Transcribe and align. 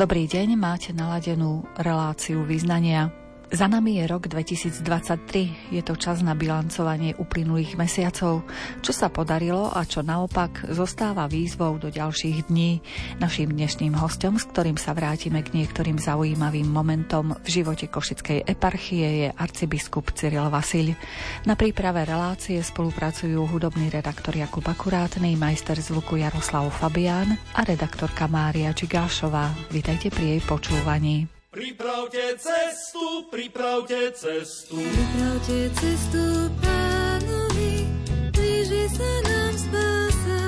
Dobrý 0.00 0.24
deň, 0.24 0.56
máte 0.56 0.96
naladenú 0.96 1.60
reláciu 1.76 2.40
význania. 2.48 3.12
Za 3.50 3.66
nami 3.66 3.98
je 3.98 4.06
rok 4.06 4.30
2023, 4.30 5.74
je 5.74 5.82
to 5.82 5.98
čas 5.98 6.22
na 6.22 6.38
bilancovanie 6.38 7.18
uplynulých 7.18 7.74
mesiacov, 7.74 8.46
čo 8.78 8.92
sa 8.94 9.10
podarilo 9.10 9.74
a 9.74 9.82
čo 9.82 10.06
naopak 10.06 10.70
zostáva 10.70 11.26
výzvou 11.26 11.82
do 11.82 11.90
ďalších 11.90 12.46
dní. 12.46 12.78
Naším 13.18 13.50
dnešným 13.50 13.98
hostom, 13.98 14.38
s 14.38 14.46
ktorým 14.46 14.78
sa 14.78 14.94
vrátime 14.94 15.42
k 15.42 15.50
niektorým 15.50 15.98
zaujímavým 15.98 16.70
momentom 16.70 17.34
v 17.42 17.48
živote 17.50 17.90
Košickej 17.90 18.46
eparchie, 18.46 19.26
je 19.26 19.28
arcibiskup 19.34 20.14
Cyril 20.14 20.46
Vasil. 20.46 20.94
Na 21.42 21.58
príprave 21.58 22.06
relácie 22.06 22.62
spolupracujú 22.62 23.50
hudobný 23.50 23.90
redaktor 23.90 24.38
Jakub 24.38 24.62
Akurátny, 24.62 25.34
majster 25.34 25.74
zvuku 25.74 26.22
Jaroslav 26.22 26.70
Fabián 26.70 27.34
a 27.58 27.66
redaktorka 27.66 28.30
Mária 28.30 28.70
Čigášová. 28.70 29.50
Vítajte 29.74 30.06
pri 30.14 30.38
jej 30.38 30.40
počúvaní. 30.46 31.39
Pripravte 31.50 32.38
cestu, 32.38 33.26
pripravte 33.30 34.12
cestu. 34.12 34.76
Pripravte 34.76 35.70
cestu 35.74 36.46
pánovi, 36.62 37.90
blíži 38.30 38.86
sa 38.94 39.12
nám 39.26 39.54
spása. 39.58 40.42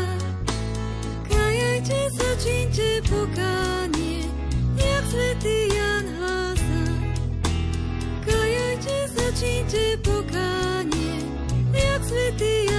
Kajajte 1.27 2.01
sa, 2.15 2.29
čínte 2.39 3.03
pokánie, 3.11 4.31
jak 4.79 5.05
svätý 5.11 5.75
Jan 5.75 6.07
hlása. 6.23 6.83
Kajajte 8.23 8.97
sa, 9.11 9.27
čínte 9.35 9.99
pokánie, 10.07 11.19
jak 11.75 12.01
svätý 12.07 12.71
Jan. 12.71 12.72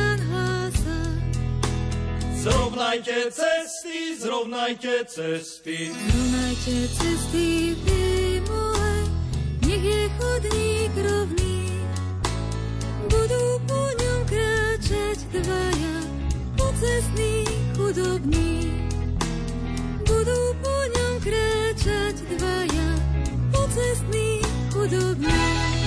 Zrovnajte 2.43 3.31
cesty, 3.31 4.19
zrovnajte 4.19 5.05
cesty. 5.05 5.91
Zrovnajte 5.95 6.75
cesty, 6.91 7.75
je 9.83 10.09
chodník 10.19 10.93
rovný, 10.95 11.59
budú 13.07 13.43
po 13.67 13.81
ňom 13.99 14.19
kráčať 14.27 15.19
dvaja, 15.31 15.97
pocestní 16.59 17.47
chudobní. 17.75 18.75
Budú 20.03 20.41
po 20.59 20.75
ňom 20.99 21.13
kráčať 21.23 22.15
dvaja, 22.27 22.89
pocestní 23.51 24.43
chudobní. 24.71 25.82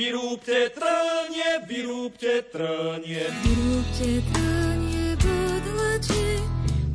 Vyrúbte 0.00 0.72
trnie, 0.72 1.60
vyrúbte 1.68 2.40
trnie. 2.48 3.20
Vyrúbte 3.44 4.10
trnie, 4.32 5.12
podlačie, 5.20 6.40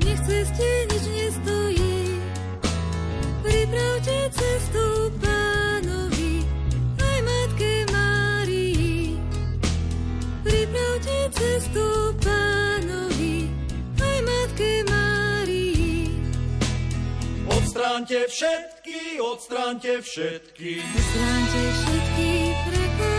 nech 0.01 0.21
ceste 0.25 0.69
nič 0.89 1.05
nestojí. 1.13 2.17
Pripravte 3.45 4.17
cestu 4.33 5.13
pánovi, 5.21 6.49
aj 6.97 7.17
matke 7.29 7.73
Márii. 7.93 9.21
Pripravte 10.41 11.17
cestu 11.29 11.85
pánovi, 12.25 13.53
aj 14.01 14.17
matke 14.25 14.71
Márii. 14.89 16.09
Odstránte 17.53 18.25
všetky, 18.33 18.74
odstránte 19.35 20.01
všetky. 20.01 20.79
Odstránte 20.79 21.61
všetky 21.75 23.14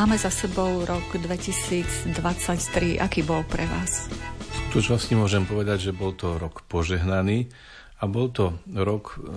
Máme 0.00 0.16
za 0.16 0.32
sebou 0.32 0.80
rok 0.88 1.12
2023. 1.12 2.16
Aký 2.96 3.20
bol 3.20 3.44
pre 3.44 3.68
vás? 3.68 4.08
V 4.08 4.56
skutočnosti 4.72 5.12
môžem 5.12 5.44
povedať, 5.44 5.84
že 5.84 5.92
bol 5.92 6.16
to 6.16 6.40
rok 6.40 6.64
požehnaný 6.72 7.52
a 8.00 8.08
bol 8.08 8.32
to 8.32 8.56
rok 8.80 9.20
e, 9.20 9.36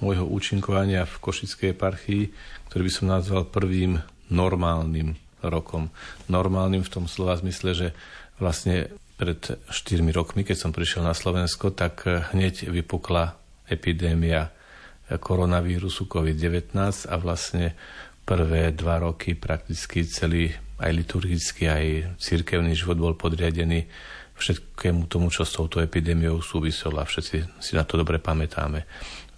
môjho 0.00 0.24
účinkovania 0.24 1.04
v 1.04 1.12
Košickej 1.12 1.76
eparchii, 1.76 2.32
ktorý 2.72 2.88
by 2.88 2.92
som 2.96 3.12
nazval 3.12 3.52
prvým 3.52 4.00
normálnym 4.32 5.20
rokom. 5.44 5.92
Normálnym 6.32 6.80
v 6.80 6.88
tom 6.88 7.04
slova 7.04 7.36
zmysle, 7.36 7.76
že 7.76 7.88
vlastne 8.40 8.88
pred 9.20 9.60
4 9.68 10.08
rokmi, 10.16 10.40
keď 10.40 10.56
som 10.56 10.72
prišiel 10.72 11.04
na 11.04 11.12
Slovensko, 11.12 11.68
tak 11.68 12.08
e, 12.08 12.24
hneď 12.32 12.72
vypukla 12.72 13.36
epidémia 13.68 14.56
koronavírusu 15.16 16.04
COVID-19 16.04 16.76
a 17.08 17.14
vlastne 17.16 17.72
prvé 18.28 18.76
dva 18.76 19.00
roky 19.00 19.32
prakticky 19.32 20.04
celý 20.04 20.52
aj 20.76 20.92
liturgický, 20.92 21.64
aj 21.64 21.86
cirkevný 22.20 22.76
život 22.76 23.00
bol 23.00 23.14
podriadený 23.16 23.88
všetkému 24.36 25.08
tomu, 25.10 25.32
čo 25.32 25.42
s 25.42 25.56
touto 25.56 25.80
epidémiou 25.82 26.38
súviselo 26.44 27.00
a 27.00 27.08
všetci 27.08 27.58
si 27.58 27.72
na 27.74 27.82
to 27.82 27.98
dobre 27.98 28.20
pamätáme. 28.20 28.86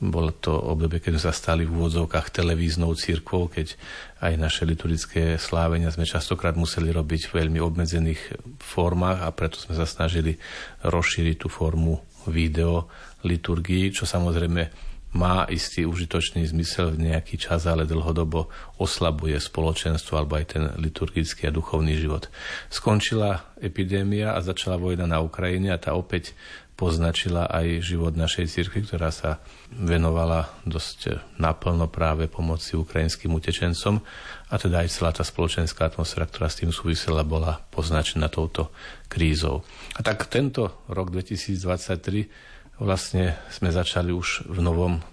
Bolo 0.00 0.32
to 0.32 0.52
obdobie, 0.52 1.00
keď 1.00 1.16
sme 1.16 1.24
sa 1.28 1.32
stali 1.32 1.62
v 1.64 1.72
úvodzovkách 1.72 2.32
televíznou 2.32 2.92
církvou, 2.92 3.48
keď 3.48 3.76
aj 4.20 4.32
naše 4.36 4.62
liturgické 4.68 5.36
slávenia 5.40 5.92
sme 5.92 6.08
častokrát 6.08 6.56
museli 6.56 6.92
robiť 6.92 7.30
v 7.30 7.36
veľmi 7.40 7.60
obmedzených 7.62 8.20
formách 8.60 9.24
a 9.24 9.28
preto 9.32 9.60
sme 9.60 9.76
sa 9.76 9.88
snažili 9.88 10.36
rozšíriť 10.84 11.36
tú 11.40 11.48
formu 11.48 12.00
video 12.28 12.88
liturgii, 13.24 13.92
čo 13.92 14.04
samozrejme 14.04 14.89
má 15.10 15.42
istý 15.50 15.82
užitočný 15.86 16.46
zmysel 16.46 16.94
v 16.94 17.10
nejaký 17.10 17.34
čas, 17.34 17.66
ale 17.66 17.82
dlhodobo 17.82 18.46
oslabuje 18.78 19.34
spoločenstvo 19.42 20.14
alebo 20.14 20.38
aj 20.38 20.46
ten 20.54 20.64
liturgický 20.78 21.50
a 21.50 21.54
duchovný 21.54 21.98
život. 21.98 22.30
Skončila 22.70 23.50
epidémia 23.58 24.38
a 24.38 24.40
začala 24.44 24.78
vojna 24.78 25.10
na 25.10 25.18
Ukrajine 25.18 25.74
a 25.74 25.82
tá 25.82 25.98
opäť 25.98 26.38
poznačila 26.80 27.44
aj 27.44 27.84
život 27.84 28.16
našej 28.16 28.48
cirkvi, 28.48 28.88
ktorá 28.88 29.12
sa 29.12 29.36
venovala 29.68 30.48
dosť 30.64 31.20
naplno 31.36 31.92
práve 31.92 32.24
pomoci 32.24 32.72
ukrajinským 32.72 33.36
utečencom 33.36 34.00
a 34.48 34.54
teda 34.56 34.80
aj 34.80 34.88
celá 34.88 35.12
tá 35.12 35.20
spoločenská 35.20 35.92
atmosféra, 35.92 36.24
ktorá 36.24 36.48
s 36.48 36.64
tým 36.64 36.72
súvisela, 36.72 37.20
bola 37.20 37.60
poznačená 37.68 38.32
touto 38.32 38.72
krízou. 39.12 39.60
A 39.92 40.00
tak 40.00 40.24
tento 40.32 40.80
rok 40.88 41.12
2023 41.12 42.48
vlastne 42.80 43.36
sme 43.52 43.68
začali 43.68 44.10
už 44.10 44.48
v 44.48 44.58
novom, 44.64 45.04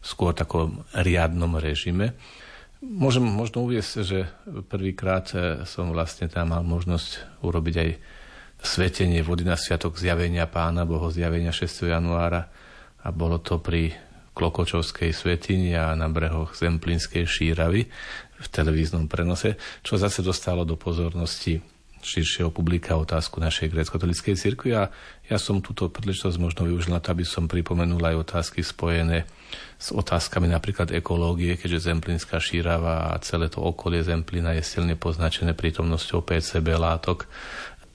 skôr 0.00 0.32
takom 0.32 0.82
riadnom 0.96 1.60
režime. 1.60 2.16
Môžem 2.82 3.22
možno 3.22 3.62
uviesť, 3.62 3.92
že 4.02 4.26
prvýkrát 4.66 5.30
som 5.68 5.94
vlastne 5.94 6.26
tam 6.26 6.50
mal 6.50 6.66
možnosť 6.66 7.38
urobiť 7.46 7.74
aj 7.78 7.90
svetenie 8.58 9.22
vody 9.22 9.46
na 9.46 9.54
sviatok 9.54 9.94
zjavenia 9.94 10.50
pána, 10.50 10.82
boho 10.82 11.06
zjavenia 11.12 11.54
6. 11.54 11.86
januára 11.86 12.50
a 13.02 13.08
bolo 13.14 13.38
to 13.38 13.62
pri 13.62 13.94
Klokočovskej 14.32 15.12
svetini 15.12 15.76
a 15.76 15.92
na 15.92 16.08
brehoch 16.08 16.56
Zemplínskej 16.56 17.28
šíravy 17.28 17.84
v 18.42 18.46
televíznom 18.48 19.06
prenose, 19.06 19.60
čo 19.84 20.00
zase 20.00 20.24
dostalo 20.24 20.64
do 20.64 20.74
pozornosti 20.74 21.60
širšieho 22.02 22.50
publika 22.50 22.98
otázku 22.98 23.38
našej 23.38 23.70
grécko-katolíckej 23.70 24.34
cirkvi 24.34 24.74
a 24.74 24.90
ja 25.30 25.38
som 25.38 25.62
túto 25.62 25.86
príležitosť 25.86 26.36
možno 26.36 26.66
využil 26.66 26.92
na 26.92 27.00
to, 27.00 27.14
aby 27.14 27.22
som 27.22 27.46
pripomenul 27.46 28.02
aj 28.02 28.28
otázky 28.28 28.60
spojené 28.66 29.24
s 29.78 29.94
otázkami 29.94 30.50
napríklad 30.50 30.90
ekológie, 30.90 31.54
keďže 31.54 31.88
Zemplínska 31.90 32.42
šírava 32.42 33.14
a 33.14 33.20
celé 33.22 33.46
to 33.46 33.62
okolie 33.62 34.02
Zemplína 34.02 34.58
je 34.58 34.66
silne 34.66 34.98
poznačené 34.98 35.54
prítomnosťou 35.54 36.26
PCB 36.26 36.74
látok, 36.76 37.30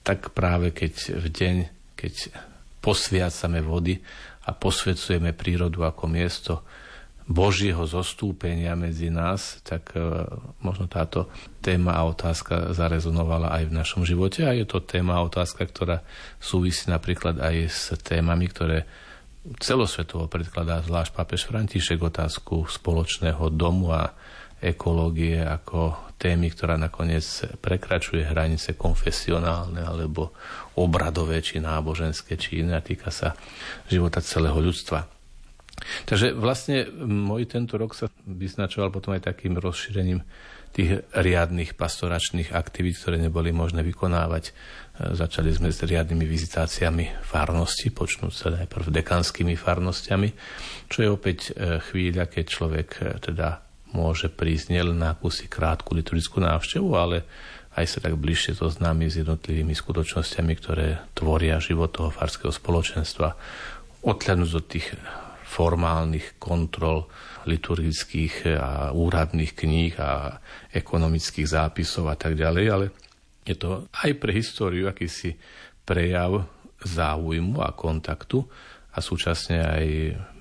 tak 0.02 0.32
práve 0.32 0.72
keď 0.72 1.20
v 1.20 1.26
deň, 1.28 1.56
keď 2.00 2.14
posviacame 2.80 3.60
vody 3.60 4.00
a 4.48 4.56
posvedcujeme 4.56 5.36
prírodu 5.36 5.84
ako 5.84 6.08
miesto, 6.08 6.64
Božieho 7.28 7.84
zostúpenia 7.84 8.72
medzi 8.80 9.12
nás, 9.12 9.60
tak 9.68 9.92
e, 10.00 10.00
možno 10.64 10.88
táto 10.88 11.28
téma 11.60 12.00
a 12.00 12.08
otázka 12.08 12.72
zarezonovala 12.72 13.52
aj 13.52 13.64
v 13.68 13.76
našom 13.76 14.08
živote 14.08 14.48
a 14.48 14.56
je 14.56 14.64
to 14.64 14.80
téma 14.80 15.20
a 15.20 15.28
otázka, 15.28 15.68
ktorá 15.68 16.08
súvisí 16.40 16.88
napríklad 16.88 17.44
aj 17.44 17.56
s 17.68 17.84
témami, 18.00 18.48
ktoré 18.48 18.88
celosvetovo 19.60 20.32
predkladá 20.32 20.80
zvlášť 20.84 21.12
pápež 21.12 21.52
František 21.52 22.00
otázku 22.00 22.64
spoločného 22.64 23.52
domu 23.52 23.92
a 23.92 24.16
ekológie 24.64 25.44
ako 25.44 26.16
témy, 26.16 26.50
ktorá 26.56 26.80
nakoniec 26.80 27.24
prekračuje 27.60 28.24
hranice 28.24 28.74
konfesionálne 28.74 29.84
alebo 29.84 30.34
obradové, 30.80 31.44
či 31.44 31.60
náboženské, 31.60 32.40
či 32.40 32.64
iné 32.66 32.80
a 32.80 32.82
týka 32.82 33.12
sa 33.14 33.38
života 33.86 34.24
celého 34.24 34.58
ľudstva. 34.58 35.17
Takže 36.10 36.34
vlastne 36.34 36.90
môj 37.06 37.48
tento 37.48 37.78
rok 37.78 37.94
sa 37.94 38.10
vyznačoval 38.26 38.90
potom 38.90 39.14
aj 39.14 39.30
takým 39.30 39.56
rozšírením 39.56 40.26
tých 40.78 41.10
riadnych 41.16 41.74
pastoračných 41.74 42.54
aktivít, 42.54 43.02
ktoré 43.02 43.18
neboli 43.18 43.50
možné 43.50 43.82
vykonávať. 43.82 44.54
Začali 44.98 45.50
sme 45.50 45.74
s 45.74 45.82
riadnymi 45.82 46.26
vizitáciami 46.26 47.26
farnosti, 47.26 47.90
počnúť 47.90 48.34
sa 48.34 48.54
najprv 48.54 48.94
dekanskými 48.94 49.58
farnostiami, 49.58 50.30
čo 50.86 50.98
je 51.06 51.10
opäť 51.10 51.40
e, 51.54 51.82
chvíľa, 51.82 52.30
keď 52.30 52.46
človek 52.46 52.90
e, 52.98 53.02
teda 53.22 53.62
môže 53.94 54.30
prísť 54.30 54.74
nielen 54.74 55.02
na 55.02 55.18
akúsi 55.18 55.50
krátku 55.50 55.98
liturgickú 55.98 56.42
návštevu, 56.42 56.90
ale 56.94 57.26
aj 57.78 57.86
sa 57.86 58.00
tak 58.02 58.18
bližšie 58.18 58.58
to 58.58 58.70
známi 58.70 59.06
s 59.06 59.22
jednotlivými 59.22 59.74
skutočnosťami, 59.74 60.54
ktoré 60.58 61.02
tvoria 61.14 61.62
život 61.62 61.94
toho 61.94 62.10
farského 62.10 62.50
spoločenstva. 62.50 63.38
Odhľadnúť 64.02 64.52
od 64.58 64.66
tých 64.66 64.94
formálnych 65.48 66.36
kontrol 66.36 67.08
liturgických 67.48 68.60
a 68.60 68.92
úradných 68.92 69.56
kníh 69.56 69.96
a 69.96 70.44
ekonomických 70.76 71.48
zápisov 71.48 72.12
a 72.12 72.20
tak 72.20 72.36
ďalej, 72.36 72.66
ale 72.68 72.86
je 73.48 73.56
to 73.56 73.88
aj 74.04 74.12
pre 74.20 74.36
históriu 74.36 74.92
akýsi 74.92 75.40
prejav 75.88 76.44
záujmu 76.84 77.64
a 77.64 77.72
kontaktu 77.72 78.44
a 78.92 79.00
súčasne 79.00 79.64
aj 79.64 79.86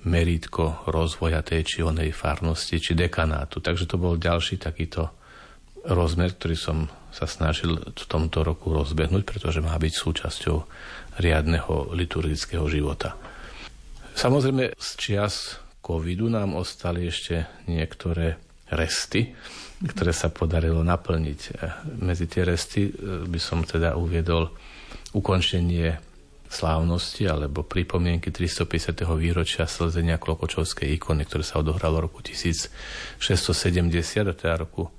merítko 0.03 0.83
rozvoja 0.91 1.39
tej 1.39 1.61
či 1.63 1.77
onej 1.87 2.11
farnosti 2.11 2.75
či 2.83 2.91
dekanátu. 2.97 3.63
Takže 3.63 3.87
to 3.87 3.95
bol 3.95 4.19
ďalší 4.19 4.59
takýto 4.59 5.13
rozmer, 5.87 6.35
ktorý 6.35 6.57
som 6.59 6.77
sa 7.15 7.25
snažil 7.25 7.79
v 7.79 8.05
tomto 8.11 8.43
roku 8.43 8.75
rozbehnúť, 8.75 9.23
pretože 9.23 9.63
má 9.63 9.73
byť 9.79 9.93
súčasťou 9.93 10.57
riadneho 11.23 11.95
liturgického 11.95 12.67
života. 12.67 13.15
Samozrejme, 14.17 14.73
z 14.73 14.89
čias 14.97 15.61
covidu 15.77 16.25
nám 16.25 16.57
ostali 16.57 17.05
ešte 17.05 17.45
niektoré 17.69 18.41
resty, 18.73 19.37
ktoré 19.85 20.09
sa 20.09 20.33
podarilo 20.33 20.81
naplniť. 20.81 21.39
Medzi 22.01 22.25
tie 22.25 22.41
resty 22.41 22.89
by 23.29 23.37
som 23.37 23.61
teda 23.61 23.93
uviedol 23.93 24.49
ukončenie 25.13 26.01
slávnosti 26.49 27.29
alebo 27.29 27.61
pripomienky 27.61 28.33
350. 28.33 29.05
výročia 29.13 29.69
slzenia 29.69 30.17
Klokočovskej 30.17 30.97
ikony, 30.97 31.21
ktoré 31.29 31.45
sa 31.45 31.61
odohralo 31.61 32.01
v 32.01 32.09
roku 32.09 32.25
1670 32.25 32.73
a 34.25 34.33
teda 34.33 34.65
roku 34.65 34.89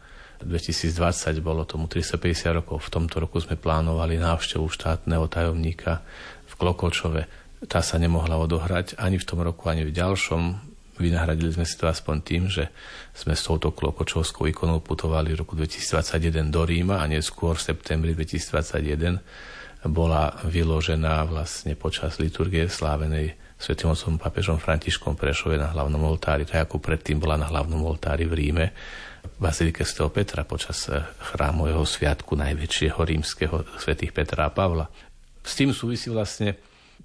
2020 0.46 1.42
bolo 1.42 1.66
tomu 1.66 1.90
350 1.90 2.62
rokov. 2.62 2.86
V 2.86 2.90
tomto 2.94 3.18
roku 3.18 3.42
sme 3.42 3.58
plánovali 3.58 4.14
návštevu 4.22 4.70
štátneho 4.70 5.26
tajomníka 5.26 6.06
v 6.46 6.52
Klokočove. 6.54 7.47
Tá 7.66 7.82
sa 7.82 7.99
nemohla 7.99 8.38
odohrať 8.38 8.94
ani 9.02 9.19
v 9.19 9.26
tom 9.26 9.43
roku, 9.43 9.66
ani 9.66 9.82
v 9.82 9.90
ďalšom. 9.90 10.43
Vynahradili 11.02 11.50
sme 11.50 11.66
si 11.66 11.75
to 11.75 11.90
aspoň 11.90 12.16
tým, 12.22 12.43
že 12.46 12.70
sme 13.14 13.34
s 13.34 13.43
touto 13.43 13.75
klokočovskou 13.75 14.46
ikonou 14.46 14.78
putovali 14.78 15.34
v 15.34 15.43
roku 15.43 15.58
2021 15.58 16.55
do 16.55 16.62
Ríma 16.62 17.02
a 17.02 17.10
neskôr 17.10 17.58
v 17.58 17.66
septembri 17.75 18.14
2021 18.14 19.19
bola 19.87 20.34
vyložená 20.43 21.22
vlastne 21.31 21.78
počas 21.78 22.19
liturgie 22.19 22.66
slávenej 22.66 23.38
svätým 23.58 23.90
otcom 23.90 24.19
papežom 24.19 24.58
Františkom 24.58 25.14
Prešove 25.14 25.58
na 25.58 25.70
hlavnom 25.70 26.02
oltári, 26.02 26.46
tak 26.46 26.66
ako 26.70 26.82
predtým 26.82 27.22
bola 27.22 27.38
na 27.38 27.46
hlavnom 27.46 27.78
oltári 27.87 28.26
v 28.26 28.34
Ríme, 28.34 28.66
v 29.22 29.38
Bazilike 29.38 29.87
Sv. 29.87 30.11
Petra 30.11 30.46
počas 30.46 30.87
eh, 30.90 31.02
chrámového 31.34 31.82
sviatku 31.82 32.38
najväčšieho 32.38 32.99
rímskeho 32.99 33.66
svätých 33.78 34.14
Petra 34.14 34.46
a 34.46 34.54
Pavla. 34.54 34.90
S 35.43 35.54
tým 35.58 35.70
súvisí 35.70 36.11
vlastne 36.11 36.58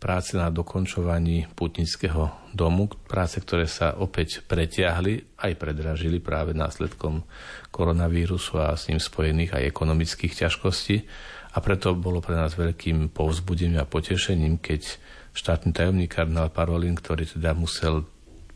práce 0.03 0.35
na 0.35 0.51
dokončovaní 0.51 1.47
putnického 1.55 2.51
domu, 2.51 2.91
práce, 3.07 3.39
ktoré 3.39 3.71
sa 3.71 3.95
opäť 3.95 4.43
pretiahli, 4.43 5.39
aj 5.39 5.55
predražili 5.55 6.19
práve 6.19 6.51
následkom 6.51 7.23
koronavírusu 7.71 8.59
a 8.59 8.75
s 8.75 8.91
ním 8.91 8.99
spojených 8.99 9.55
aj 9.55 9.71
ekonomických 9.71 10.43
ťažkostí. 10.43 11.07
A 11.55 11.63
preto 11.63 11.95
bolo 11.95 12.19
pre 12.19 12.35
nás 12.35 12.59
veľkým 12.59 13.15
povzbudením 13.15 13.79
a 13.79 13.87
potešením, 13.87 14.59
keď 14.59 14.99
štátny 15.31 15.71
tajomník 15.71 16.11
kardinál 16.11 16.51
Parolin, 16.51 16.99
ktorý 16.99 17.23
teda 17.23 17.55
musel 17.55 18.03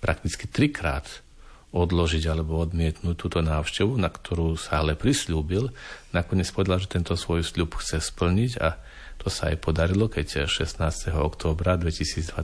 prakticky 0.04 0.52
trikrát 0.52 1.24
odložiť 1.72 2.24
alebo 2.28 2.60
odmietnúť 2.60 3.16
túto 3.16 3.40
návštevu, 3.40 3.96
na 3.96 4.12
ktorú 4.12 4.60
sa 4.60 4.84
ale 4.84 5.00
prislúbil, 5.00 5.72
nakoniec 6.12 6.52
povedal, 6.52 6.84
že 6.84 6.92
tento 6.92 7.16
svoj 7.16 7.44
sľub 7.44 7.80
chce 7.80 8.04
splniť 8.04 8.52
a 8.60 8.80
to 9.18 9.28
sa 9.34 9.52
aj 9.52 9.58
podarilo, 9.60 10.08
keď 10.08 10.50
16. 10.50 11.14
októbra 11.14 11.75
2023 11.75 12.38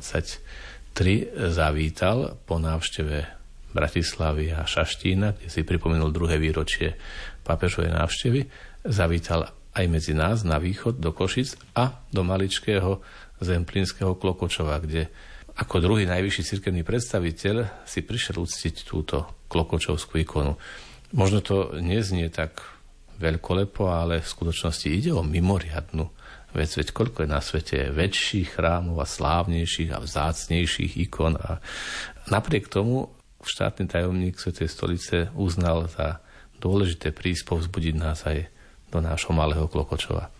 zavítal 1.49 2.37
po 2.43 2.57
návšteve 2.57 3.17
Bratislavy 3.73 4.53
a 4.53 4.65
Šaštína, 4.69 5.33
kde 5.33 5.49
si 5.49 5.65
pripomenul 5.65 6.13
druhé 6.13 6.37
výročie 6.37 6.93
pápežovej 7.41 7.93
návštevy, 7.97 8.39
zavítal 8.85 9.49
aj 9.73 9.85
medzi 9.89 10.13
nás 10.13 10.45
na 10.45 10.61
východ 10.61 11.01
do 11.01 11.09
Košic 11.09 11.57
a 11.73 12.05
do 12.13 12.21
maličkého 12.21 13.01
zemplínskeho 13.41 14.13
Klokočova, 14.13 14.77
kde 14.77 15.09
ako 15.53 15.81
druhý 15.81 16.09
najvyšší 16.09 16.43
cirkevný 16.45 16.81
predstaviteľ 16.81 17.85
si 17.85 18.01
prišiel 18.01 18.41
uctiť 18.41 18.75
túto 18.85 19.45
klokočovskú 19.49 20.17
ikonu. 20.21 20.57
Možno 21.13 21.45
to 21.45 21.77
neznie 21.77 22.25
tak 22.33 22.57
veľkolepo, 23.21 23.85
ale 23.85 24.25
v 24.25 24.31
skutočnosti 24.33 24.89
ide 24.89 25.13
o 25.13 25.21
mimoriadnu 25.21 26.09
vec. 26.53 26.69
Veď 26.73 26.93
koľko 26.93 27.25
je 27.25 27.29
na 27.29 27.41
svete 27.41 27.89
väčších 27.89 28.57
chrámov 28.57 29.01
a 29.01 29.07
slávnejších 29.09 29.91
a 29.93 29.99
vzácnejších 29.99 31.01
ikon. 31.09 31.37
A 31.37 31.59
napriek 32.29 32.69
tomu 32.69 33.09
štátny 33.43 33.91
tajomník 33.91 34.39
Svetej 34.39 34.71
stolice 34.71 35.17
uznal 35.35 35.91
za 35.91 36.23
dôležité 36.63 37.11
prísť 37.11 37.51
povzbudiť 37.51 37.95
nás 37.99 38.23
aj 38.23 38.47
do 38.87 39.03
nášho 39.03 39.35
malého 39.35 39.67
Klokočova. 39.67 40.31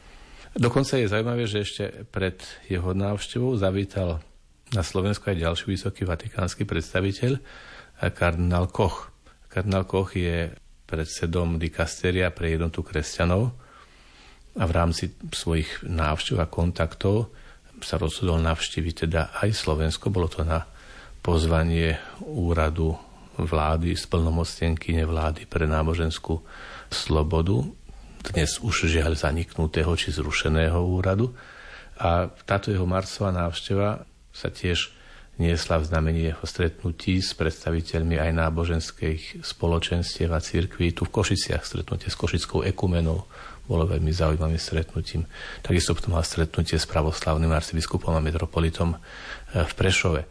Dokonca 0.54 1.01
je 1.01 1.10
zaujímavé, 1.10 1.50
že 1.50 1.65
ešte 1.65 1.83
pred 2.13 2.38
jeho 2.69 2.94
návštevou 2.94 3.57
zavítal 3.57 4.21
na 4.71 4.86
Slovensku 4.86 5.25
aj 5.30 5.42
ďalší 5.42 5.66
vysoký 5.66 6.06
vatikánsky 6.06 6.63
predstaviteľ, 6.63 7.42
kardinál 8.14 8.69
Koch. 8.69 9.09
Kardinál 9.49 9.90
Koch 9.90 10.14
je 10.14 10.54
predsedom 10.85 11.57
dikasteria 11.57 12.30
pre 12.30 12.54
jednotu 12.54 12.85
kresťanov 12.85 13.62
a 14.54 14.64
v 14.69 14.72
rámci 14.72 15.14
svojich 15.33 15.81
návštev 15.86 16.38
a 16.42 16.48
kontaktov 16.50 17.33
sa 17.83 18.00
rozhodol 18.00 18.40
navštíviť 18.40 18.94
teda 19.07 19.22
aj 19.44 19.50
Slovensko. 19.52 20.14
Bolo 20.14 20.31
to 20.31 20.45
na 20.45 20.64
pozvanie 21.19 22.00
úradu 22.24 22.95
vlády, 23.36 23.98
splnomocnenky 23.98 24.94
vlády 25.04 25.50
pre 25.50 25.66
náboženskú 25.66 26.40
slobodu 26.94 27.66
dnes 28.24 28.56
už 28.64 28.88
žiaľ 28.88 29.19
zaniknutého 29.19 29.92
či 30.00 30.16
zrušeného 30.16 30.80
úradu. 30.80 31.36
A 32.00 32.31
táto 32.48 32.72
jeho 32.72 32.88
marcová 32.88 33.36
návšteva 33.36 34.07
sa 34.31 34.48
tiež 34.48 34.95
niesla 35.36 35.81
v 35.81 35.88
znamení 35.92 36.22
jeho 36.31 36.45
stretnutí 36.48 37.19
s 37.19 37.36
predstaviteľmi 37.36 38.22
aj 38.22 38.31
náboženských 38.31 39.44
spoločenstiev 39.44 40.31
a 40.31 40.40
církví. 40.40 40.95
Tu 40.95 41.04
v 41.04 41.12
Košiciach 41.12 41.68
stretnutie 41.68 42.07
s 42.07 42.16
Košickou 42.16 42.64
ekumenou 42.64 43.28
bolo 43.63 43.87
veľmi 43.87 44.11
zaujímavým 44.11 44.59
stretnutím. 44.59 45.23
Takisto 45.63 45.95
potom 45.95 46.19
mal 46.19 46.25
stretnutie 46.27 46.75
s 46.75 46.87
pravoslavným 46.87 47.51
arcibiskupom 47.51 48.11
a 48.15 48.23
metropolitom 48.23 48.95
eh, 48.95 49.63
v 49.63 49.73
Prešove. 49.75 50.21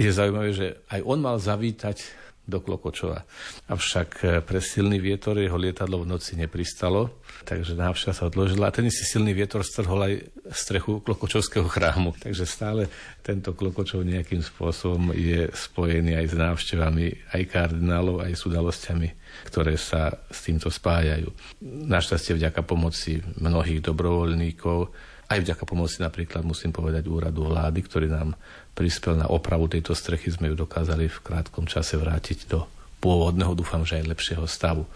Je 0.00 0.10
zaujímavé, 0.10 0.50
že 0.50 0.66
aj 0.90 1.00
on 1.04 1.18
mal 1.22 1.36
zavítať 1.38 2.21
do 2.42 2.58
Klokočova. 2.58 3.22
Avšak 3.70 4.10
e, 4.22 4.26
pre 4.42 4.58
silný 4.58 4.98
vietor 4.98 5.38
jeho 5.38 5.54
lietadlo 5.54 6.02
v 6.02 6.10
noci 6.10 6.34
nepristalo, 6.34 7.22
takže 7.46 7.78
návšteva 7.78 8.10
sa 8.10 8.26
odložila 8.26 8.68
a 8.68 8.74
ten 8.74 8.90
si 8.90 9.06
silný 9.06 9.30
vietor 9.30 9.62
strhol 9.62 10.02
aj 10.02 10.14
strechu 10.50 10.98
Klokočovského 11.06 11.70
chrámu. 11.70 12.18
Takže 12.18 12.42
stále 12.42 12.90
tento 13.22 13.54
Klokočov 13.54 14.02
nejakým 14.02 14.42
spôsobom 14.42 15.14
je 15.14 15.46
spojený 15.54 16.18
aj 16.18 16.26
s 16.26 16.34
návštevami 16.34 17.06
aj 17.30 17.42
kardinálov, 17.46 18.26
aj 18.26 18.34
s 18.34 18.42
udalosťami, 18.42 19.08
ktoré 19.46 19.78
sa 19.78 20.10
s 20.26 20.42
týmto 20.42 20.66
spájajú. 20.66 21.30
Našťastie 21.62 22.34
vďaka 22.34 22.66
pomoci 22.66 23.22
mnohých 23.38 23.86
dobrovoľníkov, 23.86 24.90
aj 25.32 25.40
vďaka 25.48 25.64
pomoci 25.64 26.04
napríklad 26.04 26.44
musím 26.44 26.70
povedať 26.70 27.08
úradu 27.08 27.48
vlády, 27.48 27.80
ktorý 27.80 28.12
nám 28.12 28.36
prispel 28.76 29.16
na 29.16 29.28
opravu 29.28 29.68
tejto 29.68 29.96
strechy, 29.96 30.32
sme 30.32 30.52
ju 30.52 30.56
dokázali 30.56 31.08
v 31.08 31.22
krátkom 31.24 31.64
čase 31.64 31.96
vrátiť 31.96 32.48
do 32.52 32.68
pôvodného, 33.02 33.56
dúfam, 33.56 33.82
že 33.82 33.98
aj 33.98 34.12
lepšieho 34.12 34.44
stavu. 34.46 34.86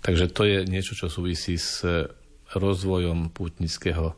Takže 0.00 0.32
to 0.32 0.42
je 0.44 0.58
niečo, 0.68 0.92
čo 0.96 1.08
súvisí 1.08 1.56
s 1.56 1.84
rozvojom 2.52 3.30
pútnického 3.30 4.12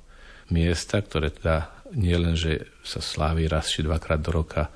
miesta, 0.51 0.99
ktoré 0.99 1.31
teda 1.31 1.71
nie 1.93 2.17
len, 2.17 2.35
že 2.35 2.67
sa 2.81 3.05
slávi 3.05 3.47
raz 3.47 3.69
či 3.69 3.85
dvakrát 3.85 4.21
do 4.21 4.33
roka 4.33 4.73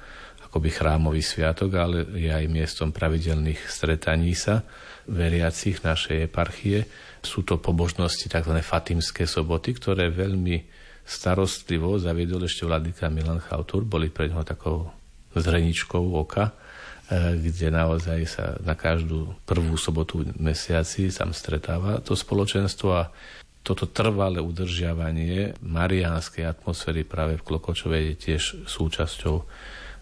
akoby 0.57 0.73
chrámový 0.73 1.21
sviatok, 1.21 1.77
ale 1.77 2.09
je 2.17 2.33
aj 2.33 2.49
miestom 2.49 2.89
pravidelných 2.89 3.69
stretaní 3.69 4.33
sa 4.33 4.65
veriacich 5.05 5.85
našej 5.85 6.33
eparchie. 6.33 6.89
Sú 7.21 7.45
to 7.45 7.61
pobožnosti 7.61 8.25
tzv. 8.25 8.57
fatimské 8.65 9.29
soboty, 9.29 9.77
ktoré 9.77 10.09
veľmi 10.09 10.65
starostlivo 11.05 12.01
zaviedol 12.01 12.49
ešte 12.49 12.65
vladyka 12.65 13.13
Milan 13.13 13.45
Chautur, 13.45 13.85
boli 13.85 14.09
pre 14.09 14.33
neho 14.33 14.41
takou 14.49 14.89
zreničkou 15.37 16.17
oka, 16.25 16.49
e, 16.49 17.37
kde 17.37 17.69
naozaj 17.69 18.21
sa 18.25 18.57
na 18.65 18.73
každú 18.73 19.37
prvú 19.45 19.77
sobotu 19.77 20.25
mesiaci 20.41 21.13
tam 21.13 21.37
stretáva 21.37 22.01
to 22.01 22.17
spoločenstvo 22.17 22.89
a 22.97 23.13
toto 23.61 23.85
trvalé 23.85 24.41
udržiavanie 24.41 25.61
mariánskej 25.61 26.49
atmosféry 26.49 27.05
práve 27.05 27.37
v 27.37 27.45
Klokočovej 27.45 28.03
je 28.09 28.15
tiež 28.17 28.43
súčasťou 28.65 29.37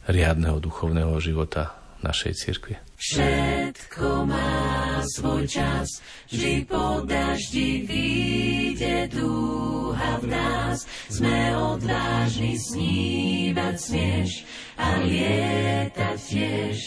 riadneho 0.09 0.61
duchovného 0.61 1.17
života 1.21 1.75
našej 2.05 2.33
cirkvi. 2.37 2.77
Všetko 3.01 4.29
má 4.29 5.01
svoj 5.17 5.49
čas, 5.49 6.05
vždy 6.29 6.69
po 6.69 7.01
daždi 7.05 7.85
vyjde 7.89 9.09
dúha 9.13 10.21
v 10.21 10.27
nás. 10.29 10.85
Sme 11.09 11.57
odvážni 11.57 12.61
snívať 12.61 13.75
smieš 13.77 14.31
a 14.77 15.01
lietať 15.01 16.19
tiež. 16.21 16.79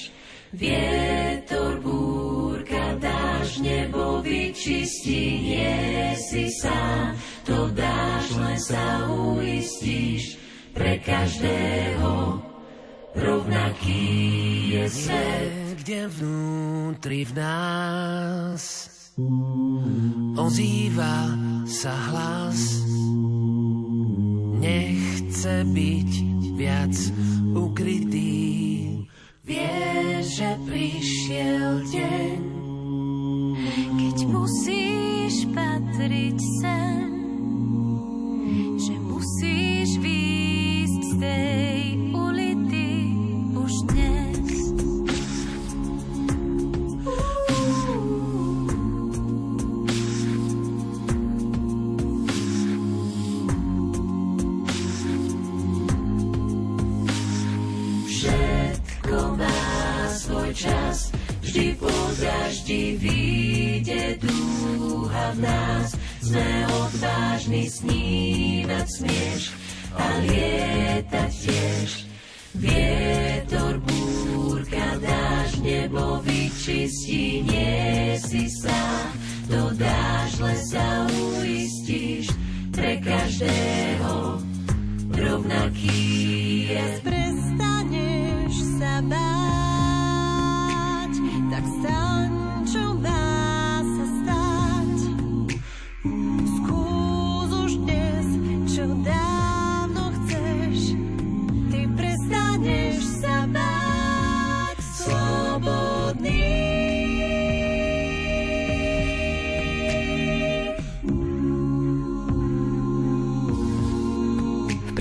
Vietor, 0.47 1.83
búrka, 1.83 2.95
dáš, 3.03 3.59
nebo 3.59 4.23
vyčistí, 4.23 5.43
nie 5.43 6.15
si 6.15 6.47
sám, 6.63 7.19
to 7.43 7.67
dáš, 7.75 8.31
len 8.39 8.55
sa 8.55 9.11
uistíš, 9.11 10.39
pre 10.71 11.03
každého 11.03 12.39
rovnaký 13.17 14.05
je 14.73 14.85
svet. 14.89 15.51
Kde 15.81 16.01
vnútri 16.19 17.23
v 17.23 17.31
nás 17.39 18.63
ozýva 20.35 21.31
sa 21.63 21.95
hlas, 22.11 22.83
nechce 24.59 25.63
byť 25.63 26.11
viac 26.59 26.95
ukrytý 27.55 28.66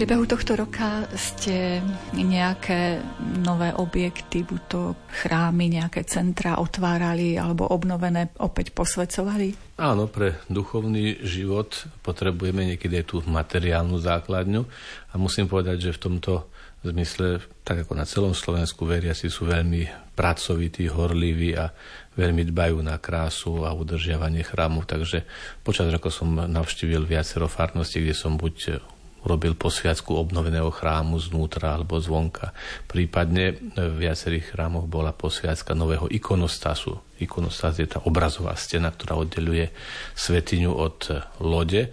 priebehu 0.06 0.30
tohto 0.30 0.54
roka 0.54 1.02
ste 1.18 1.82
nejaké 2.14 3.02
nové 3.42 3.74
objekty, 3.74 4.46
buď 4.46 4.60
to 4.70 4.94
chrámy, 5.10 5.66
nejaké 5.66 6.06
centra 6.06 6.62
otvárali 6.62 7.34
alebo 7.34 7.66
obnovené 7.66 8.30
opäť 8.38 8.70
posvecovali? 8.70 9.74
Áno, 9.82 10.06
pre 10.06 10.38
duchovný 10.46 11.26
život 11.26 11.90
potrebujeme 12.06 12.70
niekedy 12.70 13.02
aj 13.02 13.06
tú 13.10 13.16
materiálnu 13.26 13.98
základňu 13.98 14.62
a 15.10 15.14
musím 15.18 15.50
povedať, 15.50 15.90
že 15.90 15.98
v 15.98 16.02
tomto 16.06 16.46
zmysle, 16.86 17.42
tak 17.66 17.82
ako 17.82 17.98
na 17.98 18.06
celom 18.06 18.30
Slovensku, 18.30 18.86
veriaci 18.86 19.26
sú 19.26 19.50
veľmi 19.50 20.14
pracovití, 20.14 20.86
horliví 20.86 21.58
a 21.58 21.74
veľmi 22.14 22.46
dbajú 22.46 22.78
na 22.78 22.94
krásu 23.02 23.66
a 23.66 23.74
udržiavanie 23.74 24.46
chrámu. 24.46 24.86
Takže 24.86 25.26
počas 25.66 25.90
rokov 25.90 26.14
som 26.14 26.30
navštívil 26.30 27.02
viacero 27.02 27.50
farností, 27.50 28.06
kde 28.06 28.14
som 28.14 28.38
buď 28.38 28.86
urobil 29.26 29.58
posviacku 29.58 30.14
obnoveného 30.14 30.70
chrámu 30.70 31.18
znútra 31.18 31.74
alebo 31.74 31.98
zvonka. 31.98 32.54
Prípadne 32.86 33.58
v 33.74 34.06
viacerých 34.06 34.54
chrámoch 34.54 34.86
bola 34.86 35.10
posviacka 35.10 35.74
nového 35.74 36.06
ikonostasu. 36.06 37.18
Ikonostas 37.18 37.82
je 37.82 37.90
tá 37.90 37.98
obrazová 38.06 38.54
stena, 38.54 38.94
ktorá 38.94 39.18
oddeluje 39.18 39.74
svetiňu 40.14 40.70
od 40.70 40.98
lode. 41.42 41.90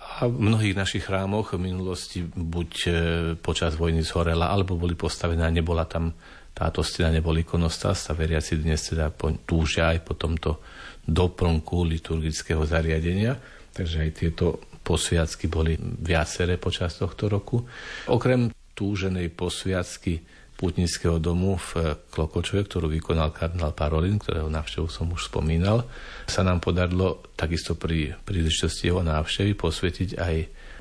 A 0.00 0.24
v 0.24 0.34
mnohých 0.48 0.72
našich 0.72 1.04
chrámoch 1.04 1.52
v 1.52 1.60
minulosti 1.60 2.24
buď 2.24 2.70
e, 2.84 2.90
počas 3.36 3.76
vojny 3.76 4.00
zhorela, 4.00 4.48
alebo 4.48 4.76
boli 4.80 4.96
postavené 4.96 5.44
a 5.44 5.52
nebola 5.52 5.84
tam 5.84 6.16
táto 6.52 6.80
stena, 6.80 7.12
nebol 7.12 7.36
ikonostas. 7.36 8.08
A 8.08 8.16
veriaci 8.16 8.60
dnes 8.60 8.80
teda 8.88 9.12
túžia 9.44 9.92
aj 9.92 9.98
po 10.04 10.16
tomto 10.16 10.60
doplnku 11.04 11.84
liturgického 11.84 12.64
zariadenia. 12.64 13.36
Takže 13.72 13.96
aj 14.04 14.10
tieto 14.16 14.60
posviacky 14.92 15.48
boli 15.48 15.72
viaceré 15.80 16.60
počas 16.60 17.00
tohto 17.00 17.32
roku. 17.32 17.64
Okrem 18.12 18.52
túženej 18.76 19.32
posviacky 19.32 20.20
putnického 20.52 21.16
domu 21.16 21.56
v 21.56 21.96
Klokočove, 22.12 22.68
ktorú 22.68 22.92
vykonal 22.92 23.32
kardinál 23.32 23.72
Parolin, 23.72 24.20
ktorého 24.20 24.52
návštevu 24.52 24.86
som 24.92 25.08
už 25.10 25.32
spomínal, 25.32 25.88
sa 26.28 26.44
nám 26.44 26.60
podarilo 26.60 27.24
takisto 27.34 27.74
pri 27.74 28.14
príležitosti 28.22 28.92
jeho 28.92 29.00
návštevy 29.00 29.56
posvietiť 29.56 30.10
aj 30.20 30.34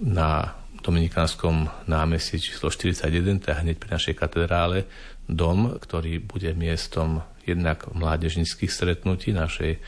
na 0.04 0.60
Dominikánskom 0.82 1.88
námestí 1.90 2.42
číslo 2.42 2.74
41, 2.74 3.42
teda 3.42 3.62
hneď 3.62 3.78
pri 3.78 3.90
našej 4.02 4.18
katedrále, 4.18 4.90
dom, 5.30 5.78
ktorý 5.78 6.18
bude 6.22 6.52
miestom 6.58 7.22
jednak 7.46 7.90
mládežnických 7.90 8.70
stretnutí 8.70 9.34
našej 9.34 9.82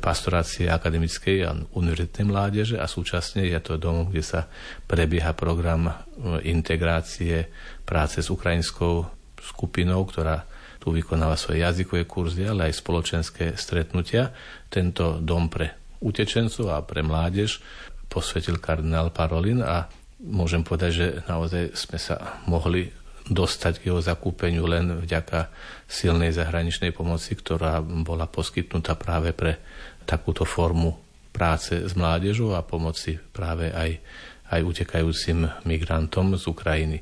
pastorácie 0.00 0.68
akademickej 0.68 1.36
a 1.44 1.56
univerzitnej 1.76 2.24
mládeže 2.28 2.76
a 2.80 2.88
súčasne 2.88 3.44
je 3.44 3.58
to 3.60 3.76
dom, 3.76 4.08
kde 4.08 4.24
sa 4.24 4.40
prebieha 4.88 5.36
program 5.36 5.90
e, 5.90 5.92
integrácie 6.48 7.48
práce 7.84 8.24
s 8.24 8.28
ukrajinskou 8.32 9.04
skupinou, 9.42 10.06
ktorá 10.08 10.48
tu 10.80 10.90
vykonáva 10.90 11.38
svoje 11.38 11.62
jazykové 11.62 12.06
kurzy, 12.08 12.46
ale 12.46 12.70
aj 12.70 12.80
spoločenské 12.80 13.44
stretnutia. 13.54 14.34
Tento 14.66 15.18
dom 15.22 15.46
pre 15.46 15.98
utečencov 16.02 16.66
a 16.74 16.82
pre 16.82 17.06
mládež 17.06 17.62
posvetil 18.10 18.58
kardinál 18.58 19.14
Parolin 19.14 19.62
a 19.62 19.86
môžem 20.22 20.66
povedať, 20.66 20.90
že 20.90 21.06
naozaj 21.30 21.74
sme 21.74 21.98
sa 21.98 22.42
mohli 22.50 22.90
dostať 23.32 23.80
k 23.80 23.92
jeho 23.92 24.00
zakúpeniu 24.00 24.64
len 24.68 25.02
vďaka 25.02 25.48
silnej 25.88 26.32
zahraničnej 26.32 26.92
pomoci, 26.92 27.34
ktorá 27.36 27.80
bola 27.82 28.28
poskytnutá 28.28 28.94
práve 28.96 29.32
pre 29.32 29.58
takúto 30.04 30.44
formu 30.44 30.96
práce 31.32 31.80
s 31.80 31.92
mládežou 31.96 32.52
a 32.52 32.62
pomoci 32.62 33.16
práve 33.16 33.72
aj, 33.72 33.96
aj 34.52 34.60
utekajúcim 34.60 35.48
migrantom 35.64 36.36
z 36.36 36.44
Ukrajiny. 36.44 36.98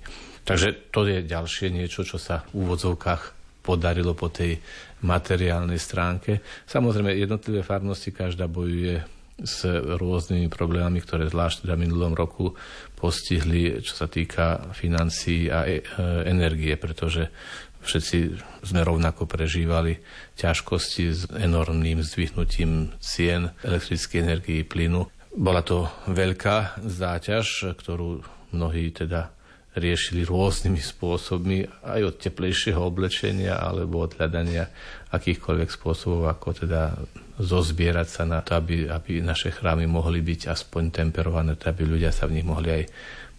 Takže 0.46 0.90
to 0.94 1.04
je 1.04 1.26
ďalšie 1.26 1.68
niečo, 1.68 2.06
čo 2.06 2.16
sa 2.16 2.46
v 2.50 2.64
úvodzovkách 2.64 3.22
podarilo 3.60 4.16
po 4.16 4.32
tej 4.32 4.56
materiálnej 5.04 5.76
stránke. 5.76 6.40
Samozrejme, 6.64 7.12
jednotlivé 7.12 7.60
farnosti 7.60 8.10
každá 8.10 8.48
bojuje 8.48 9.04
s 9.40 9.64
rôznymi 9.68 10.52
problémami, 10.52 11.00
ktoré 11.00 11.28
zvlášť 11.28 11.64
teda 11.64 11.76
minulom 11.76 12.12
roku 12.12 12.52
postihli, 13.00 13.80
čo 13.80 13.96
sa 13.96 14.06
týka 14.06 14.76
financií 14.76 15.48
a 15.48 15.64
e, 15.64 15.80
energie, 16.28 16.76
pretože 16.76 17.32
všetci 17.80 18.18
sme 18.60 18.84
rovnako 18.84 19.24
prežívali 19.24 19.96
ťažkosti 20.36 21.04
s 21.08 21.24
enormným 21.32 22.04
zdvihnutím 22.04 22.92
cien 23.00 23.56
elektrickej 23.64 24.20
energii 24.20 24.60
plynu. 24.68 25.08
Bola 25.32 25.64
to 25.64 25.88
veľká 26.12 26.84
záťaž, 26.84 27.72
ktorú 27.80 28.20
mnohí 28.52 28.92
teda 28.92 29.32
riešili 29.78 30.26
rôznymi 30.26 30.82
spôsobmi, 30.82 31.86
aj 31.86 32.00
od 32.02 32.14
teplejšieho 32.18 32.82
oblečenia 32.82 33.54
alebo 33.54 34.02
od 34.02 34.18
hľadania 34.18 34.66
akýchkoľvek 35.14 35.70
spôsobov, 35.70 36.26
ako 36.26 36.66
teda 36.66 36.98
zozbierať 37.38 38.08
sa 38.10 38.22
na 38.26 38.42
to, 38.42 38.58
aby, 38.58 38.90
aby 38.90 39.22
naše 39.22 39.54
chrámy 39.54 39.86
mohli 39.86 40.20
byť 40.26 40.50
aspoň 40.50 40.90
temperované, 40.90 41.54
aby 41.54 41.82
ľudia 41.86 42.10
sa 42.10 42.26
v 42.26 42.40
nich 42.40 42.46
mohli 42.46 42.82
aj 42.82 42.84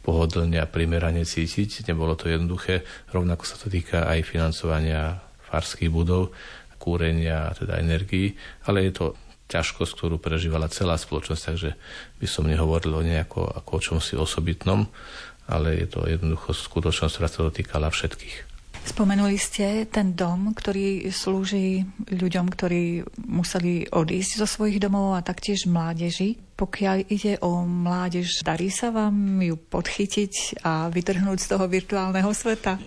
pohodlne 0.01 0.57
a 0.57 0.71
primerane 0.71 1.27
cítiť. 1.27 1.85
Nebolo 1.91 2.17
to 2.17 2.31
jednoduché. 2.31 2.81
Rovnako 3.13 3.43
sa 3.45 3.55
to 3.59 3.67
týka 3.69 4.07
aj 4.07 4.25
financovania 4.25 5.21
farských 5.51 5.91
budov, 5.91 6.33
kúrenia, 6.81 7.53
teda 7.53 7.77
energií, 7.77 8.33
ale 8.65 8.89
je 8.89 8.93
to 8.97 9.05
ťažkosť, 9.51 9.91
ktorú 9.99 10.15
prežívala 10.17 10.71
celá 10.71 10.95
spoločnosť, 10.95 11.43
takže 11.43 11.75
by 12.17 12.27
som 12.27 12.47
nehovoril 12.47 12.97
o 12.97 13.05
nejako 13.05 13.51
ako 13.51 13.71
o 13.77 13.83
čomsi 13.83 14.13
osobitnom, 14.15 14.87
ale 15.51 15.83
je 15.83 15.87
to 15.91 16.07
jednoducho 16.07 16.55
skutočnosť, 16.55 17.13
ktorá 17.19 17.27
sa 17.27 17.45
dotýkala 17.51 17.91
všetkých. 17.91 18.47
Spomenuli 18.81 19.37
ste 19.37 19.85
ten 19.85 20.17
dom, 20.17 20.57
ktorý 20.57 21.05
slúži 21.13 21.85
ľuďom, 22.09 22.49
ktorí 22.49 23.05
museli 23.29 23.85
odísť 23.85 24.41
zo 24.41 24.47
svojich 24.49 24.81
domov 24.81 25.13
a 25.13 25.21
taktiež 25.21 25.69
mládeži. 25.69 26.41
Pokiaľ 26.57 27.05
ide 27.05 27.37
o 27.45 27.61
mládež, 27.61 28.41
darí 28.41 28.73
sa 28.73 28.89
vám 28.89 29.37
ju 29.37 29.53
podchytiť 29.53 30.65
a 30.65 30.89
vytrhnúť 30.89 31.37
z 31.37 31.47
toho 31.53 31.69
virtuálneho 31.69 32.33
sveta? 32.33 32.81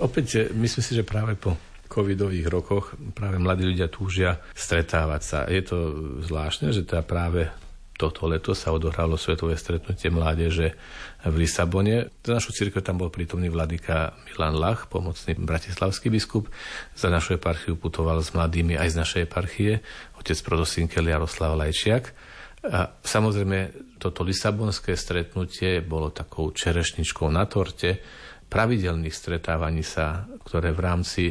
Opäť 0.00 0.48
myslím 0.56 0.84
si, 0.84 0.92
že 0.96 1.04
práve 1.04 1.36
po 1.36 1.52
covidových 1.86 2.48
rokoch 2.48 2.96
práve 3.12 3.36
mladí 3.36 3.68
ľudia 3.68 3.92
túžia 3.92 4.40
stretávať 4.56 5.22
sa. 5.22 5.38
Je 5.52 5.60
to 5.60 5.76
zvláštne, 6.24 6.72
že 6.72 6.88
teda 6.88 7.04
práve 7.04 7.52
toto 7.96 8.28
leto 8.28 8.52
sa 8.52 8.76
odohralo 8.76 9.16
svetové 9.16 9.56
stretnutie 9.56 10.12
mládeže 10.12 10.76
v 11.24 11.34
Lisabone. 11.40 12.12
Za 12.20 12.36
našu 12.36 12.52
církev 12.52 12.84
tam 12.84 13.00
bol 13.00 13.08
prítomný 13.08 13.48
vladyka 13.48 14.12
Milan 14.28 14.60
Lach, 14.60 14.92
pomocný 14.92 15.32
bratislavský 15.32 16.12
biskup. 16.12 16.52
Za 16.92 17.08
našu 17.08 17.40
eparchiu 17.40 17.80
putoval 17.80 18.20
s 18.20 18.36
mladými 18.36 18.76
aj 18.76 18.88
z 18.92 18.96
našej 19.00 19.22
eparchie 19.24 19.80
otec 20.20 20.38
prodosinkel 20.44 21.08
Jaroslav 21.08 21.56
Lajčiak. 21.56 22.12
A 22.68 22.92
samozrejme, 23.00 23.72
toto 23.96 24.20
lisabonské 24.20 24.92
stretnutie 24.92 25.80
bolo 25.80 26.12
takou 26.12 26.52
čerešničkou 26.52 27.32
na 27.32 27.48
torte 27.48 27.96
pravidelných 28.46 29.14
stretávaní 29.14 29.82
sa, 29.82 30.28
ktoré 30.44 30.70
v 30.70 30.80
rámci 30.84 31.24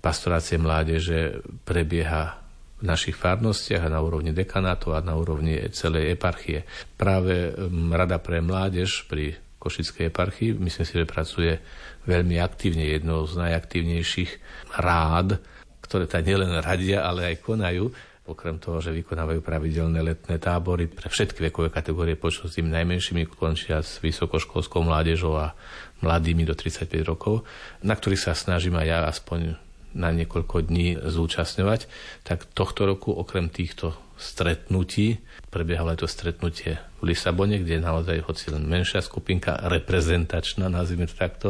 pastorácie 0.00 0.56
mládeže 0.56 1.42
prebieha 1.66 2.45
v 2.76 2.84
našich 2.84 3.16
farnostiach 3.16 3.88
a 3.88 3.92
na 3.92 4.04
úrovni 4.04 4.36
dekanátov 4.36 4.96
a 4.96 5.00
na 5.00 5.16
úrovni 5.16 5.56
celej 5.72 6.12
eparchie. 6.12 6.68
Práve 7.00 7.56
Rada 7.92 8.20
pre 8.20 8.44
mládež 8.44 9.08
pri 9.08 9.36
Košickej 9.56 10.12
eparchii, 10.12 10.60
myslím 10.60 10.86
si, 10.86 10.94
že 10.94 11.08
pracuje 11.08 11.58
veľmi 12.06 12.38
aktívne, 12.38 12.86
jednou 12.86 13.24
z 13.24 13.34
najaktívnejších 13.40 14.32
rád, 14.78 15.40
ktoré 15.82 16.06
tam 16.06 16.22
nielen 16.22 16.52
radia, 16.62 17.02
ale 17.02 17.34
aj 17.34 17.42
konajú. 17.42 17.90
Okrem 18.26 18.58
toho, 18.58 18.82
že 18.82 18.90
vykonávajú 18.90 19.38
pravidelné 19.38 20.02
letné 20.02 20.42
tábory 20.42 20.90
pre 20.90 21.06
všetky 21.06 21.46
vekové 21.50 21.70
kategórie 21.70 22.18
počnú 22.18 22.50
s 22.50 22.58
tými 22.58 22.74
najmenšími, 22.74 23.22
končia 23.30 23.78
s 23.82 24.02
vysokoškolskou 24.02 24.82
mládežou 24.82 25.38
a 25.38 25.54
mladými 26.02 26.42
do 26.42 26.58
35 26.58 27.06
rokov, 27.06 27.46
na 27.86 27.94
ktorých 27.94 28.22
sa 28.26 28.34
snažím 28.34 28.74
aj 28.82 28.86
ja 28.86 28.98
aspoň 29.06 29.65
na 29.96 30.12
niekoľko 30.12 30.68
dní 30.68 31.00
zúčastňovať, 31.00 31.88
tak 32.22 32.44
tohto 32.52 32.84
roku 32.84 33.16
okrem 33.16 33.48
týchto 33.48 33.96
stretnutí 34.16 35.20
prebiehalo 35.52 35.92
aj 35.92 36.04
to 36.04 36.08
stretnutie 36.08 36.80
v 37.00 37.12
Lisabone, 37.12 37.60
kde 37.60 37.84
naozaj 37.84 38.24
hoci 38.24 38.48
len 38.48 38.64
menšia 38.64 39.04
skupinka, 39.04 39.60
reprezentačná, 39.68 40.72
nazvime 40.72 41.04
to 41.04 41.16
takto, 41.16 41.48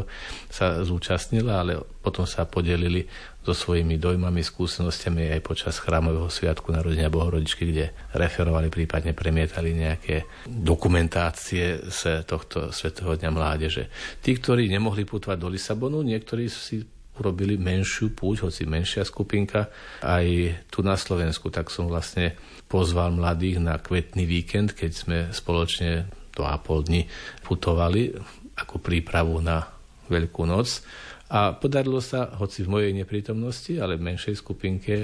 sa 0.51 0.83
zúčastnila, 0.83 1.63
ale 1.63 1.79
potom 2.03 2.27
sa 2.27 2.43
podelili 2.43 3.07
so 3.47 3.55
svojimi 3.55 3.95
dojmami, 3.95 4.43
skúsenostiami 4.43 5.31
aj 5.39 5.41
počas 5.47 5.79
chrámového 5.79 6.27
sviatku 6.27 6.75
narodenia 6.75 7.07
Bohorodičky, 7.07 7.71
kde 7.71 7.95
referovali, 8.19 8.67
prípadne 8.67 9.15
premietali 9.15 9.71
nejaké 9.71 10.27
dokumentácie 10.51 11.87
z 11.87 12.27
tohto 12.27 12.75
Svetého 12.75 13.15
dňa 13.15 13.31
mládeže. 13.31 13.87
Tí, 14.19 14.35
ktorí 14.35 14.67
nemohli 14.67 15.07
putovať 15.07 15.39
do 15.39 15.47
Lisabonu, 15.47 16.03
niektorí 16.03 16.51
si 16.51 16.83
urobili 17.19 17.57
menšiu 17.57 18.13
púť, 18.13 18.49
hoci 18.49 18.69
menšia 18.69 19.03
skupinka, 19.03 19.73
aj 20.05 20.27
tu 20.69 20.85
na 20.85 20.95
Slovensku, 20.95 21.49
tak 21.49 21.73
som 21.73 21.89
vlastne 21.89 22.37
pozval 22.67 23.15
mladých 23.17 23.63
na 23.63 23.81
kvetný 23.81 24.29
víkend, 24.29 24.77
keď 24.77 24.91
sme 24.93 25.19
spoločne 25.33 26.09
do 26.37 26.45
a 26.45 26.61
pol 26.61 26.85
dní 26.85 27.09
putovali 27.41 28.13
ako 28.57 28.81
prípravu 28.81 29.41
na 29.41 29.65
Veľkú 30.07 30.47
noc. 30.47 30.87
A 31.27 31.51
podarilo 31.59 31.99
sa, 31.99 32.31
hoci 32.39 32.63
v 32.63 32.71
mojej 32.71 32.93
neprítomnosti, 32.95 33.75
ale 33.83 33.99
v 33.99 34.15
menšej 34.15 34.39
skupinke 34.39 34.95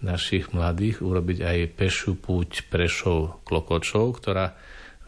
našich 0.00 0.56
mladých 0.56 1.04
urobiť 1.04 1.38
aj 1.44 1.58
pešiu 1.76 2.16
púť 2.16 2.72
Prešov 2.72 3.44
Klokočov, 3.44 4.16
ktorá 4.16 4.56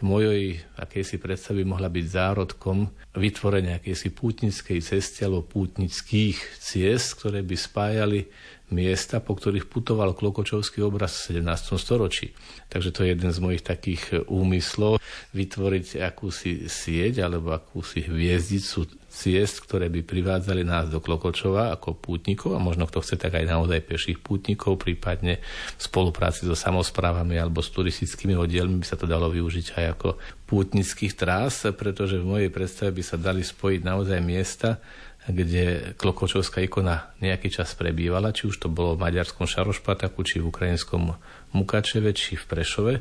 mojej 0.04 0.60
akejsi 0.76 1.16
predstavy 1.16 1.64
mohla 1.64 1.88
byť 1.88 2.06
zárodkom 2.06 2.92
vytvorenia 3.16 3.80
akejsi 3.80 4.12
pútnickej 4.12 4.84
cesty 4.84 5.24
alebo 5.24 5.48
pútnických 5.48 6.60
ciest, 6.60 7.16
ktoré 7.16 7.40
by 7.40 7.56
spájali 7.56 8.20
miesta, 8.68 9.24
po 9.24 9.32
ktorých 9.32 9.70
putoval 9.70 10.12
klokočovský 10.12 10.84
obraz 10.84 11.24
v 11.24 11.40
17. 11.40 11.80
storočí. 11.80 12.36
Takže 12.68 12.90
to 12.92 13.00
je 13.04 13.16
jeden 13.16 13.30
z 13.32 13.38
mojich 13.40 13.64
takých 13.64 14.28
úmyslov, 14.28 15.00
vytvoriť 15.32 16.04
akúsi 16.04 16.68
sieť 16.68 17.24
alebo 17.24 17.56
akúsi 17.56 18.04
hviezdicu 18.04 18.84
ciest, 19.14 19.62
ktoré 19.62 19.86
by 19.86 20.02
privádzali 20.02 20.66
nás 20.66 20.90
do 20.90 20.98
Klokočova 20.98 21.70
ako 21.70 21.94
pútnikov 21.94 22.58
a 22.58 22.60
možno 22.60 22.90
kto 22.90 22.98
chce 22.98 23.14
tak 23.14 23.38
aj 23.38 23.46
naozaj 23.46 23.86
peších 23.86 24.18
pútnikov, 24.18 24.82
prípadne 24.82 25.38
v 25.78 25.82
spolupráci 25.82 26.42
so 26.42 26.58
samozprávami 26.58 27.38
alebo 27.38 27.62
s 27.62 27.70
turistickými 27.70 28.34
oddielmi 28.34 28.82
by 28.82 28.86
sa 28.90 28.98
to 28.98 29.06
dalo 29.06 29.30
využiť 29.30 29.66
aj 29.78 29.84
ako 29.94 30.08
pútnických 30.50 31.14
trás, 31.14 31.62
pretože 31.78 32.18
v 32.18 32.26
mojej 32.26 32.50
predstave 32.50 32.90
by 32.90 33.02
sa 33.06 33.14
dali 33.14 33.46
spojiť 33.46 33.80
naozaj 33.86 34.18
miesta, 34.18 34.82
kde 35.24 35.96
Klokočovská 35.96 36.60
ikona 36.60 37.16
nejaký 37.24 37.48
čas 37.48 37.72
prebývala, 37.72 38.36
či 38.36 38.44
už 38.44 38.60
to 38.60 38.68
bolo 38.68 38.92
v 38.92 39.08
maďarskom 39.08 39.48
Šarošpataku, 39.48 40.20
či 40.20 40.36
v 40.36 40.52
ukrajinskom 40.52 41.16
Mukačeve, 41.56 42.12
či 42.12 42.36
v 42.36 42.44
Prešove 42.44 42.94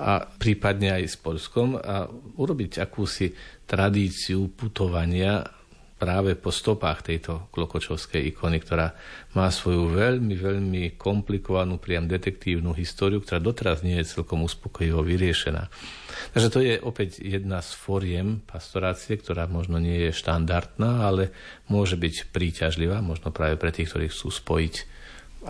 a 0.00 0.24
prípadne 0.24 0.96
aj 0.96 1.04
s 1.12 1.16
Polskom 1.20 1.76
a 1.76 2.08
urobiť 2.40 2.80
akúsi 2.80 3.36
tradíciu 3.68 4.48
putovania 4.56 5.44
práve 6.00 6.32
po 6.32 6.48
stopách 6.48 7.12
tejto 7.12 7.52
klokočovskej 7.52 8.32
ikony, 8.32 8.64
ktorá 8.64 8.96
má 9.36 9.52
svoju 9.52 9.92
veľmi, 9.92 10.32
veľmi 10.32 10.82
komplikovanú, 10.96 11.76
priam 11.76 12.08
detektívnu 12.08 12.72
históriu, 12.72 13.20
ktorá 13.20 13.36
doteraz 13.36 13.84
nie 13.84 14.00
je 14.00 14.16
celkom 14.16 14.40
uspokojivo 14.48 15.04
vyriešená. 15.04 15.68
Takže 16.32 16.48
to 16.48 16.64
je 16.64 16.80
opäť 16.80 17.20
jedna 17.20 17.60
z 17.60 17.76
foriem 17.76 18.40
pastorácie, 18.48 19.20
ktorá 19.20 19.44
možno 19.44 19.76
nie 19.76 20.08
je 20.08 20.16
štandardná, 20.16 21.04
ale 21.04 21.36
môže 21.68 22.00
byť 22.00 22.32
príťažlivá, 22.32 23.04
možno 23.04 23.28
práve 23.28 23.60
pre 23.60 23.68
tých, 23.68 23.92
ktorí 23.92 24.08
chcú 24.08 24.32
spojiť 24.32 24.74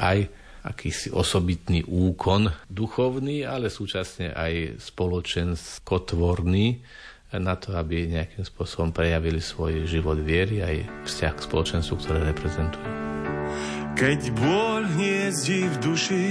aj 0.02 0.18
akýsi 0.64 1.08
osobitný 1.12 1.84
úkon 1.88 2.52
duchovný, 2.68 3.48
ale 3.48 3.72
súčasne 3.72 4.32
aj 4.36 4.80
spoločenskotvorný, 4.80 6.66
na 7.38 7.54
to, 7.54 7.78
aby 7.78 8.10
nejakým 8.10 8.42
spôsobom 8.42 8.90
prejavili 8.90 9.38
svoj 9.38 9.86
život 9.86 10.18
viery 10.18 10.66
aj 10.66 11.06
vzťah 11.06 11.32
k 11.38 11.44
spoločenstvu, 11.46 11.94
ktoré 12.02 12.20
reprezentujú. 12.34 12.86
Keď 13.94 14.20
bôľ 14.34 14.82
hniezdi 14.98 15.70
v 15.70 15.76
duši, 15.78 16.26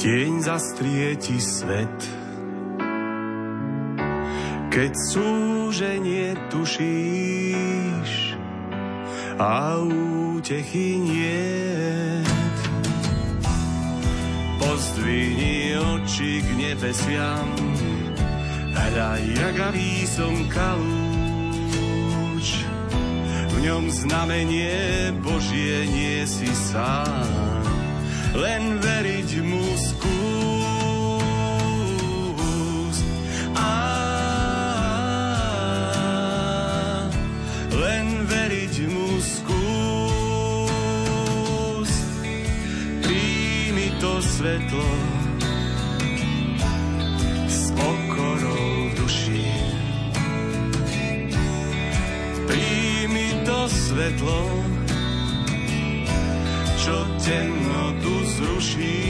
tieň 0.00 0.32
zastrieti 0.40 1.36
svet. 1.36 1.98
Keď 4.72 4.92
súženie 4.92 6.36
tušíš 6.52 8.10
a 9.40 9.80
útechy 9.80 11.00
niet, 11.00 11.75
pozdvihni 14.76 15.72
oči 15.72 16.44
k 16.44 16.48
nebesiam, 16.52 17.48
Hraj 18.76 19.24
ragavý 19.40 20.04
som 20.04 20.36
kalúč, 20.52 22.60
v 23.56 23.64
ňom 23.64 23.88
znamenie 23.88 25.16
Božie 25.24 25.88
nie 25.88 26.28
si 26.28 26.52
sám, 26.52 27.64
len 28.36 28.76
veriť 28.76 29.30
mu 29.48 29.64
skús. 29.80 30.12
A, 33.56 33.72
svetlo 44.36 44.90
s 47.48 47.72
okorou 47.72 48.68
v 48.84 48.92
duši. 49.00 49.44
Príjmi 52.44 53.28
to 53.48 53.58
svetlo, 53.64 54.40
čo 56.76 56.96
temnotu 57.24 58.14
zruší. 58.36 59.00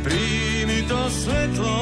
Príjmi 0.00 0.88
to 0.88 1.00
svetlo, 1.12 1.76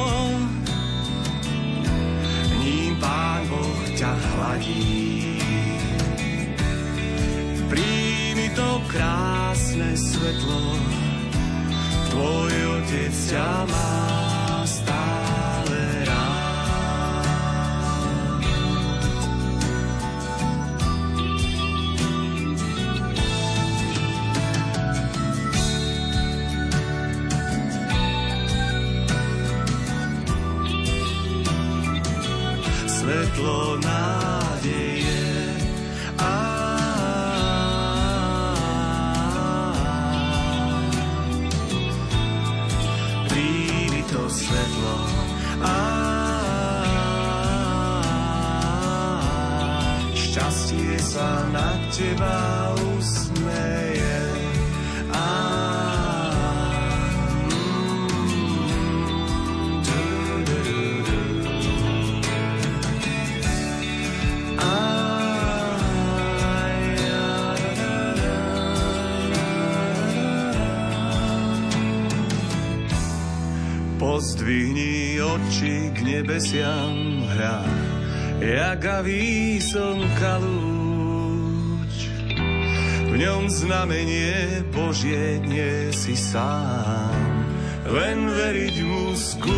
ním 2.59 2.91
Pán 2.99 3.47
Boh 3.47 3.83
ťa 3.95 4.11
hladí. 4.35 5.39
Príjmi 7.71 8.16
to 8.53 8.69
krásne 8.85 9.97
svetlo, 9.97 10.61
tvoj 12.13 12.53
otec 12.77 13.13
ťa 13.33 13.49
má 13.65 14.06
nebesiam 76.57 77.21
hľa, 77.37 77.61
jagavý 78.41 79.61
som 79.61 80.01
kalúč. 80.17 82.09
V 83.07 83.21
ňom 83.21 83.45
znamenie 83.45 84.65
Božie 84.73 85.37
nie 85.45 85.93
si 85.93 86.17
sám, 86.17 87.13
len 87.85 88.25
veriť 88.25 88.75
mu 88.81 89.13
skús. 89.13 89.57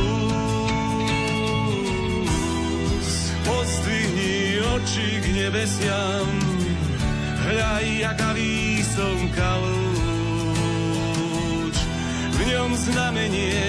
Pozdvihni 3.48 4.60
oči 4.60 5.24
k 5.24 5.26
nebesiam, 5.40 6.28
hľa, 7.48 7.80
jagavý 7.80 8.84
som 8.84 9.18
kalúč. 9.40 10.20
V 12.36 12.40
ňom 12.44 12.76
znamenie. 12.76 13.69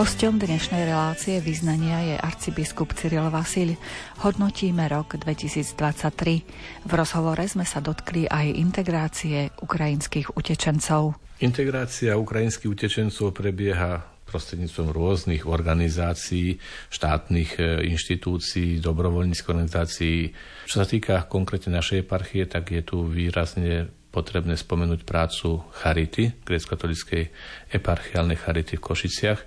Hostom 0.00 0.40
dnešnej 0.40 0.88
relácie 0.88 1.44
vyznania 1.44 2.00
je 2.00 2.16
arcibiskup 2.16 2.96
Cyril 2.96 3.28
Vasil. 3.28 3.76
Hodnotíme 4.24 4.88
rok 4.88 5.20
2023. 5.20 6.88
V 6.88 6.92
rozhovore 6.92 7.44
sme 7.44 7.68
sa 7.68 7.84
dotkli 7.84 8.24
aj 8.24 8.56
integrácie 8.56 9.52
ukrajinských 9.60 10.36
utečencov. 10.36 11.20
Integrácia 11.44 12.16
ukrajinských 12.16 12.68
utečencov 12.72 13.36
prebieha 13.36 14.00
prostredníctvom 14.30 14.88
rôznych 14.94 15.42
organizácií, 15.44 16.56
štátnych 16.88 17.58
e, 17.58 17.90
inštitúcií, 17.90 18.78
dobrovoľníckých 18.78 19.50
organizácií. 19.50 20.30
Čo 20.70 20.74
sa 20.80 20.86
týka 20.86 21.26
konkrétne 21.26 21.74
našej 21.74 22.06
eparchie, 22.06 22.46
tak 22.46 22.70
je 22.70 22.86
tu 22.86 23.02
výrazne 23.10 23.90
potrebné 24.10 24.58
spomenúť 24.58 25.06
prácu 25.06 25.62
Charity, 25.80 26.42
grécko-katolíckej 26.42 27.30
eparchiálnej 27.70 28.38
Charity 28.38 28.76
v 28.76 28.84
Košiciach. 28.84 29.40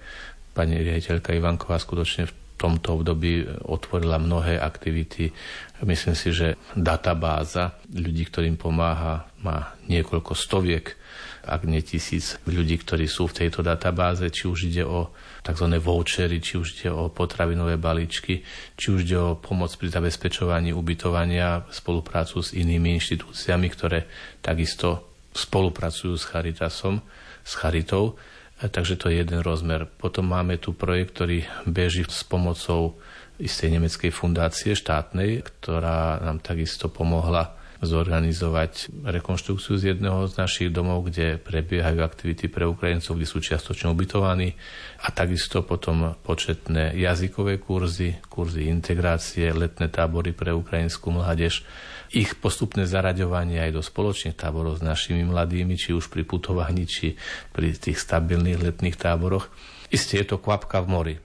Pani 0.56 0.80
riaditeľka 0.80 1.36
Ivanková 1.36 1.78
skutočne 1.78 2.32
v 2.32 2.34
tomto 2.56 2.96
období 2.96 3.44
otvorila 3.68 4.16
mnohé 4.16 4.56
aktivity. 4.56 5.36
Myslím 5.84 6.16
si, 6.16 6.32
že 6.32 6.56
databáza 6.80 7.76
ľudí, 7.92 8.24
ktorým 8.24 8.56
pomáha, 8.56 9.28
má 9.44 9.76
niekoľko 9.92 10.32
stoviek, 10.32 10.96
ak 11.44 11.68
nie 11.68 11.84
tisíc 11.84 12.40
ľudí, 12.48 12.80
ktorí 12.80 13.04
sú 13.06 13.28
v 13.28 13.46
tejto 13.46 13.60
databáze, 13.60 14.24
či 14.32 14.48
už 14.48 14.72
ide 14.72 14.88
o 14.88 15.12
tzv. 15.44 15.68
vouchery, 15.76 16.40
či 16.40 16.56
už 16.56 16.68
ide 16.80 16.90
o 16.96 17.12
potravinové 17.12 17.76
balíčky, 17.76 18.48
či 18.80 18.88
už 18.96 19.00
ide 19.04 19.20
o 19.20 19.36
pomoc 19.36 19.76
pri 19.76 19.92
zabezpečovaní 19.92 20.72
ubytovania, 20.72 21.68
spoluprácu 21.68 22.40
s 22.40 22.56
inými 22.56 22.96
inštitúciami, 22.96 23.68
ktoré 23.68 24.08
takisto 24.40 25.12
spolupracujú 25.36 26.16
s 26.16 26.24
Charitasom, 26.24 27.04
s 27.44 27.54
Charitou. 27.60 28.16
Takže 28.64 28.96
to 28.96 29.12
je 29.12 29.20
jeden 29.20 29.44
rozmer. 29.44 29.84
Potom 29.84 30.32
máme 30.32 30.56
tu 30.56 30.72
projekt, 30.72 31.20
ktorý 31.20 31.44
beží 31.68 32.08
s 32.08 32.24
pomocou 32.24 32.96
istej 33.36 33.76
nemeckej 33.76 34.14
fundácie 34.14 34.72
štátnej, 34.78 35.44
ktorá 35.44 36.24
nám 36.24 36.40
takisto 36.40 36.88
pomohla 36.88 37.60
zorganizovať 37.84 39.04
rekonštrukciu 39.04 39.76
z 39.76 39.84
jedného 39.96 40.26
z 40.28 40.40
našich 40.40 40.70
domov, 40.72 41.12
kde 41.12 41.38
prebiehajú 41.40 42.00
aktivity 42.00 42.48
pre 42.48 42.64
Ukrajincov, 42.64 43.20
kde 43.20 43.28
sú 43.28 43.44
čiastočne 43.44 43.92
ubytovaní 43.92 44.56
a 45.04 45.12
takisto 45.12 45.62
potom 45.62 46.16
početné 46.24 46.96
jazykové 46.96 47.60
kurzy, 47.60 48.18
kurzy 48.32 48.72
integrácie, 48.72 49.52
letné 49.52 49.92
tábory 49.92 50.32
pre 50.32 50.56
ukrajinskú 50.56 51.12
mládež, 51.12 51.68
ich 52.14 52.38
postupné 52.38 52.86
zaraďovanie 52.86 53.58
aj 53.58 53.72
do 53.74 53.82
spoločných 53.82 54.38
táborov 54.38 54.80
s 54.80 54.86
našimi 54.86 55.26
mladými, 55.26 55.74
či 55.76 55.98
už 55.98 56.14
pri 56.14 56.22
putovaní, 56.24 56.86
či 56.86 57.18
pri 57.52 57.74
tých 57.74 57.98
stabilných 57.98 58.62
letných 58.62 58.96
táboroch. 58.96 59.50
Isté 59.90 60.22
je 60.22 60.34
to 60.34 60.38
kvapka 60.38 60.82
v 60.86 60.88
mori, 60.88 61.16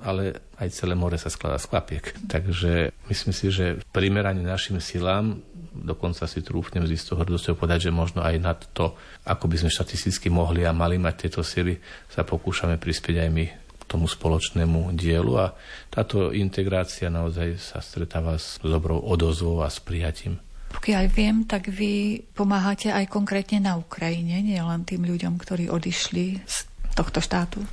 ale 0.00 0.47
aj 0.58 0.68
celé 0.74 0.98
more 0.98 1.14
sa 1.14 1.30
skladá 1.30 1.58
z 1.58 1.70
kvapiek. 1.70 2.04
Takže 2.26 2.90
myslím 3.10 3.34
si, 3.34 3.46
že 3.54 3.78
primerane 3.94 4.42
našim 4.42 4.82
silám 4.82 5.38
dokonca 5.84 6.26
si 6.26 6.42
trúfnem 6.42 6.84
z 6.86 6.98
istého 6.98 7.20
hrdosťou 7.20 7.54
povedať, 7.54 7.90
že 7.90 7.92
možno 7.94 8.24
aj 8.24 8.36
nad 8.42 8.58
to, 8.74 8.98
ako 9.26 9.46
by 9.46 9.56
sme 9.62 9.70
štatisticky 9.70 10.28
mohli 10.28 10.66
a 10.66 10.74
mali 10.74 10.98
mať 10.98 11.14
tieto 11.26 11.42
sily, 11.46 11.78
sa 12.10 12.26
pokúšame 12.26 12.80
prispieť 12.80 13.16
aj 13.22 13.30
my 13.30 13.46
k 13.78 13.82
tomu 13.86 14.10
spoločnému 14.10 14.92
dielu 14.98 15.32
a 15.38 15.54
táto 15.88 16.34
integrácia 16.34 17.08
naozaj 17.08 17.56
sa 17.56 17.78
stretáva 17.80 18.36
s 18.36 18.60
dobrou 18.60 19.00
odozvou 19.00 19.64
a 19.64 19.70
s 19.70 19.80
prijatím. 19.80 20.36
Pokiaľ 20.68 21.04
viem, 21.08 21.48
tak 21.48 21.72
vy 21.72 22.20
pomáhate 22.36 22.92
aj 22.92 23.08
konkrétne 23.08 23.64
na 23.64 23.80
Ukrajine, 23.80 24.44
nie 24.44 24.60
len 24.60 24.84
tým 24.84 25.08
ľuďom, 25.08 25.40
ktorí 25.40 25.72
odišli 25.72 26.44
z 26.44 26.56
tohto 26.92 27.24
štátu. 27.24 27.64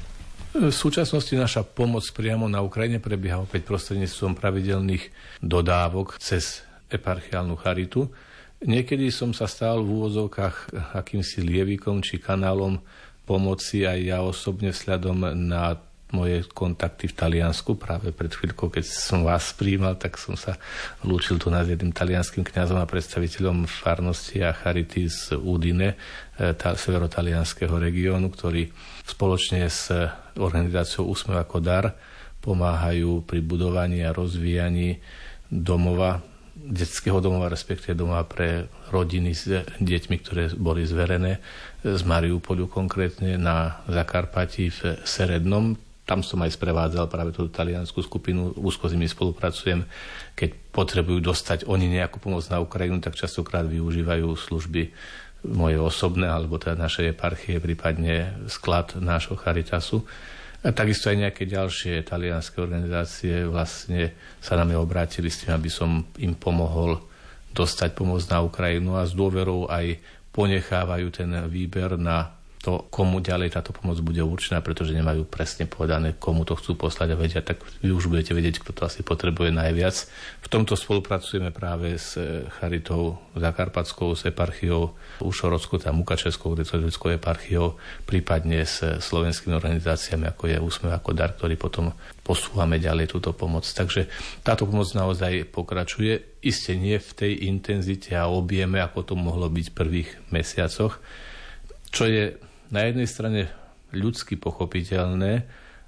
V 0.55 0.71
súčasnosti 0.71 1.35
naša 1.35 1.67
pomoc 1.67 2.07
priamo 2.15 2.47
na 2.47 2.63
Ukrajine 2.63 3.03
prebieha 3.03 3.43
opäť 3.43 3.67
prostredníctvom 3.67 4.39
pravidelných 4.39 5.11
dodávok 5.43 6.15
cez 6.15 6.63
eparchiálnu 6.87 7.59
charitu. 7.59 8.07
Niekedy 8.63 9.11
som 9.11 9.35
sa 9.35 9.51
stál 9.51 9.83
v 9.83 9.91
úvozovkách 9.99 10.71
akýmsi 10.95 11.43
lievikom 11.43 11.99
či 11.99 12.23
kanálom 12.23 12.79
pomoci 13.27 13.83
aj 13.83 13.99
ja 13.99 14.23
osobne 14.23 14.71
vzhľadom 14.71 15.35
na 15.35 15.75
moje 16.13 16.45
kontakty 16.53 17.09
v 17.09 17.17
Taliansku. 17.17 17.73
Práve 17.79 18.13
pred 18.13 18.29
chvíľkou, 18.29 18.69
keď 18.69 18.85
som 18.85 19.25
vás 19.25 19.55
príjmal, 19.57 19.97
tak 19.97 20.21
som 20.21 20.37
sa 20.37 20.59
lúčil 21.01 21.41
tu 21.41 21.49
s 21.49 21.67
jedným 21.67 21.95
talianským 21.95 22.45
kňazom 22.45 22.77
a 22.77 22.85
predstaviteľom 22.85 23.65
farnosti 23.65 24.45
a 24.45 24.53
charity 24.53 25.09
z 25.09 25.39
Udine, 25.41 25.97
tá, 26.37 26.77
severotalianského 26.77 27.73
regiónu, 27.73 28.29
ktorí 28.29 28.69
spoločne 29.07 29.65
s 29.65 29.89
organizáciou 30.37 31.09
Úsmev 31.09 31.41
ako 31.41 31.57
dar 31.63 31.97
pomáhajú 32.45 33.25
pri 33.25 33.41
budovaní 33.41 34.05
a 34.05 34.13
rozvíjaní 34.13 35.01
domova 35.49 36.21
detského 36.55 37.19
domova, 37.19 37.51
respektíve 37.51 37.93
domova 37.93 38.23
pre 38.23 38.71
rodiny 38.89 39.31
s 39.35 39.43
deťmi, 39.77 40.15
ktoré 40.23 40.43
boli 40.55 40.87
zverené 40.87 41.43
z 41.83 42.01
Mariupolu 42.07 42.71
konkrétne 42.71 43.35
na 43.35 43.83
Zakarpati 43.85 44.71
v 44.71 44.79
Serednom. 45.03 45.75
Tam 46.05 46.21
som 46.21 46.37
aj 46.45 46.53
sprevádzal 46.53 47.09
práve 47.09 47.33
tú 47.33 47.49
taliansku 47.49 48.05
skupinu, 48.05 48.53
úzko 48.61 48.85
s 48.85 48.93
nimi 48.93 49.09
spolupracujem. 49.09 49.89
Keď 50.37 50.49
potrebujú 50.69 51.17
dostať 51.17 51.65
oni 51.65 51.89
nejakú 51.97 52.21
pomoc 52.21 52.45
na 52.53 52.61
Ukrajinu, 52.61 53.01
tak 53.01 53.17
častokrát 53.17 53.65
využívajú 53.65 54.29
služby 54.37 54.93
moje 55.49 55.77
osobné, 55.81 56.29
alebo 56.29 56.61
teda 56.61 56.77
našej 56.77 57.17
eparchie, 57.17 57.57
prípadne 57.57 58.37
sklad 58.45 58.97
nášho 59.01 59.33
Charitasu. 59.33 60.05
A 60.65 60.73
takisto 60.73 61.13
aj 61.13 61.29
nejaké 61.29 61.45
ďalšie 61.45 62.01
talianské 62.05 62.57
organizácie 62.57 63.45
vlastne 63.45 64.17
sa 64.41 64.57
na 64.57 64.65
mňa 64.65 64.77
obrátili 64.81 65.29
s 65.29 65.45
tým, 65.45 65.53
aby 65.53 65.69
som 65.69 66.05
im 66.17 66.33
pomohol 66.33 66.97
dostať 67.53 67.93
pomoc 67.93 68.25
na 68.29 68.41
Ukrajinu 68.41 68.97
a 68.97 69.05
s 69.05 69.13
dôverou 69.13 69.69
aj 69.69 70.01
ponechávajú 70.33 71.07
ten 71.13 71.29
výber 71.45 71.95
na 72.01 72.33
to, 72.65 72.89
komu 72.89 73.21
ďalej 73.21 73.54
táto 73.54 73.69
pomoc 73.69 74.01
bude 74.01 74.25
určená, 74.25 74.65
pretože 74.65 74.97
nemajú 74.97 75.30
presne 75.30 75.69
povedané, 75.69 76.17
komu 76.17 76.41
to 76.41 76.58
chcú 76.58 76.73
poslať 76.73 77.13
a 77.13 77.19
vedia, 77.19 77.45
tak 77.45 77.62
vy 77.86 77.93
už 77.93 78.10
budete 78.10 78.34
vedieť, 78.34 78.65
kto 78.65 78.73
to 78.73 78.82
asi 78.89 79.06
potrebuje 79.06 79.54
najviac. 79.54 80.10
V 80.41 80.47
tomto 80.49 80.73
spolupracujeme 80.73 81.54
práve 81.54 81.97
s 81.97 82.17
eh, 82.17 82.45
Charitou 82.58 83.21
Zakarpatskou, 83.38 84.17
s 84.17 84.25
eparchiou 84.25 84.97
Ušorodskou, 85.21 85.78
teda 85.78 85.93
Mukačevskou 85.93 86.56
katolickou 86.56 87.10
eparchiou, 87.13 87.75
prípadne 88.08 88.63
s 88.63 88.82
slovenskými 88.82 89.56
organizáciami, 89.56 90.30
ako 90.30 90.43
je 90.47 90.58
Úsmev 90.62 90.93
ako 90.95 91.12
dar, 91.12 91.36
ktorý 91.36 91.60
potom 91.60 91.91
posúvame 92.23 92.80
ďalej 92.80 93.12
túto 93.12 93.36
pomoc. 93.36 93.67
Takže 93.67 94.08
táto 94.45 94.69
pomoc 94.69 94.88
naozaj 94.93 95.49
pokračuje, 95.51 96.41
iste 96.45 96.78
nie 96.78 97.01
v 97.01 97.12
tej 97.13 97.32
intenzite 97.49 98.13
a 98.15 98.30
objeme, 98.30 98.80
ako 98.80 99.13
to 99.13 99.15
mohlo 99.17 99.49
byť 99.49 99.65
v 99.71 99.78
prvých 99.78 100.10
mesiacoch, 100.32 101.01
čo 101.89 102.04
je 102.06 102.36
na 102.69 102.88
jednej 102.88 103.08
strane 103.10 103.41
ľudsky 103.93 104.36
pochopiteľné, 104.39 105.45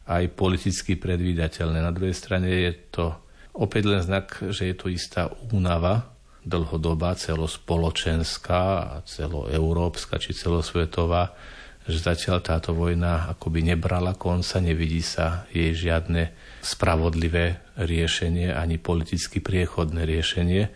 aj 0.07 0.23
politicky 0.39 0.95
predvídateľné. 0.95 1.83
Na 1.83 1.91
druhej 1.91 2.15
strane 2.15 2.47
je 2.47 2.71
to 2.89 3.11
opäť 3.51 3.83
len 3.91 4.01
znak, 4.01 4.39
že 4.55 4.71
je 4.71 4.75
to 4.77 4.87
istá 4.87 5.27
únava 5.51 6.15
dlhodobá, 6.47 7.19
celospoločenská, 7.19 8.63
celoeurópska 9.03 10.15
či 10.15 10.31
celosvetová, 10.31 11.35
že 11.83 11.99
zatiaľ 11.99 12.39
táto 12.39 12.71
vojna 12.71 13.31
akoby 13.35 13.67
nebrala 13.67 14.15
konca, 14.15 14.63
nevidí 14.63 15.03
sa 15.03 15.43
jej 15.51 15.75
žiadne 15.75 16.31
spravodlivé 16.63 17.75
riešenie 17.75 18.55
ani 18.55 18.79
politicky 18.79 19.43
priechodné 19.43 20.07
riešenie. 20.07 20.71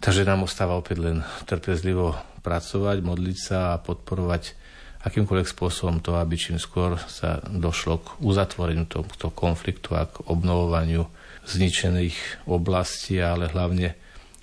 Takže 0.00 0.24
nám 0.24 0.44
ostáva 0.44 0.76
opäť 0.76 1.00
len 1.00 1.24
trpezlivo 1.48 2.16
pracovať, 2.44 2.96
modliť 3.00 3.38
sa 3.40 3.72
a 3.72 3.80
podporovať 3.80 4.63
akýmkoľvek 5.04 5.48
spôsobom 5.48 6.00
to, 6.00 6.16
aby 6.16 6.34
čím 6.40 6.56
skôr 6.56 6.96
sa 6.96 7.44
došlo 7.44 8.00
k 8.00 8.08
uzatvoreniu 8.24 8.88
tohto 8.88 9.28
konfliktu 9.28 9.92
a 9.92 10.08
k 10.08 10.24
obnovovaniu 10.24 11.04
zničených 11.44 12.48
oblastí, 12.48 13.20
ale 13.20 13.52
hlavne 13.52 13.92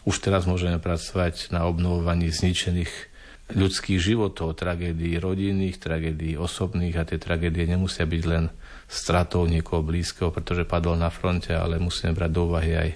už 0.05 0.21
teraz 0.21 0.45
môžeme 0.45 0.77
pracovať 0.77 1.49
na 1.49 1.65
obnovovaní 1.65 2.29
zničených 2.29 3.11
ľudských 3.51 3.99
životov, 3.99 4.55
tragédií 4.55 5.19
rodinných, 5.19 5.81
tragédií 5.81 6.39
osobných 6.39 6.95
a 6.95 7.03
tie 7.03 7.19
tragédie 7.19 7.67
nemusia 7.67 8.07
byť 8.07 8.23
len 8.23 8.47
stratou 8.87 9.43
niekoho 9.43 9.83
blízkeho, 9.83 10.31
pretože 10.31 10.63
padol 10.63 10.95
na 10.95 11.11
fronte, 11.11 11.51
ale 11.51 11.81
musíme 11.81 12.15
brať 12.15 12.31
do 12.31 12.41
úvahy 12.47 12.71
aj 12.77 12.89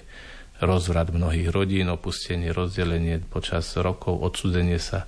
rozvrat 0.56 1.12
mnohých 1.12 1.52
rodín, 1.52 1.92
opustenie, 1.92 2.48
rozdelenie 2.48 3.20
počas 3.20 3.68
rokov, 3.76 4.16
odsudenie 4.16 4.80
sa 4.80 5.04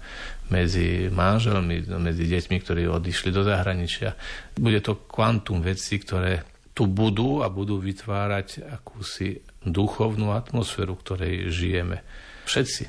medzi 0.48 1.12
manželmi, 1.12 1.84
medzi 2.00 2.24
deťmi, 2.24 2.56
ktorí 2.60 2.88
odišli 2.88 3.30
do 3.32 3.44
zahraničia. 3.44 4.16
Bude 4.56 4.80
to 4.80 4.96
kvantum 5.08 5.60
vecí, 5.60 6.00
ktoré 6.00 6.44
tu 6.72 6.86
budú 6.86 7.42
a 7.42 7.50
budú 7.50 7.82
vytvárať 7.82 8.64
akúsi 8.70 9.42
duchovnú 9.66 10.30
atmosféru, 10.32 10.94
v 10.94 11.02
ktorej 11.02 11.34
žijeme. 11.50 12.06
Všetci. 12.46 12.84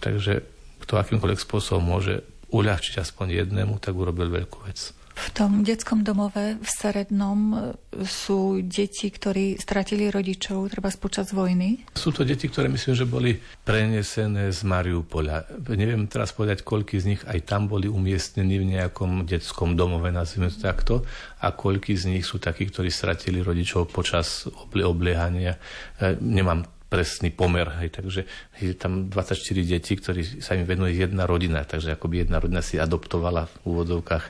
Takže 0.00 0.42
kto 0.80 0.92
akýmkoľvek 0.96 1.40
spôsobom 1.44 1.84
môže 1.84 2.24
uľahčiť 2.50 2.98
aspoň 2.98 3.44
jednému, 3.44 3.78
tak 3.78 3.94
urobil 3.94 4.32
veľkú 4.32 4.66
vec. 4.66 4.96
V 5.20 5.28
tom 5.36 5.60
detskom 5.60 6.00
domove 6.00 6.56
v 6.56 6.68
Serednom 6.68 7.40
e, 7.52 7.58
sú 8.08 8.64
deti, 8.64 9.12
ktorí 9.12 9.60
stratili 9.60 10.08
rodičov, 10.08 10.72
treba 10.72 10.88
počas 10.96 11.36
vojny? 11.36 11.84
Sú 11.92 12.08
to 12.08 12.24
deti, 12.24 12.48
ktoré 12.48 12.72
myslím, 12.72 12.94
že 12.96 13.04
boli 13.04 13.36
prenesené 13.36 14.48
z 14.48 14.60
Mariupola. 14.64 15.44
Neviem 15.68 16.08
teraz 16.08 16.32
povedať, 16.32 16.64
koľky 16.64 16.96
z 16.96 17.04
nich 17.16 17.22
aj 17.28 17.44
tam 17.44 17.68
boli 17.68 17.84
umiestnení 17.84 18.56
v 18.56 18.80
nejakom 18.80 19.28
detskom 19.28 19.76
domove, 19.76 20.08
nazvime 20.08 20.48
to 20.48 20.58
takto, 20.58 20.94
a 21.44 21.52
koľky 21.52 21.92
z 21.92 22.16
nich 22.16 22.24
sú 22.24 22.40
takí, 22.40 22.72
ktorí 22.72 22.88
stratili 22.88 23.44
rodičov 23.44 23.92
počas 23.92 24.48
obliehania. 24.72 25.60
E, 26.00 26.16
nemám 26.16 26.79
presný 26.90 27.30
pomer. 27.30 27.70
Hej, 27.78 28.02
takže 28.02 28.26
je 28.58 28.74
tam 28.74 29.06
24 29.06 29.38
detí, 29.62 29.94
ktorí 29.94 30.42
sa 30.42 30.58
im 30.58 30.66
venuje 30.66 30.98
jedna 30.98 31.24
rodina, 31.24 31.62
takže 31.62 31.94
akoby 31.94 32.26
jedna 32.26 32.42
rodina 32.42 32.60
si 32.60 32.82
adoptovala 32.82 33.46
v 33.46 33.54
úvodzovkách 33.70 34.24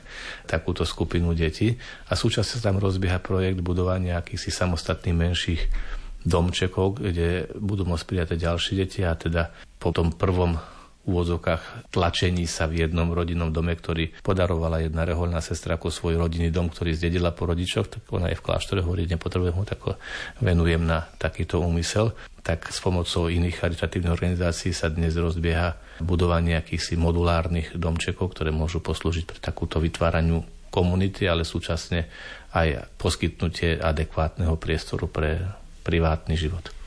takúto 0.45 0.85
skupinu 0.85 1.33
detí. 1.33 1.75
A 2.07 2.13
súčasne 2.13 2.61
sa 2.61 2.69
tam 2.69 2.77
rozbieha 2.77 3.17
projekt 3.17 3.65
budovania 3.65 4.21
akýchsi 4.21 4.53
samostatných 4.53 5.17
menších 5.17 5.61
domčekov, 6.21 7.01
kde 7.01 7.49
budú 7.57 7.81
môcť 7.89 8.05
prijať 8.05 8.37
ďalšie 8.37 8.73
deti 8.77 9.01
a 9.01 9.17
teda 9.17 9.49
po 9.81 9.89
tom 9.89 10.13
prvom 10.13 10.61
úvodzovkách 11.05 11.89
tlačení 11.89 12.45
sa 12.45 12.69
v 12.69 12.85
jednom 12.85 13.09
rodinnom 13.09 13.49
dome, 13.49 13.73
ktorý 13.73 14.13
podarovala 14.21 14.85
jedna 14.85 15.01
reholná 15.01 15.41
sestra 15.41 15.75
ako 15.75 15.89
svoj 15.89 16.21
rodinný 16.21 16.53
dom, 16.53 16.69
ktorý 16.69 16.93
zdedila 16.93 17.33
po 17.33 17.49
rodičoch, 17.49 17.89
tak 17.89 18.03
ona 18.13 18.29
je 18.29 18.37
v 18.37 18.45
kláštore, 18.45 18.85
hovorí, 18.85 19.09
nepotrebujem 19.09 19.55
ho, 19.57 19.63
tak 19.65 19.79
ho 19.81 19.93
venujem 20.39 20.85
na 20.85 21.09
takýto 21.17 21.57
úmysel. 21.57 22.13
Tak 22.41 22.69
s 22.69 22.81
pomocou 22.81 23.29
iných 23.29 23.61
charitatívnych 23.61 24.13
organizácií 24.13 24.73
sa 24.73 24.89
dnes 24.89 25.13
rozbieha 25.17 25.77
budovanie 26.01 26.57
akýchsi 26.57 26.97
modulárnych 26.97 27.77
domčekov, 27.77 28.33
ktoré 28.33 28.49
môžu 28.49 28.81
poslúžiť 28.81 29.25
pre 29.29 29.37
takúto 29.37 29.77
vytváraniu 29.77 30.41
komunity, 30.73 31.27
ale 31.29 31.45
súčasne 31.45 32.09
aj 32.55 32.97
poskytnutie 32.97 33.77
adekvátneho 33.77 34.57
priestoru 34.57 35.05
pre 35.05 35.37
privátny 35.85 36.37
život. 36.39 36.80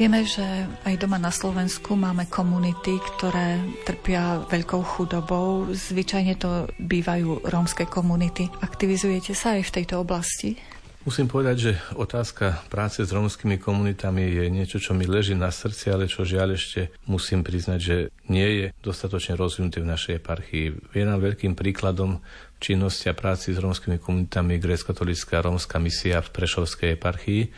Vieme, 0.00 0.24
že 0.24 0.64
aj 0.88 0.96
doma 0.96 1.20
na 1.20 1.28
Slovensku 1.28 1.92
máme 1.92 2.24
komunity, 2.32 2.96
ktoré 3.04 3.60
trpia 3.84 4.40
veľkou 4.48 4.80
chudobou. 4.80 5.68
Zvyčajne 5.68 6.40
to 6.40 6.72
bývajú 6.80 7.44
rómske 7.44 7.84
komunity. 7.84 8.48
Aktivizujete 8.64 9.36
sa 9.36 9.60
aj 9.60 9.68
v 9.68 9.74
tejto 9.76 10.00
oblasti? 10.00 10.56
Musím 11.00 11.32
povedať, 11.32 11.56
že 11.56 11.72
otázka 11.96 12.60
práce 12.68 13.00
s 13.00 13.08
rómskymi 13.08 13.56
komunitami 13.56 14.20
je 14.36 14.44
niečo, 14.52 14.76
čo 14.76 14.92
mi 14.92 15.08
leží 15.08 15.32
na 15.32 15.48
srdci, 15.48 15.88
ale 15.88 16.04
čo 16.04 16.28
žiaľ 16.28 16.60
ešte 16.60 16.92
musím 17.08 17.40
priznať, 17.40 17.80
že 17.80 17.96
nie 18.28 18.44
je 18.44 18.66
dostatočne 18.84 19.32
rozvinuté 19.32 19.80
v 19.80 19.88
našej 19.88 20.20
eparchii. 20.20 20.92
Je 20.92 21.04
nám 21.08 21.24
veľkým 21.24 21.56
príkladom 21.56 22.20
činnosti 22.60 23.08
a 23.08 23.16
práci 23.16 23.56
s 23.56 23.62
rómskymi 23.64 23.96
komunitami 23.96 24.60
grécko-katolická 24.60 25.40
rómska 25.40 25.80
misia 25.80 26.20
v 26.20 26.36
Prešovskej 26.36 27.00
eparchii. 27.00 27.48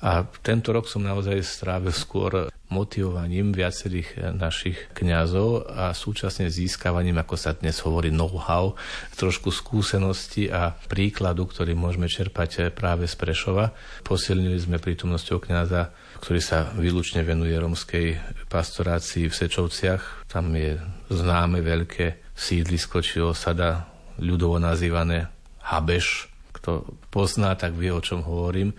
A 0.00 0.24
tento 0.40 0.72
rok 0.72 0.88
som 0.88 1.04
naozaj 1.04 1.36
strávil 1.44 1.92
skôr 1.92 2.48
motivovaním 2.76 3.56
viacerých 3.56 4.36
našich 4.36 4.92
kňazov 4.92 5.64
a 5.72 5.96
súčasne 5.96 6.52
získavaním, 6.52 7.16
ako 7.24 7.40
sa 7.40 7.56
dnes 7.56 7.80
hovorí, 7.80 8.12
know-how, 8.12 8.76
trošku 9.16 9.48
skúsenosti 9.48 10.52
a 10.52 10.76
príkladu, 10.92 11.48
ktorý 11.48 11.72
môžeme 11.72 12.04
čerpať 12.04 12.68
práve 12.76 13.08
z 13.08 13.16
Prešova. 13.16 13.72
Posilnili 14.04 14.60
sme 14.60 14.76
prítomnosťou 14.76 15.40
kňaza, 15.40 15.96
ktorý 16.20 16.40
sa 16.44 16.68
výlučne 16.76 17.24
venuje 17.24 17.56
romskej 17.56 18.20
pastorácii 18.52 19.32
v 19.32 19.38
Sečovciach. 19.40 20.28
Tam 20.28 20.52
je 20.52 20.76
známe 21.08 21.64
veľké 21.64 22.20
sídlisko 22.36 23.00
či 23.00 23.24
osada, 23.24 23.88
ľudovo 24.20 24.60
nazývané 24.60 25.32
Habeš. 25.64 26.28
Kto 26.52 26.84
pozná, 27.12 27.56
tak 27.56 27.76
vie, 27.76 27.92
o 27.92 28.04
čom 28.04 28.24
hovorím. 28.24 28.76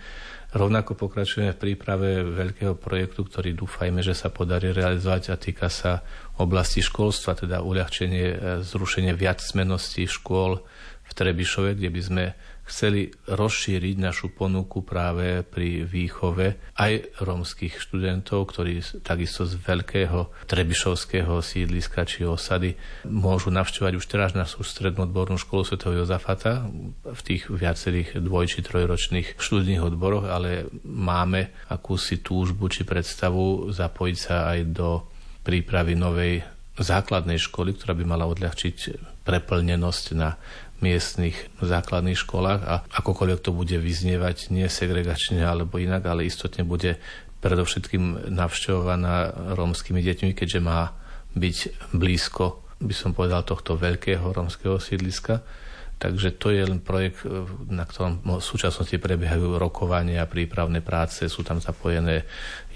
Rovnako 0.48 0.96
pokračujeme 0.96 1.52
v 1.52 1.60
príprave 1.60 2.24
veľkého 2.24 2.72
projektu, 2.72 3.28
ktorý 3.28 3.52
dúfajme, 3.52 4.00
že 4.00 4.16
sa 4.16 4.32
podarí 4.32 4.72
realizovať 4.72 5.22
a 5.28 5.36
týka 5.36 5.68
sa 5.68 6.00
oblasti 6.40 6.80
školstva, 6.80 7.36
teda 7.36 7.60
uľahčenie, 7.60 8.26
e, 8.32 8.36
zrušenie 8.64 9.12
viacmenosti 9.12 10.08
škôl 10.08 10.64
v 11.04 11.12
Trebišove, 11.12 11.76
kde 11.76 11.88
by 11.92 12.00
sme 12.00 12.24
chceli 12.68 13.10
rozšíriť 13.26 13.96
našu 13.96 14.30
ponuku 14.30 14.84
práve 14.84 15.40
pri 15.42 15.88
výchove 15.88 16.76
aj 16.76 17.18
rómskych 17.24 17.80
študentov, 17.80 18.52
ktorí 18.52 18.84
takisto 19.00 19.48
z 19.48 19.56
veľkého 19.56 20.46
trebišovského 20.46 21.40
sídliska 21.40 22.04
či 22.04 22.28
osady 22.28 22.76
môžu 23.08 23.48
navštevovať 23.48 23.94
už 23.96 24.06
teraz 24.06 24.30
našu 24.36 24.62
strednú 24.62 25.08
odbornú 25.08 25.40
školu 25.40 25.64
Sv. 25.64 25.80
Jozafata 25.80 26.68
v 27.02 27.20
tých 27.24 27.48
viacerých 27.48 28.20
dvoj- 28.20 28.52
či 28.52 28.60
trojročných 28.60 29.40
študijných 29.40 29.82
odboroch, 29.82 30.28
ale 30.28 30.68
máme 30.84 31.52
akúsi 31.72 32.20
túžbu 32.20 32.68
či 32.68 32.84
predstavu 32.84 33.72
zapojiť 33.72 34.16
sa 34.16 34.52
aj 34.52 34.58
do 34.68 35.02
prípravy 35.42 35.96
novej 35.96 36.44
základnej 36.78 37.42
školy, 37.42 37.74
ktorá 37.74 37.96
by 37.98 38.04
mala 38.06 38.30
odľahčiť 38.30 38.76
preplnenosť 39.26 40.04
na 40.14 40.38
miestnych 40.78 41.50
základných 41.58 42.18
školách 42.18 42.60
a 42.62 42.74
akokoľvek 42.86 43.40
to 43.42 43.50
bude 43.50 43.74
vyznievať 43.74 44.54
nie 44.54 44.66
segregačne 44.70 45.42
alebo 45.42 45.82
inak, 45.82 46.06
ale 46.06 46.28
istotne 46.30 46.62
bude 46.62 47.02
predovšetkým 47.38 48.30
navštevovaná 48.34 49.34
rómskymi 49.54 50.02
deťmi, 50.02 50.30
keďže 50.34 50.60
má 50.62 50.94
byť 51.38 51.56
blízko, 51.94 52.62
by 52.82 52.94
som 52.94 53.14
povedal, 53.14 53.46
tohto 53.46 53.78
veľkého 53.78 54.22
rómskeho 54.22 54.78
sídliska 54.78 55.42
Takže 55.98 56.38
to 56.38 56.54
je 56.54 56.62
len 56.62 56.78
projekt, 56.78 57.26
e, 57.26 57.42
na 57.74 57.82
ktorom 57.82 58.22
v 58.22 58.38
súčasnosti 58.38 58.94
prebiehajú 58.94 59.58
rokovania 59.58 60.30
prípravné 60.30 60.78
práce, 60.78 61.26
sú 61.26 61.42
tam 61.42 61.58
zapojené 61.58 62.22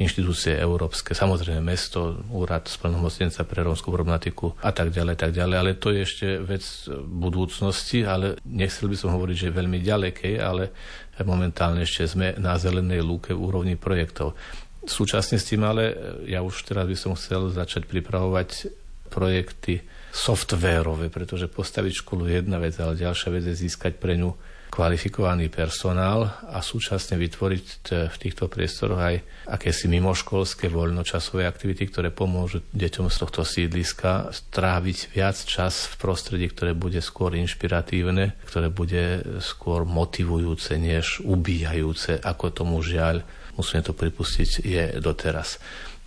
inštitúcie 0.03 0.59
európske, 0.59 1.15
samozrejme 1.15 1.63
mesto, 1.63 2.19
úrad 2.35 2.67
splnomocnenca 2.67 3.47
pre 3.47 3.63
rómskú 3.63 3.95
problematiku 3.95 4.59
a 4.59 4.75
tak 4.75 4.91
ďalej, 4.91 5.15
tak 5.15 5.31
ďalej. 5.31 5.57
Ale 5.57 5.79
to 5.79 5.95
je 5.95 6.03
ešte 6.03 6.27
vec 6.43 6.67
budúcnosti, 7.07 8.03
ale 8.03 8.43
nechcel 8.43 8.91
by 8.91 8.97
som 8.99 9.15
hovoriť, 9.15 9.37
že 9.39 9.47
je 9.49 9.59
veľmi 9.63 9.79
ďalekej, 9.79 10.35
ale 10.43 10.75
momentálne 11.23 11.87
ešte 11.87 12.11
sme 12.11 12.35
na 12.43 12.59
zelenej 12.59 13.07
lúke 13.07 13.31
v 13.31 13.39
úrovni 13.39 13.79
projektov. 13.79 14.35
Súčasne 14.83 15.39
s 15.39 15.47
tým 15.47 15.63
ale 15.63 15.95
ja 16.27 16.43
už 16.43 16.67
teraz 16.67 16.91
by 16.91 16.97
som 16.99 17.15
chcel 17.15 17.55
začať 17.55 17.87
pripravovať 17.87 18.75
projekty 19.15 19.87
softverové, 20.13 21.09
pretože 21.09 21.49
postaviť 21.49 22.05
školu 22.05 22.29
je 22.29 22.35
jedna 22.45 22.61
vec, 22.61 22.77
ale 22.77 23.01
ďalšia 23.01 23.33
vec 23.33 23.49
je 23.49 23.57
získať 23.57 23.97
pre 23.97 24.21
ňu 24.21 24.37
kvalifikovaný 24.73 25.53
personál 25.53 26.33
a 26.49 26.65
súčasne 26.65 27.21
vytvoriť 27.21 27.67
v 28.09 28.17
týchto 28.17 28.49
priestoroch 28.49 29.01
aj 29.05 29.17
akési 29.53 29.85
mimoškolské 29.93 30.73
voľnočasové 30.73 31.45
aktivity, 31.45 31.93
ktoré 31.93 32.09
pomôžu 32.09 32.65
deťom 32.73 33.13
z 33.13 33.17
tohto 33.21 33.45
sídliska 33.45 34.33
stráviť 34.33 35.13
viac 35.13 35.37
čas 35.37 35.93
v 35.93 35.95
prostredí, 36.01 36.49
ktoré 36.49 36.73
bude 36.73 37.05
skôr 37.05 37.37
inšpiratívne, 37.37 38.33
ktoré 38.49 38.73
bude 38.73 39.21
skôr 39.45 39.85
motivujúce, 39.85 40.81
než 40.81 41.21
ubíjajúce, 41.21 42.25
ako 42.25 42.65
tomu 42.65 42.81
žiaľ, 42.81 43.29
musíme 43.61 43.85
to 43.85 43.93
pripustiť, 43.93 44.65
je 44.65 44.85
doteraz. 45.05 45.61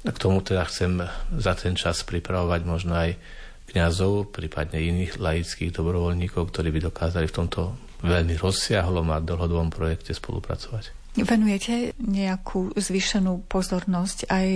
A 0.06 0.10
k 0.10 0.22
tomu 0.22 0.42
teda 0.42 0.66
chcem 0.66 1.06
za 1.38 1.54
ten 1.54 1.78
čas 1.78 2.02
pripravovať 2.02 2.62
možno 2.66 2.98
aj 2.98 3.14
kňazov, 3.76 4.32
prípadne 4.32 4.80
iných 4.80 5.20
laických 5.20 5.76
dobrovoľníkov, 5.76 6.48
ktorí 6.48 6.72
by 6.72 6.88
dokázali 6.88 7.28
v 7.28 7.36
tomto 7.44 7.76
veľmi 8.00 8.40
rozsiahlom 8.40 9.12
a 9.12 9.20
dlhodobom 9.20 9.68
projekte 9.68 10.16
spolupracovať. 10.16 10.96
Venujete 11.20 11.92
nejakú 12.00 12.72
zvýšenú 12.76 13.44
pozornosť 13.52 14.32
aj 14.32 14.48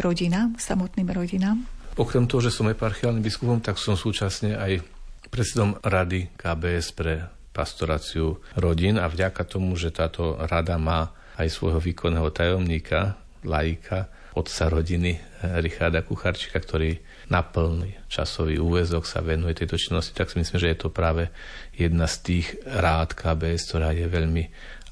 rodinám, 0.00 0.60
samotným 0.60 1.08
rodinám? 1.08 1.64
Okrem 1.96 2.28
toho, 2.28 2.44
že 2.44 2.52
som 2.52 2.68
eparchiálnym 2.68 3.24
biskupom, 3.24 3.64
tak 3.64 3.80
som 3.80 3.96
súčasne 3.96 4.56
aj 4.56 4.84
predsedom 5.32 5.80
rady 5.80 6.36
KBS 6.36 6.92
pre 6.92 7.24
pastoráciu 7.56 8.36
rodín 8.60 9.00
a 9.00 9.08
vďaka 9.08 9.48
tomu, 9.48 9.72
že 9.80 9.88
táto 9.92 10.36
rada 10.36 10.76
má 10.76 11.08
aj 11.40 11.48
svojho 11.48 11.80
výkonného 11.80 12.28
tajomníka, 12.32 13.16
laika, 13.44 14.12
otca 14.36 14.68
rodiny 14.68 15.16
Richarda 15.64 16.04
Kucharčika, 16.04 16.60
ktorý 16.60 17.00
na 17.26 17.42
plný 17.42 18.06
časový 18.06 18.62
úvezok 18.62 19.02
sa 19.02 19.18
venuje 19.18 19.58
tejto 19.58 19.74
činnosti, 19.74 20.14
tak 20.14 20.30
si 20.30 20.38
myslím, 20.38 20.58
že 20.62 20.70
je 20.70 20.78
to 20.78 20.88
práve 20.94 21.28
jedna 21.74 22.06
z 22.06 22.16
tých 22.22 22.46
rád 22.62 23.18
KBS, 23.18 23.66
ktorá 23.66 23.90
je 23.90 24.06
veľmi 24.06 24.44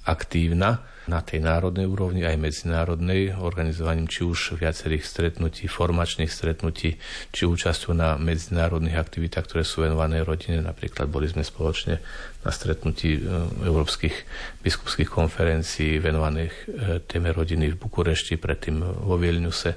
aktívna 0.04 0.84
na 1.04 1.20
tej 1.20 1.44
národnej 1.44 1.84
úrovni 1.84 2.24
aj 2.24 2.40
medzinárodnej, 2.40 3.36
organizovaním 3.36 4.08
či 4.08 4.24
už 4.24 4.56
viacerých 4.56 5.04
stretnutí, 5.04 5.68
formačných 5.68 6.32
stretnutí, 6.32 6.96
či 7.28 7.42
účasťou 7.44 7.92
na 7.92 8.16
medzinárodných 8.16 8.96
aktivitách, 8.96 9.44
ktoré 9.44 9.62
sú 9.68 9.84
venované 9.84 10.24
rodine. 10.24 10.64
Napríklad 10.64 11.12
boli 11.12 11.28
sme 11.28 11.44
spoločne 11.44 12.00
na 12.40 12.50
stretnutí 12.52 13.20
e, 13.20 13.22
európskych 13.68 14.16
biskupských 14.64 15.08
konferencií 15.12 16.00
venovaných 16.00 16.52
e, 16.52 16.64
téme 17.04 17.32
rodiny 17.36 17.76
v 17.76 17.80
Bukurešti, 17.84 18.40
predtým 18.40 18.80
vo 18.80 19.20
Vilniuse. 19.20 19.76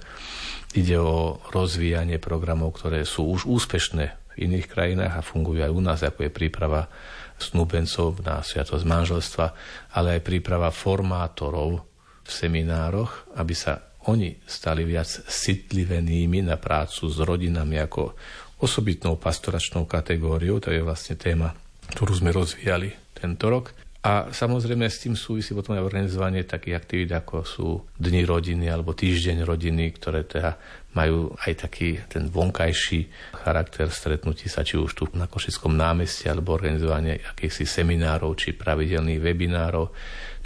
Ide 0.77 1.01
o 1.01 1.41
rozvíjanie 1.49 2.21
programov, 2.21 2.77
ktoré 2.77 3.01
sú 3.01 3.33
už 3.33 3.49
úspešné 3.49 4.05
v 4.37 4.45
iných 4.45 4.69
krajinách 4.69 5.13
a 5.17 5.25
fungujú 5.25 5.65
aj 5.65 5.73
u 5.73 5.81
nás, 5.81 6.05
ako 6.05 6.29
je 6.29 6.29
príprava 6.29 6.85
snúbencov 7.41 8.21
na 8.21 8.45
sviatosť 8.45 8.85
manželstva, 8.85 9.45
ale 9.97 10.21
aj 10.21 10.21
príprava 10.21 10.69
formátorov 10.69 11.81
v 12.21 12.29
seminároch, 12.29 13.25
aby 13.41 13.57
sa 13.57 13.97
oni 14.05 14.37
stali 14.45 14.85
viac 14.85 15.09
citlivenými 15.25 16.45
na 16.45 16.61
prácu 16.61 17.09
s 17.09 17.17
rodinami 17.25 17.81
ako 17.81 18.13
osobitnou 18.61 19.17
pastoračnou 19.17 19.89
kategóriou. 19.89 20.61
To 20.61 20.69
je 20.69 20.85
vlastne 20.85 21.17
téma, 21.17 21.57
ktorú 21.89 22.21
sme 22.21 22.29
rozvíjali 22.29 22.93
tento 23.17 23.49
rok. 23.49 23.73
A 24.07 24.31
samozrejme 24.31 24.87
s 24.87 25.03
tým 25.03 25.19
súvisí 25.19 25.51
potom 25.51 25.75
aj 25.75 25.83
organizovanie 25.83 26.47
takých 26.47 26.79
aktivít, 26.79 27.11
ako 27.11 27.43
sú 27.43 27.67
Dni 27.99 28.23
rodiny 28.23 28.71
alebo 28.71 28.95
Týždeň 28.95 29.43
rodiny, 29.43 29.91
ktoré 29.99 30.23
teda 30.23 30.55
majú 30.95 31.35
aj 31.43 31.67
taký 31.67 31.99
ten 32.07 32.31
vonkajší 32.31 33.11
charakter 33.35 33.91
stretnutí 33.91 34.47
sa 34.47 34.63
či 34.63 34.79
už 34.79 34.95
tu 34.95 35.03
na 35.11 35.27
Košickom 35.27 35.75
námestí 35.75 36.31
alebo 36.31 36.55
organizovanie 36.55 37.19
akýchsi 37.19 37.67
seminárov 37.67 38.31
či 38.39 38.55
pravidelných 38.55 39.19
webinárov. 39.19 39.91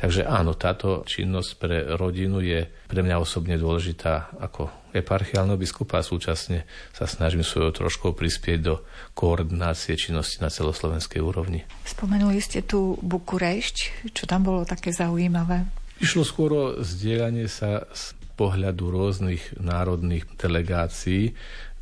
Takže 0.02 0.26
áno, 0.26 0.58
táto 0.58 1.06
činnosť 1.06 1.52
pre 1.62 1.78
rodinu 1.94 2.42
je 2.42 2.66
pre 2.90 3.06
mňa 3.06 3.22
osobne 3.22 3.54
dôležitá 3.54 4.34
ako 4.42 4.74
eparchiálneho 4.98 5.62
biskupa 5.62 6.02
a 6.02 6.06
súčasne 6.06 6.66
sa 6.90 7.06
snažím 7.06 7.46
svojou 7.46 7.86
troškou 7.86 8.18
prispieť 8.18 8.60
do 8.66 8.82
koordinácie 9.14 9.94
činnosti 9.94 10.42
na 10.42 10.50
celoslovenskej 10.50 11.22
úrovni. 11.22 11.62
Spomenuli 11.86 12.42
ste 12.42 12.66
tu 12.66 12.98
Bukurešť, 12.98 14.10
čo 14.10 14.26
tam 14.26 14.42
bolo 14.42 14.66
také 14.66 14.90
zaujímavé? 14.90 15.70
Išlo 16.02 16.26
skôr 16.26 16.50
o 16.50 16.66
zdieľanie 16.82 17.46
sa 17.46 17.86
z 17.94 18.18
pohľadu 18.42 18.90
rôznych 18.90 19.62
národných 19.62 20.26
delegácií 20.34 21.38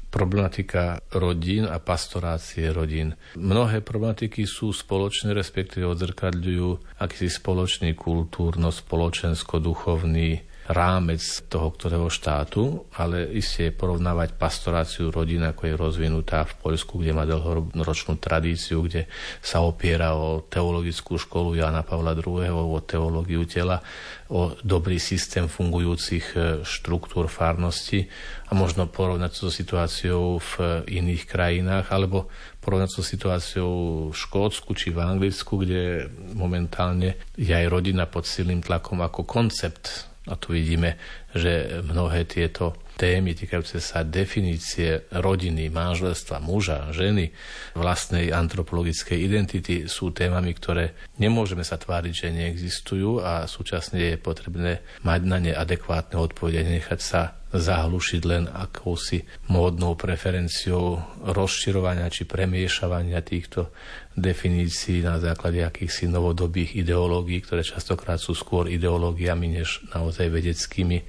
problematika 0.09 0.97
rodín 1.13 1.69
a 1.69 1.77
pastorácie 1.77 2.73
rodín. 2.73 3.13
Mnohé 3.37 3.85
problematiky 3.85 4.49
sú 4.49 4.73
spoločné, 4.73 5.37
respektíve 5.37 5.85
odzrkadľujú 5.85 6.97
akýsi 6.97 7.29
spoločný 7.29 7.93
kultúrno-spoločensko-duchovný 7.93 10.48
rámec 10.69 11.49
toho 11.49 11.73
ktorého 11.73 12.13
štátu, 12.13 12.85
ale 12.93 13.25
isté 13.33 13.73
porovnávať 13.73 14.37
pastoráciu 14.37 15.09
rodín, 15.09 15.41
ako 15.41 15.65
je 15.65 15.73
rozvinutá 15.73 16.45
v 16.45 16.53
Poľsku, 16.61 17.01
kde 17.01 17.17
má 17.17 17.25
dlhoročnú 17.25 18.21
tradíciu, 18.21 18.85
kde 18.85 19.09
sa 19.41 19.65
opiera 19.65 20.13
o 20.13 20.45
teologickú 20.45 21.17
školu 21.17 21.57
Jana 21.57 21.81
Pavla 21.81 22.13
II, 22.13 22.53
o 22.53 22.77
teológiu 22.85 23.49
tela, 23.49 23.81
o 24.29 24.53
dobrý 24.61 25.01
systém 25.01 25.49
fungujúcich 25.49 26.25
e, 26.37 26.61
štruktúr 26.61 27.25
farnosti 27.25 28.05
a 28.45 28.53
možno 28.53 28.85
porovnať 28.85 29.31
so 29.33 29.49
situáciou 29.49 30.37
v 30.37 30.85
iných 30.85 31.25
krajinách, 31.25 31.89
alebo 31.89 32.29
porovnať 32.61 32.89
so 32.93 33.01
situáciou 33.01 33.73
v 34.13 34.15
Škótsku 34.15 34.77
či 34.77 34.93
v 34.93 35.01
Anglicku, 35.01 35.65
kde 35.65 36.13
momentálne 36.37 37.17
je 37.33 37.49
aj 37.49 37.65
rodina 37.73 38.05
pod 38.05 38.29
silným 38.29 38.61
tlakom 38.61 39.01
ako 39.01 39.25
koncept 39.25 40.09
a 40.27 40.35
tu 40.35 40.51
vidíme, 40.51 40.99
že 41.31 41.79
mnohé 41.79 42.27
tieto 42.27 42.75
témy 42.99 43.31
týkajúce 43.31 43.79
sa 43.79 44.03
definície 44.03 45.07
rodiny, 45.15 45.71
manželstva, 45.71 46.43
muža, 46.43 46.91
ženy, 46.91 47.31
vlastnej 47.71 48.35
antropologickej 48.35 49.15
identity 49.15 49.75
sú 49.87 50.11
témami, 50.11 50.51
ktoré 50.51 50.91
nemôžeme 51.15 51.63
sa 51.63 51.79
tváriť, 51.79 52.11
že 52.11 52.35
neexistujú 52.35 53.23
a 53.23 53.47
súčasne 53.47 54.13
je 54.13 54.15
potrebné 54.19 54.83
mať 55.07 55.21
na 55.23 55.39
ne 55.39 55.55
adekvátne 55.55 56.19
odpovede, 56.19 56.67
nechať 56.67 56.99
sa 56.99 57.38
zahlušiť 57.49 58.21
len 58.29 58.45
akousi 58.45 59.25
módnou 59.49 59.97
preferenciou 59.97 61.01
rozširovania 61.25 62.05
či 62.13 62.29
premiešavania 62.29 63.25
týchto 63.25 63.73
definícií 64.13 65.01
na 65.01 65.17
základe 65.17 65.65
akýchsi 65.65 66.05
novodobých 66.05 66.77
ideológií, 66.77 67.41
ktoré 67.41 67.65
častokrát 67.65 68.21
sú 68.21 68.37
skôr 68.37 68.69
ideológiami 68.69 69.49
než 69.61 69.81
naozaj 69.89 70.29
vedeckými 70.29 71.01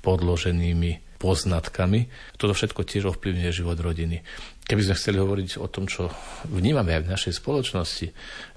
podloženými 0.00 1.20
poznatkami. 1.20 2.08
Toto 2.40 2.56
všetko 2.56 2.82
tiež 2.82 3.14
ovplyvňuje 3.14 3.50
život 3.52 3.78
rodiny. 3.78 4.24
Keby 4.62 4.88
sme 4.88 4.94
chceli 4.94 5.18
hovoriť 5.18 5.58
o 5.58 5.66
tom, 5.66 5.90
čo 5.90 6.06
vnímame 6.46 6.94
aj 6.94 7.02
v 7.02 7.12
našej 7.12 7.34
spoločnosti, 7.42 8.06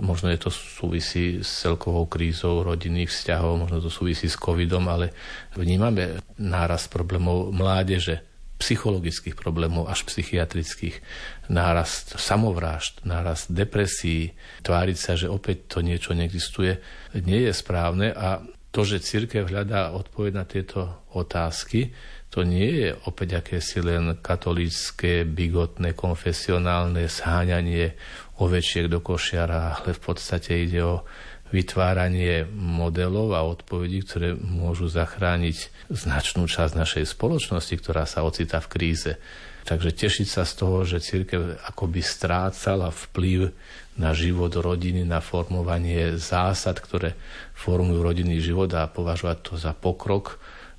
možno 0.05 0.29
je 0.29 0.39
to 0.39 0.53
súvisí 0.53 1.41
s 1.41 1.65
celkovou 1.65 2.05
krízou 2.05 2.61
rodinných 2.61 3.09
vzťahov, 3.09 3.65
možno 3.65 3.81
to 3.81 3.89
súvisí 3.89 4.29
s 4.29 4.37
covidom, 4.37 4.85
ale 4.85 5.11
vnímame 5.57 6.21
náraz 6.37 6.87
problémov 6.87 7.49
mládeže, 7.51 8.21
psychologických 8.55 9.35
problémov 9.35 9.91
až 9.91 10.07
psychiatrických, 10.07 11.03
nárast 11.51 12.15
samovrážd, 12.15 13.03
nárast 13.03 13.51
depresí, 13.51 14.31
tváriť 14.63 14.97
sa, 14.97 15.19
že 15.19 15.27
opäť 15.27 15.67
to 15.67 15.83
niečo 15.83 16.15
neexistuje, 16.15 16.79
nie 17.27 17.43
je 17.43 17.51
správne. 17.51 18.15
A 18.15 18.39
to, 18.71 18.87
že 18.87 19.03
církev 19.03 19.47
hľadá 19.47 19.91
odpoveď 19.91 20.31
na 20.35 20.45
tieto 20.47 21.07
otázky, 21.11 21.91
to 22.35 22.43
nie 22.43 22.83
je 22.83 22.89
opäť 23.07 23.39
akési 23.39 23.79
len 23.79 24.19
katolícke, 24.19 25.23
bigotné, 25.23 25.95
konfesionálne 25.95 27.07
sháňanie 27.07 27.95
ovečiek 28.43 28.91
do 28.91 28.99
košiara, 28.99 29.79
ale 29.79 29.95
v 29.95 30.01
podstate 30.03 30.51
ide 30.67 30.83
o 30.83 31.07
vytváranie 31.55 32.43
modelov 32.51 33.31
a 33.31 33.47
odpovedí, 33.47 34.03
ktoré 34.03 34.35
môžu 34.35 34.91
zachrániť 34.91 35.87
značnú 35.87 36.43
časť 36.51 36.75
našej 36.75 37.05
spoločnosti, 37.15 37.71
ktorá 37.79 38.03
sa 38.03 38.27
ocitá 38.27 38.59
v 38.59 38.67
kríze. 38.67 39.15
Takže 39.63 39.95
tešiť 39.95 40.27
sa 40.27 40.43
z 40.43 40.53
toho, 40.59 40.83
že 40.83 40.99
církev 40.99 41.55
akoby 41.71 42.03
strácala 42.03 42.91
vplyv 42.91 43.55
na 43.95 44.11
život 44.11 44.51
rodiny, 44.51 45.07
na 45.07 45.23
formovanie 45.23 46.19
zásad, 46.19 46.83
ktoré 46.83 47.15
formujú 47.55 48.03
rodinný 48.03 48.43
život 48.43 48.67
a 48.75 48.91
považovať 48.91 49.37
to 49.39 49.53
za 49.55 49.71
pokrok, 49.71 50.35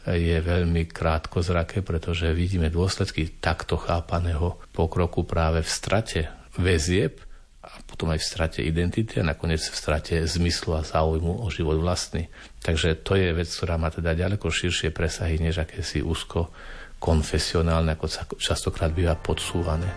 je 0.07 0.38
veľmi 0.38 0.86
krátkozraké, 0.86 1.82
pretože 1.82 2.30
vidíme 2.30 2.70
dôsledky 2.70 3.42
takto 3.42 3.74
chápaného 3.74 4.62
pokroku 4.70 5.26
práve 5.26 5.66
v 5.66 5.70
strate 5.70 6.20
väzieb 6.54 7.18
a 7.66 7.82
potom 7.82 8.14
aj 8.14 8.22
v 8.22 8.28
strate 8.30 8.61
identity 8.62 9.18
a 9.18 9.26
nakoniec 9.26 9.59
v 9.59 9.74
strate 9.74 10.14
zmyslu 10.22 10.78
a 10.78 10.86
záujmu 10.86 11.42
o 11.42 11.46
život 11.50 11.82
vlastný. 11.82 12.30
Takže 12.62 13.02
to 13.02 13.18
je 13.18 13.34
vec, 13.34 13.50
ktorá 13.50 13.74
má 13.74 13.90
teda 13.90 14.14
ďaleko 14.14 14.46
širšie 14.46 14.94
presahy, 14.94 15.42
než 15.42 15.66
akési 15.66 15.98
úzko 15.98 16.54
konfesionálne, 17.02 17.98
ako 17.98 18.07
sa 18.07 18.22
častokrát 18.38 18.94
býva 18.94 19.18
podsúvané. 19.18 19.90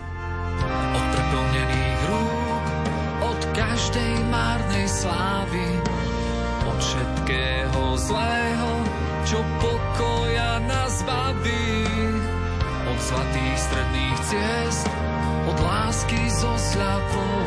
Od 0.90 1.04
preplnených 1.14 2.00
rúk, 2.10 2.64
od 3.24 3.40
každej 3.54 4.12
márnej 4.28 4.86
slávy, 4.90 5.64
od 6.66 6.78
všetkého 6.82 7.82
zlého, 7.96 8.79
čo 9.30 9.38
pokoja 9.62 10.58
nás 10.66 11.06
baví. 11.06 11.86
Od 12.90 12.98
zlatých 12.98 13.58
stredných 13.62 14.18
ciest, 14.26 14.90
od 15.46 15.58
lásky 15.62 16.18
so 16.34 16.50
sľapou, 16.58 17.46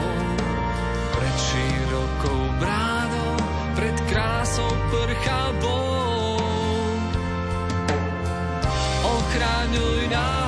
pred 1.20 1.36
širokou 1.36 2.42
bránou, 2.56 3.36
pred 3.76 3.98
krásou 4.08 4.72
prchavou. 4.96 6.40
Ochraňuj 9.04 10.08
nás, 10.08 10.43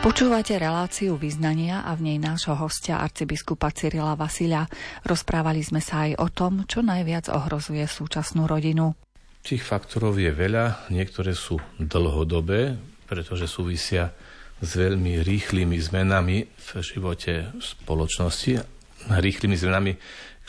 Počúvate 0.00 0.56
reláciu 0.56 1.20
vyznania 1.20 1.84
a 1.84 1.92
v 1.92 2.08
nej 2.08 2.16
nášho 2.16 2.56
hostia 2.56 3.04
arcibiskupa 3.04 3.68
Cyrila 3.68 4.16
Vasilia. 4.16 4.64
Rozprávali 5.04 5.60
sme 5.60 5.84
sa 5.84 6.08
aj 6.08 6.16
o 6.16 6.32
tom, 6.32 6.64
čo 6.64 6.80
najviac 6.80 7.28
ohrozuje 7.28 7.84
súčasnú 7.84 8.48
rodinu. 8.48 8.96
Tých 9.44 9.60
faktorov 9.60 10.16
je 10.16 10.32
veľa, 10.32 10.88
niektoré 10.88 11.36
sú 11.36 11.60
dlhodobé, 11.76 12.80
pretože 13.04 13.44
súvisia 13.44 14.16
s 14.64 14.70
veľmi 14.72 15.20
rýchlymi 15.20 15.76
zmenami 15.76 16.48
v 16.48 16.68
živote 16.80 17.52
spoločnosti. 17.60 18.56
Rýchlymi 19.04 19.56
zmenami 19.60 19.92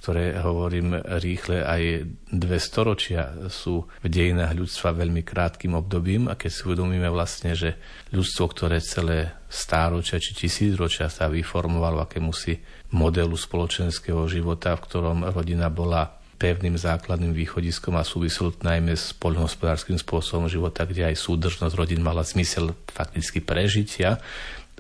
ktoré, 0.02 0.34
hovorím 0.42 0.98
rýchle, 0.98 1.62
aj 1.62 2.10
dve 2.34 2.58
storočia 2.58 3.38
sú 3.54 3.86
v 4.02 4.08
dejinách 4.10 4.58
ľudstva 4.58 4.98
veľmi 4.98 5.22
krátkým 5.22 5.78
obdobím 5.78 6.26
a 6.26 6.34
keď 6.34 6.50
si 6.50 6.62
uvedomíme 6.66 7.06
vlastne, 7.14 7.54
že 7.54 7.78
ľudstvo, 8.10 8.50
ktoré 8.50 8.82
celé 8.82 9.38
stáročia 9.46 10.18
či 10.18 10.34
tisícročia 10.34 11.06
sa 11.06 11.30
vyformovalo 11.30 12.02
akémusi 12.02 12.58
modelu 12.98 13.38
spoločenského 13.38 14.26
života, 14.26 14.74
v 14.74 14.84
ktorom 14.90 15.18
rodina 15.30 15.70
bola 15.70 16.18
pevným 16.42 16.74
základným 16.74 17.38
východiskom 17.38 17.94
a 17.94 18.02
súviselo 18.02 18.50
najmä 18.66 18.98
s 18.98 19.14
poľnohospodárským 19.14 20.02
spôsobom 20.02 20.50
života, 20.50 20.90
kde 20.90 21.14
aj 21.14 21.22
súdržnosť 21.22 21.78
rodín 21.78 22.02
mala 22.02 22.26
zmysel 22.26 22.74
fakticky 22.90 23.46
prežitia. 23.46 24.18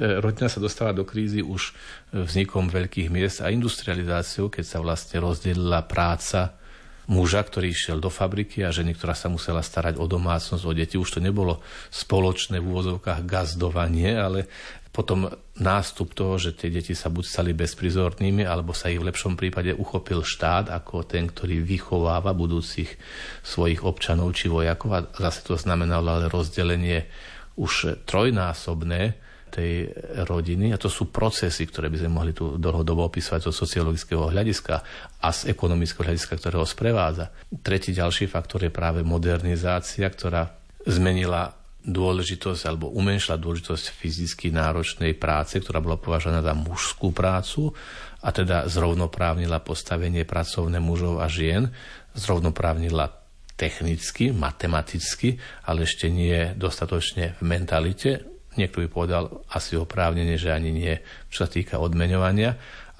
Rodina 0.01 0.49
sa 0.49 0.57
dostala 0.57 0.97
do 0.97 1.05
krízy 1.05 1.45
už 1.45 1.77
vznikom 2.09 2.73
veľkých 2.73 3.13
miest 3.13 3.45
a 3.45 3.53
industrializáciou, 3.53 4.49
keď 4.49 4.65
sa 4.65 4.79
vlastne 4.81 5.21
rozdelila 5.21 5.85
práca 5.85 6.57
muža, 7.05 7.43
ktorý 7.43 7.69
išiel 7.69 8.01
do 8.01 8.09
fabriky 8.09 8.65
a 8.65 8.73
ženy, 8.73 8.97
ktorá 8.97 9.13
sa 9.13 9.29
musela 9.29 9.61
starať 9.61 9.99
o 10.01 10.05
domácnosť, 10.09 10.63
o 10.63 10.73
deti. 10.73 10.95
Už 10.97 11.17
to 11.17 11.19
nebolo 11.21 11.61
spoločné 11.93 12.57
v 12.57 12.69
úvozovkách 12.71 13.21
gazdovanie, 13.27 14.15
ale 14.15 14.49
potom 14.91 15.31
nástup 15.55 16.11
toho, 16.11 16.35
že 16.35 16.51
tie 16.51 16.67
deti 16.67 16.91
sa 16.91 17.07
buď 17.07 17.23
stali 17.23 17.51
bezprizornými, 17.55 18.43
alebo 18.43 18.75
sa 18.75 18.91
ich 18.91 18.99
v 18.99 19.07
lepšom 19.07 19.39
prípade 19.39 19.71
uchopil 19.71 20.19
štát 20.19 20.67
ako 20.67 21.07
ten, 21.07 21.31
ktorý 21.31 21.63
vychováva 21.63 22.35
budúcich 22.35 22.99
svojich 23.39 23.87
občanov 23.87 24.35
či 24.35 24.51
vojakov. 24.51 24.89
A 24.91 24.99
zase 25.15 25.47
to 25.47 25.55
znamenalo 25.55 26.11
ale 26.19 26.27
rozdelenie 26.27 27.07
už 27.55 28.03
trojnásobné 28.03 29.15
tej 29.51 29.91
rodiny 30.23 30.71
a 30.71 30.79
to 30.79 30.87
sú 30.87 31.11
procesy, 31.11 31.67
ktoré 31.67 31.91
by 31.91 31.99
sme 31.99 32.11
mohli 32.15 32.31
tu 32.31 32.55
dlhodobo 32.55 33.11
opísať 33.11 33.45
zo 33.45 33.51
sociologického 33.51 34.31
hľadiska 34.31 34.75
a 35.19 35.29
z 35.29 35.51
ekonomického 35.51 36.07
hľadiska, 36.07 36.39
ktoré 36.39 36.55
ho 36.55 36.65
sprevádza. 36.65 37.35
Tretí 37.59 37.91
ďalší 37.91 38.31
faktor 38.31 38.63
je 38.63 38.71
práve 38.71 39.03
modernizácia, 39.03 40.07
ktorá 40.07 40.47
zmenila 40.87 41.51
dôležitosť 41.81 42.61
alebo 42.69 42.93
umenšila 42.93 43.41
dôležitosť 43.41 43.85
fyzicky 43.97 44.53
náročnej 44.53 45.17
práce, 45.17 45.57
ktorá 45.57 45.81
bola 45.81 45.97
považovaná 45.97 46.45
za 46.45 46.53
mužskú 46.53 47.09
prácu 47.09 47.73
a 48.21 48.29
teda 48.29 48.69
zrovnoprávnila 48.69 49.65
postavenie 49.65 50.21
pracovné 50.23 50.77
mužov 50.77 51.17
a 51.19 51.25
žien, 51.25 51.73
zrovnoprávnila 52.13 53.09
technicky, 53.57 54.29
matematicky, 54.33 55.37
ale 55.65 55.85
ešte 55.85 56.09
nie 56.09 56.53
dostatočne 56.57 57.37
v 57.37 57.41
mentalite. 57.45 58.30
Niekto 58.59 58.83
by 58.83 58.87
povedal 58.91 59.23
asi 59.47 59.79
oprávnene, 59.79 60.35
že 60.35 60.51
ani 60.51 60.75
nie, 60.75 60.95
čo 61.31 61.47
sa 61.47 61.49
týka 61.49 61.79
odmeňovania, 61.79 62.51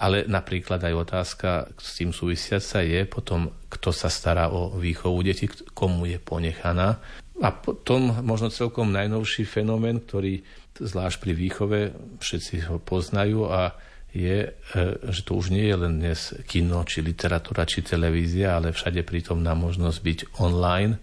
ale 0.02 0.26
napríklad 0.26 0.82
aj 0.82 0.94
otázka 0.96 1.50
s 1.78 2.00
tým 2.00 2.16
súvisiaca 2.16 2.82
je 2.82 3.06
potom, 3.06 3.52
kto 3.68 3.94
sa 3.94 4.10
stará 4.10 4.50
o 4.50 4.74
výchovu 4.74 5.20
detí, 5.22 5.46
komu 5.76 6.10
je 6.10 6.18
ponechaná. 6.18 6.98
A 7.42 7.50
potom 7.54 8.10
možno 8.24 8.50
celkom 8.50 8.90
najnovší 8.90 9.46
fenomén, 9.46 10.02
ktorý 10.02 10.42
zvlášť 10.78 11.18
pri 11.22 11.34
výchove 11.38 11.80
všetci 12.18 12.72
ho 12.72 12.82
poznajú 12.82 13.46
a 13.46 13.76
je, 14.12 14.52
e, 14.52 14.80
že 15.08 15.22
to 15.24 15.40
už 15.40 15.56
nie 15.56 15.72
je 15.72 15.76
len 15.78 15.94
dnes 16.02 16.36
kino, 16.50 16.84
či 16.84 17.00
literatúra, 17.00 17.64
či 17.64 17.86
televízia, 17.86 18.60
ale 18.60 18.76
všade 18.76 19.08
prítomná 19.08 19.56
možnosť 19.56 20.00
byť 20.04 20.20
online 20.44 21.00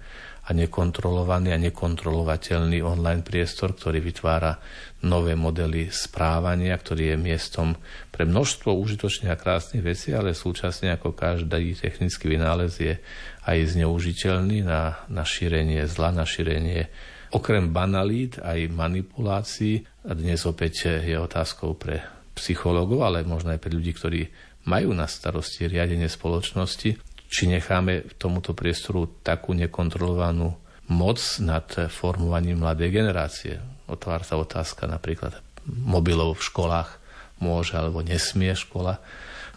a 0.49 0.57
nekontrolovaný 0.57 1.53
a 1.53 1.61
nekontrolovateľný 1.61 2.81
online 2.81 3.21
priestor, 3.21 3.77
ktorý 3.77 4.01
vytvára 4.01 4.57
nové 5.05 5.37
modely 5.37 5.93
správania, 5.93 6.73
ktorý 6.73 7.13
je 7.13 7.17
miestom 7.21 7.77
pre 8.09 8.25
množstvo 8.25 8.73
užitočných 8.73 9.29
a 9.29 9.37
krásnych 9.37 9.85
vecí, 9.85 10.17
ale 10.17 10.33
súčasne 10.33 10.97
ako 10.97 11.13
každý 11.13 11.77
technický 11.77 12.33
vynález 12.33 12.81
je 12.81 12.97
aj 13.45 13.77
zneužiteľný 13.77 14.65
na, 14.65 15.05
na 15.13 15.23
šírenie 15.29 15.85
zla, 15.85 16.17
na 16.17 16.25
šírenie 16.25 16.89
okrem 17.29 17.69
banalít 17.69 18.41
aj 18.41 18.73
manipulácií. 18.73 19.85
A 20.09 20.17
dnes 20.17 20.49
opäť 20.49 20.89
je 21.05 21.17
otázkou 21.21 21.77
pre 21.77 22.01
psychológov, 22.33 23.05
ale 23.05 23.27
možno 23.29 23.53
aj 23.53 23.61
pre 23.61 23.75
ľudí, 23.77 23.93
ktorí 23.93 24.23
majú 24.65 24.97
na 24.97 25.05
starosti 25.05 25.69
riadenie 25.69 26.09
spoločnosti, 26.09 27.08
či 27.29 27.47
necháme 27.47 28.17
tomuto 28.17 28.57
priestoru 28.57 29.21
takú 29.21 29.53
nekontrolovanú 29.53 30.57
moc 30.89 31.21
nad 31.45 31.69
formovaním 31.93 32.65
mladej 32.65 32.89
generácie. 32.89 33.61
Otvára 33.85 34.25
sa 34.25 34.41
otázka 34.41 34.89
napríklad 34.89 35.37
mobilov 35.69 36.41
v 36.41 36.47
školách 36.49 36.91
môže 37.39 37.77
alebo 37.77 38.01
nesmie 38.01 38.57
škola 38.57 38.99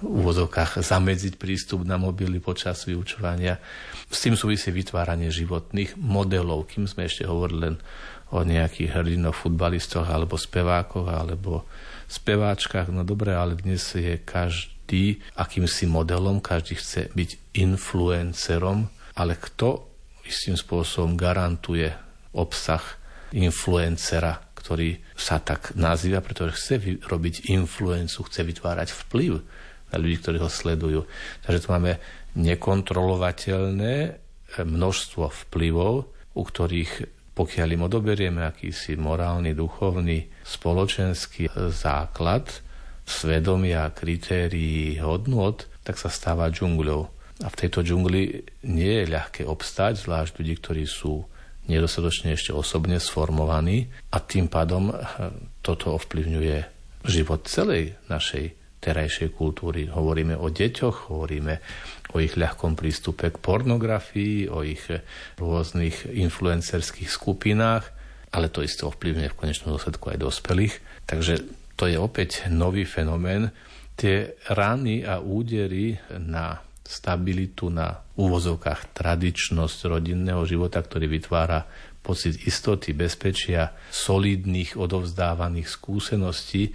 v 0.01 0.25
úvozovkách 0.25 0.81
zamedziť 0.81 1.37
prístup 1.37 1.85
na 1.85 1.95
mobily 1.95 2.41
počas 2.41 2.89
vyučovania. 2.89 3.61
S 4.09 4.25
tým 4.25 4.33
súvisí 4.33 4.73
vytváranie 4.73 5.29
životných 5.29 5.93
modelov, 6.01 6.73
kým 6.73 6.89
sme 6.89 7.05
ešte 7.05 7.29
hovorili 7.29 7.69
len 7.69 7.75
o 8.33 8.41
nejakých 8.41 8.97
hrdinoch, 8.97 9.37
futbalistoch 9.37 10.09
alebo 10.09 10.41
spevákoch 10.41 11.05
alebo 11.05 11.69
speváčkach. 12.09 12.89
No 12.89 13.05
dobre, 13.05 13.37
ale 13.37 13.53
dnes 13.53 13.93
je 13.93 14.17
každý 14.17 14.73
každý 14.91 15.23
akýmsi 15.39 15.87
modelom, 15.87 16.43
každý 16.43 16.75
chce 16.75 17.07
byť 17.15 17.55
influencerom, 17.55 18.91
ale 19.15 19.39
kto 19.39 19.87
istým 20.27 20.59
spôsobom 20.59 21.15
garantuje 21.15 21.95
obsah 22.35 22.83
influencera, 23.31 24.43
ktorý 24.51 24.99
sa 25.15 25.39
tak 25.39 25.79
nazýva, 25.79 26.19
pretože 26.19 26.59
chce 26.59 27.07
robiť 27.07 27.47
influencu, 27.55 28.19
chce 28.27 28.43
vytvárať 28.43 28.91
vplyv 29.07 29.39
na 29.91 29.95
ľudí, 29.95 30.19
ktorí 30.19 30.43
ho 30.43 30.51
sledujú. 30.51 31.07
Takže 31.47 31.63
tu 31.63 31.67
máme 31.71 31.95
nekontrolovateľné 32.35 33.95
množstvo 34.59 35.23
vplyvov, 35.47 36.11
u 36.35 36.43
ktorých 36.43 37.23
pokiaľ 37.31 37.67
im 37.79 37.87
odoberieme 37.87 38.43
akýsi 38.43 38.99
morálny, 38.99 39.55
duchovný, 39.55 40.27
spoločenský 40.43 41.47
základ, 41.71 42.43
svedomia, 43.05 43.89
kritérií, 43.91 44.99
hodnot, 45.01 45.67
tak 45.81 45.97
sa 45.97 46.07
stáva 46.07 46.47
džungľou. 46.49 47.01
A 47.41 47.47
v 47.49 47.57
tejto 47.57 47.81
džungli 47.81 48.45
nie 48.69 48.93
je 49.01 49.11
ľahké 49.11 49.41
obstať, 49.49 50.05
zvlášť 50.05 50.37
ľudí, 50.37 50.53
ktorí 50.61 50.83
sú 50.85 51.25
nedostatočne 51.65 52.33
ešte 52.33 52.53
osobne 52.53 52.97
sformovaní 52.97 53.89
a 54.13 54.17
tým 54.21 54.49
pádom 54.49 54.93
eh, 54.93 54.97
toto 55.61 55.97
ovplyvňuje 55.97 56.57
život 57.05 57.49
celej 57.49 57.97
našej 58.09 58.61
terajšej 58.81 59.37
kultúry. 59.37 59.85
Hovoríme 59.89 60.33
o 60.33 60.49
deťoch, 60.49 61.13
hovoríme 61.13 61.53
o 62.11 62.17
ich 62.17 62.33
ľahkom 62.33 62.73
prístupe 62.73 63.29
k 63.29 63.37
pornografii, 63.37 64.49
o 64.49 64.65
ich 64.65 64.81
rôznych 65.37 66.09
influencerských 66.09 67.07
skupinách, 67.07 67.93
ale 68.33 68.49
to 68.49 68.65
isté 68.65 68.89
ovplyvňuje 68.89 69.29
v 69.29 69.37
konečnom 69.37 69.77
dôsledku 69.77 70.09
aj 70.09 70.17
dospelých. 70.17 70.75
Takže 71.05 71.45
to 71.81 71.89
je 71.89 71.97
opäť 71.97 72.45
nový 72.53 72.85
fenomén. 72.85 73.49
Tie 73.97 74.37
rany 74.53 75.01
a 75.01 75.17
údery 75.17 75.97
na 76.13 76.61
stabilitu, 76.85 77.73
na 77.73 78.05
úvozovkách 78.21 78.93
tradičnosť 78.93 79.89
rodinného 79.89 80.45
života, 80.45 80.77
ktorý 80.77 81.09
vytvára 81.09 81.65
pocit 82.05 82.37
istoty, 82.45 82.93
bezpečia, 82.93 83.73
solidných 83.89 84.77
odovzdávaných 84.77 85.73
skúseností, 85.73 86.69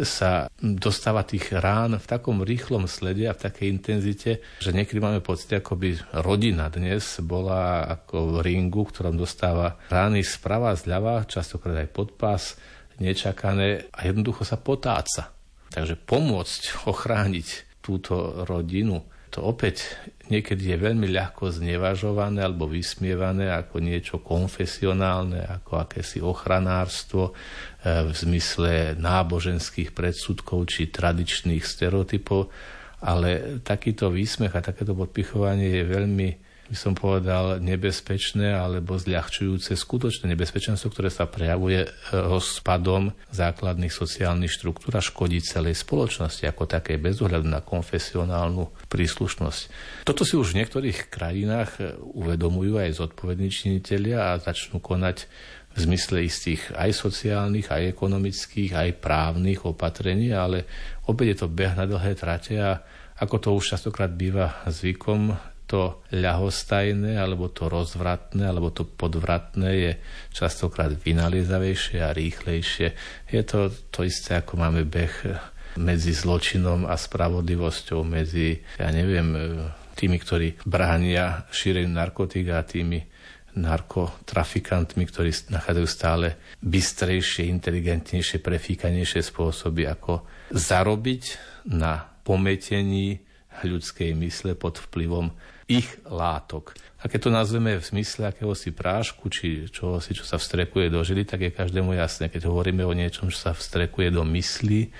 sa 0.00 0.48
dostáva 0.60 1.24
tých 1.24 1.52
rán 1.56 1.96
v 1.96 2.06
takom 2.08 2.40
rýchlom 2.40 2.88
slede 2.88 3.28
a 3.28 3.36
v 3.36 3.42
takej 3.48 3.66
intenzite, 3.68 4.30
že 4.60 4.72
niekedy 4.72 5.00
máme 5.00 5.20
pocit, 5.24 5.52
ako 5.56 5.76
by 5.76 6.20
rodina 6.24 6.68
dnes 6.68 7.20
bola 7.24 7.84
ako 7.88 8.40
v 8.40 8.44
ringu, 8.44 8.88
ktorom 8.88 9.16
dostáva 9.16 9.80
rány 9.88 10.20
sprava, 10.20 10.76
zľava, 10.76 11.24
častokrát 11.24 11.80
aj 11.80 11.88
pod 11.92 12.12
pás, 12.16 12.56
nečakané 13.00 13.88
a 13.92 14.08
jednoducho 14.08 14.44
sa 14.44 14.56
potáca. 14.60 15.34
Takže 15.72 15.98
pomôcť 15.98 16.88
ochrániť 16.88 17.80
túto 17.82 18.44
rodinu, 18.46 19.04
to 19.30 19.44
opäť 19.44 20.00
niekedy 20.32 20.72
je 20.72 20.78
veľmi 20.80 21.12
ľahko 21.12 21.52
znevažované 21.52 22.40
alebo 22.40 22.64
vysmievané 22.64 23.52
ako 23.52 23.84
niečo 23.84 24.16
konfesionálne, 24.22 25.44
ako 25.44 25.84
akési 25.84 26.24
ochranárstvo 26.24 27.30
e, 27.30 27.32
v 27.84 28.10
zmysle 28.16 28.96
náboženských 28.96 29.92
predsudkov 29.92 30.72
či 30.72 30.88
tradičných 30.88 31.60
stereotypov, 31.60 32.48
ale 33.04 33.60
takýto 33.60 34.08
výsmech 34.08 34.56
a 34.56 34.64
takéto 34.64 34.96
podpichovanie 34.96 35.68
je 35.68 35.84
veľmi 35.84 36.28
by 36.66 36.76
som 36.76 36.92
povedal, 36.98 37.62
nebezpečné 37.62 38.50
alebo 38.50 38.98
zľahčujúce 38.98 39.78
skutočné 39.78 40.34
nebezpečenstvo, 40.34 40.90
ktoré 40.90 41.14
sa 41.14 41.30
prejavuje 41.30 41.86
e, 41.86 41.88
rozpadom 42.10 43.14
základných 43.30 43.94
sociálnych 43.94 44.50
štruktúr 44.50 44.98
a 44.98 45.02
škodí 45.02 45.38
celej 45.38 45.78
spoločnosti 45.78 46.42
ako 46.42 46.66
také 46.66 46.98
bez 46.98 47.22
ohľadu 47.22 47.46
na 47.46 47.62
konfesionálnu 47.62 48.90
príslušnosť. 48.90 49.60
Toto 50.02 50.26
si 50.26 50.34
už 50.34 50.54
v 50.54 50.66
niektorých 50.66 51.06
krajinách 51.06 51.70
e, 51.78 51.94
uvedomujú 52.02 52.82
aj 52.82 52.98
zodpovední 52.98 53.48
činitelia 53.48 54.34
a 54.34 54.42
začnú 54.42 54.82
konať 54.82 55.30
v 55.76 55.78
zmysle 55.84 56.24
istých 56.24 56.72
aj 56.72 56.90
sociálnych, 56.96 57.68
aj 57.68 57.92
ekonomických, 57.92 58.72
aj 58.72 58.90
právnych 58.98 59.68
opatrení, 59.68 60.32
ale 60.32 60.64
opäť 61.04 61.26
je 61.30 61.36
to 61.44 61.48
beh 61.52 61.76
na 61.76 61.84
dlhé 61.84 62.16
trate 62.16 62.56
a 62.56 62.80
ako 63.20 63.36
to 63.40 63.48
už 63.52 63.76
častokrát 63.76 64.12
býva 64.12 64.64
zvykom, 64.68 65.36
to 65.66 66.06
ľahostajné, 66.14 67.18
alebo 67.18 67.50
to 67.50 67.66
rozvratné, 67.66 68.46
alebo 68.46 68.70
to 68.70 68.86
podvratné 68.86 69.70
je 69.74 69.92
častokrát 70.30 70.94
vynaliezavejšie 70.94 71.98
a 72.00 72.14
rýchlejšie. 72.14 72.88
Je 73.34 73.42
to 73.42 73.74
to 73.90 74.06
isté, 74.06 74.38
ako 74.38 74.62
máme 74.62 74.86
beh 74.86 75.14
medzi 75.76 76.14
zločinom 76.16 76.88
a 76.88 76.96
spravodlivosťou, 76.96 78.00
medzi, 78.06 78.62
ja 78.80 78.88
neviem, 78.94 79.34
tými, 79.96 80.16
ktorí 80.16 80.48
bránia 80.64 81.44
šíreniu 81.52 81.92
narkotík 81.92 82.46
a 82.52 82.64
tými 82.64 83.04
narkotrafikantmi, 83.56 85.08
ktorí 85.08 85.32
nachádzajú 85.48 85.88
stále 85.88 86.36
bystrejšie, 86.60 87.48
inteligentnejšie, 87.48 88.44
prefíkanejšie 88.44 89.24
spôsoby, 89.24 89.88
ako 89.88 90.28
zarobiť 90.52 91.22
na 91.72 92.04
pometení 92.20 93.24
ľudskej 93.64 94.12
mysle 94.20 94.52
pod 94.52 94.76
vplyvom 94.76 95.32
ich 95.66 95.98
látok. 96.06 96.78
A 97.02 97.10
keď 97.10 97.28
to 97.28 97.30
nazveme 97.30 97.78
v 97.78 97.84
zmysle 97.84 98.30
akéhosi 98.30 98.70
prášku, 98.70 99.26
či 99.30 99.66
čohosi, 99.66 100.14
čo 100.14 100.22
sa 100.22 100.38
vstrekuje 100.38 100.90
do 100.90 101.02
žily, 101.02 101.26
tak 101.26 101.42
je 101.42 101.50
každému 101.54 101.94
jasné. 101.98 102.30
Keď 102.30 102.46
hovoríme 102.46 102.86
o 102.86 102.94
niečom, 102.94 103.30
čo 103.30 103.50
sa 103.50 103.52
vstrekuje 103.54 104.14
do 104.14 104.22
mysli 104.30 104.94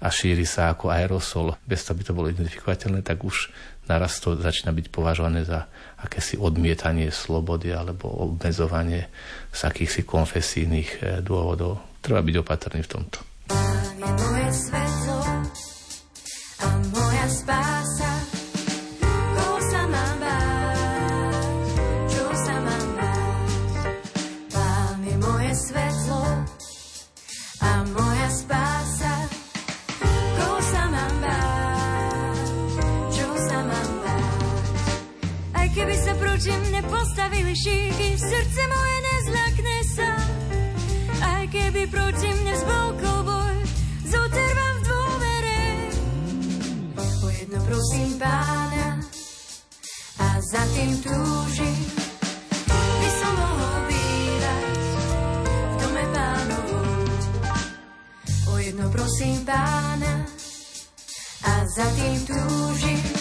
a 0.00 0.08
šíri 0.08 0.48
sa 0.48 0.72
ako 0.72 0.92
aerosol, 0.92 1.56
bez 1.68 1.84
toho 1.84 1.96
by 1.96 2.04
to 2.04 2.16
bolo 2.16 2.32
identifikovateľné, 2.32 3.04
tak 3.04 3.20
už 3.20 3.52
naraz 3.88 4.20
to 4.20 4.36
začína 4.36 4.72
byť 4.72 4.86
považované 4.92 5.44
za 5.44 5.68
akési 6.00 6.36
odmietanie 6.36 7.08
slobody 7.12 7.72
alebo 7.72 8.08
obmedzovanie 8.08 9.08
z 9.52 9.60
akýchsi 9.64 10.04
konfesijných 10.04 10.90
eh, 11.00 11.00
dôvodov. 11.20 11.84
Treba 12.00 12.24
byť 12.24 12.36
opatrný 12.40 12.80
v 12.84 12.90
tomto. 12.92 13.18
Je 13.98 14.06
moje 14.06 14.48
svetlo 14.52 15.18
a 16.62 16.68
moja 16.92 17.26
spása. 17.28 17.77
Šíky, 37.54 38.18
srdce 38.18 38.62
moje 38.68 38.96
nezľakne 39.00 39.76
sa. 39.96 40.10
Aj 41.24 41.44
keby 41.48 41.88
proti 41.88 42.28
mne 42.28 42.54
zbolkol 42.60 43.18
boj, 43.24 43.56
zotrvám 44.04 44.76
v 44.76 44.84
dôvere. 44.84 45.60
O 47.24 47.26
jedno 47.32 47.58
prosím 47.64 48.10
pána 48.20 49.00
a 50.18 50.28
za 50.44 50.62
tým 50.76 50.92
túžim. 51.00 51.78
By 52.68 53.08
som 53.16 53.34
v 55.68 55.74
dome 55.80 56.04
pánovom. 56.12 56.88
O 58.50 58.54
jedno 58.60 58.86
prosím 58.92 59.36
pána 59.48 60.26
a 61.48 61.52
za 61.64 61.86
tým 61.96 62.18
túžim. 62.28 63.17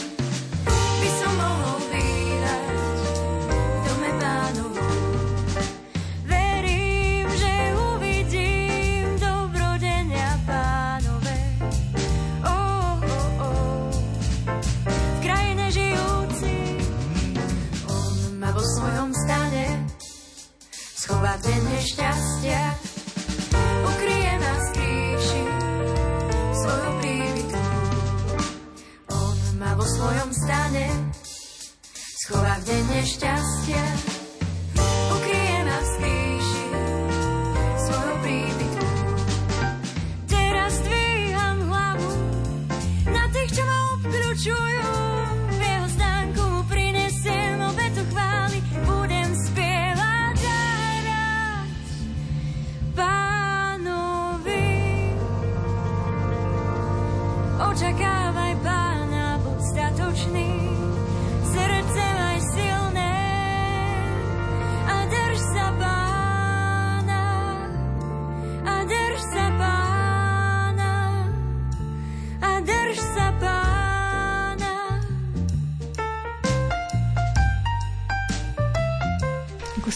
Nešťastia. 22.37 22.63
Ukryje 23.87 24.33
ma 24.37 24.53
z 24.53 24.67
kríši 24.77 25.43
svojou. 26.53 27.57
On 29.09 29.37
ma 29.57 29.71
vo 29.73 29.85
svojom 29.85 30.29
stane 30.33 30.85
schová 32.21 32.61
v. 32.61 34.16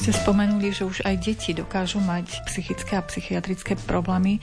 ste 0.01 0.17
spomenuli, 0.17 0.73
že 0.73 0.81
už 0.81 1.05
aj 1.05 1.15
deti 1.21 1.53
dokážu 1.53 2.01
mať 2.01 2.41
psychické 2.49 2.97
a 2.97 3.05
psychiatrické 3.05 3.77
problémy, 3.85 4.41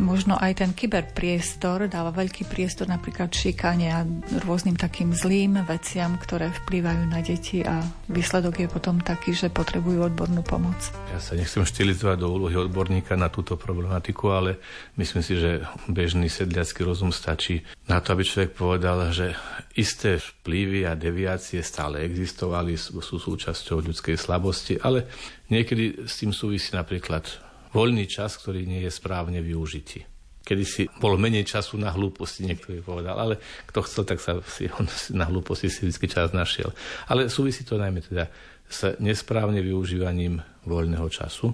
možno 0.00 0.32
aj 0.40 0.64
ten 0.64 0.72
kyberpriestor 0.72 1.92
dáva 1.92 2.08
veľký 2.08 2.48
priestor 2.48 2.88
napríklad 2.88 3.28
šikane 3.28 3.92
a 3.92 4.00
rôznym 4.48 4.80
takým 4.80 5.12
zlým 5.12 5.60
veciam, 5.68 6.16
ktoré 6.16 6.48
vplývajú 6.64 7.02
na 7.12 7.20
deti 7.20 7.60
a 7.60 7.84
výsledok 8.08 8.64
je 8.64 8.68
potom 8.72 8.96
taký, 8.96 9.36
že 9.36 9.52
potrebujú 9.52 10.08
odbornú 10.08 10.40
pomoc. 10.40 10.80
Ja 11.12 11.20
sa 11.20 11.36
nechcem 11.36 11.68
štilizovať 11.68 12.24
do 12.24 12.32
úlohy 12.32 12.56
odborníka 12.56 13.12
na 13.12 13.28
túto 13.28 13.60
problematiku, 13.60 14.32
ale 14.32 14.56
myslím 14.96 15.20
si, 15.20 15.36
že 15.36 15.68
bežný 15.84 16.32
sedliacký 16.32 16.80
rozum 16.80 17.12
stačí 17.12 17.60
na 17.92 18.00
to, 18.00 18.16
aby 18.16 18.24
človek 18.24 18.56
povedal, 18.56 19.12
že 19.12 19.36
isté 19.74 20.22
vplyvy 20.22 20.86
a 20.86 20.94
deviácie 20.94 21.58
stále 21.60 22.06
existovali, 22.06 22.78
sú, 22.78 23.02
sú 23.02 23.18
súčasťou 23.18 23.82
ľudskej 23.82 24.14
slabosti, 24.14 24.78
ale 24.78 25.10
niekedy 25.50 26.06
s 26.06 26.22
tým 26.22 26.30
súvisí 26.30 26.70
napríklad 26.70 27.26
voľný 27.74 28.06
čas, 28.06 28.38
ktorý 28.38 28.70
nie 28.70 28.86
je 28.86 28.92
správne 28.94 29.42
využitý. 29.42 30.06
Kedy 30.44 30.64
si 30.64 30.82
bolo 31.00 31.18
menej 31.18 31.42
času 31.42 31.74
na 31.80 31.90
hlúposti, 31.90 32.46
niekto 32.46 32.70
by 32.70 32.80
povedal, 32.86 33.16
ale 33.18 33.34
kto 33.66 33.82
chcel, 33.82 34.04
tak 34.06 34.22
sa 34.22 34.38
si, 34.46 34.70
on 34.78 34.86
na 35.10 35.26
hlúposti 35.26 35.66
si 35.66 35.90
vždy 35.90 36.06
čas 36.06 36.30
našiel. 36.30 36.70
Ale 37.10 37.26
súvisí 37.26 37.66
to 37.66 37.74
najmä 37.74 37.98
teda 38.06 38.30
s 38.70 38.94
nesprávne 39.02 39.58
využívaním 39.58 40.38
voľného 40.64 41.10
času, 41.10 41.50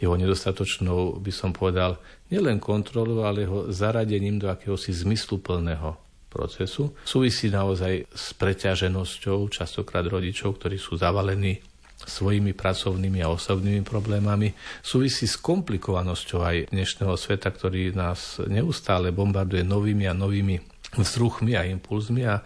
jeho 0.00 0.16
nedostatočnou, 0.16 1.20
by 1.20 1.28
som 1.28 1.52
povedal, 1.52 2.00
nielen 2.32 2.56
kontrolou, 2.56 3.28
ale 3.28 3.44
jeho 3.44 3.68
zaradením 3.68 4.40
do 4.40 4.48
akéhosi 4.48 4.96
zmysluplného 4.96 6.09
procesu. 6.30 6.94
Súvisí 7.02 7.50
naozaj 7.50 8.06
s 8.14 8.32
preťaženosťou 8.38 9.50
častokrát 9.50 10.06
rodičov, 10.06 10.62
ktorí 10.62 10.78
sú 10.78 10.94
zavalení 10.94 11.58
svojimi 12.00 12.56
pracovnými 12.56 13.20
a 13.20 13.28
osobnými 13.28 13.84
problémami. 13.84 14.56
Súvisí 14.80 15.28
s 15.28 15.36
komplikovanosťou 15.36 16.40
aj 16.40 16.56
dnešného 16.72 17.12
sveta, 17.18 17.52
ktorý 17.52 17.92
nás 17.92 18.40
neustále 18.48 19.12
bombarduje 19.12 19.60
novými 19.60 20.08
a 20.08 20.16
novými 20.16 20.56
vzruchmi 20.96 21.54
a 21.58 21.68
impulzmi 21.68 22.22
a 22.24 22.40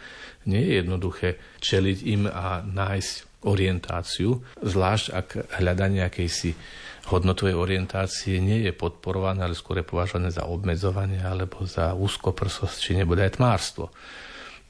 nie 0.51 0.61
je 0.61 0.73
jednoduché 0.83 1.29
čeliť 1.63 1.99
im 2.11 2.23
a 2.29 2.61
nájsť 2.67 3.13
orientáciu, 3.45 4.41
zvlášť 4.65 5.07
ak 5.13 5.29
hľadanie 5.61 6.01
akejsi 6.03 6.57
hodnotovej 7.09 7.57
orientácie 7.57 8.41
nie 8.41 8.65
je 8.65 8.73
podporované, 8.73 9.45
ale 9.45 9.59
skôr 9.59 9.81
je 9.81 9.87
považované 9.87 10.33
za 10.33 10.49
obmedzovanie 10.49 11.21
alebo 11.21 11.69
za 11.69 11.93
úzkoprsosť 11.93 12.77
či 12.81 12.93
nebude 12.97 13.21
aj 13.25 13.37
tmárstvo. 13.41 13.93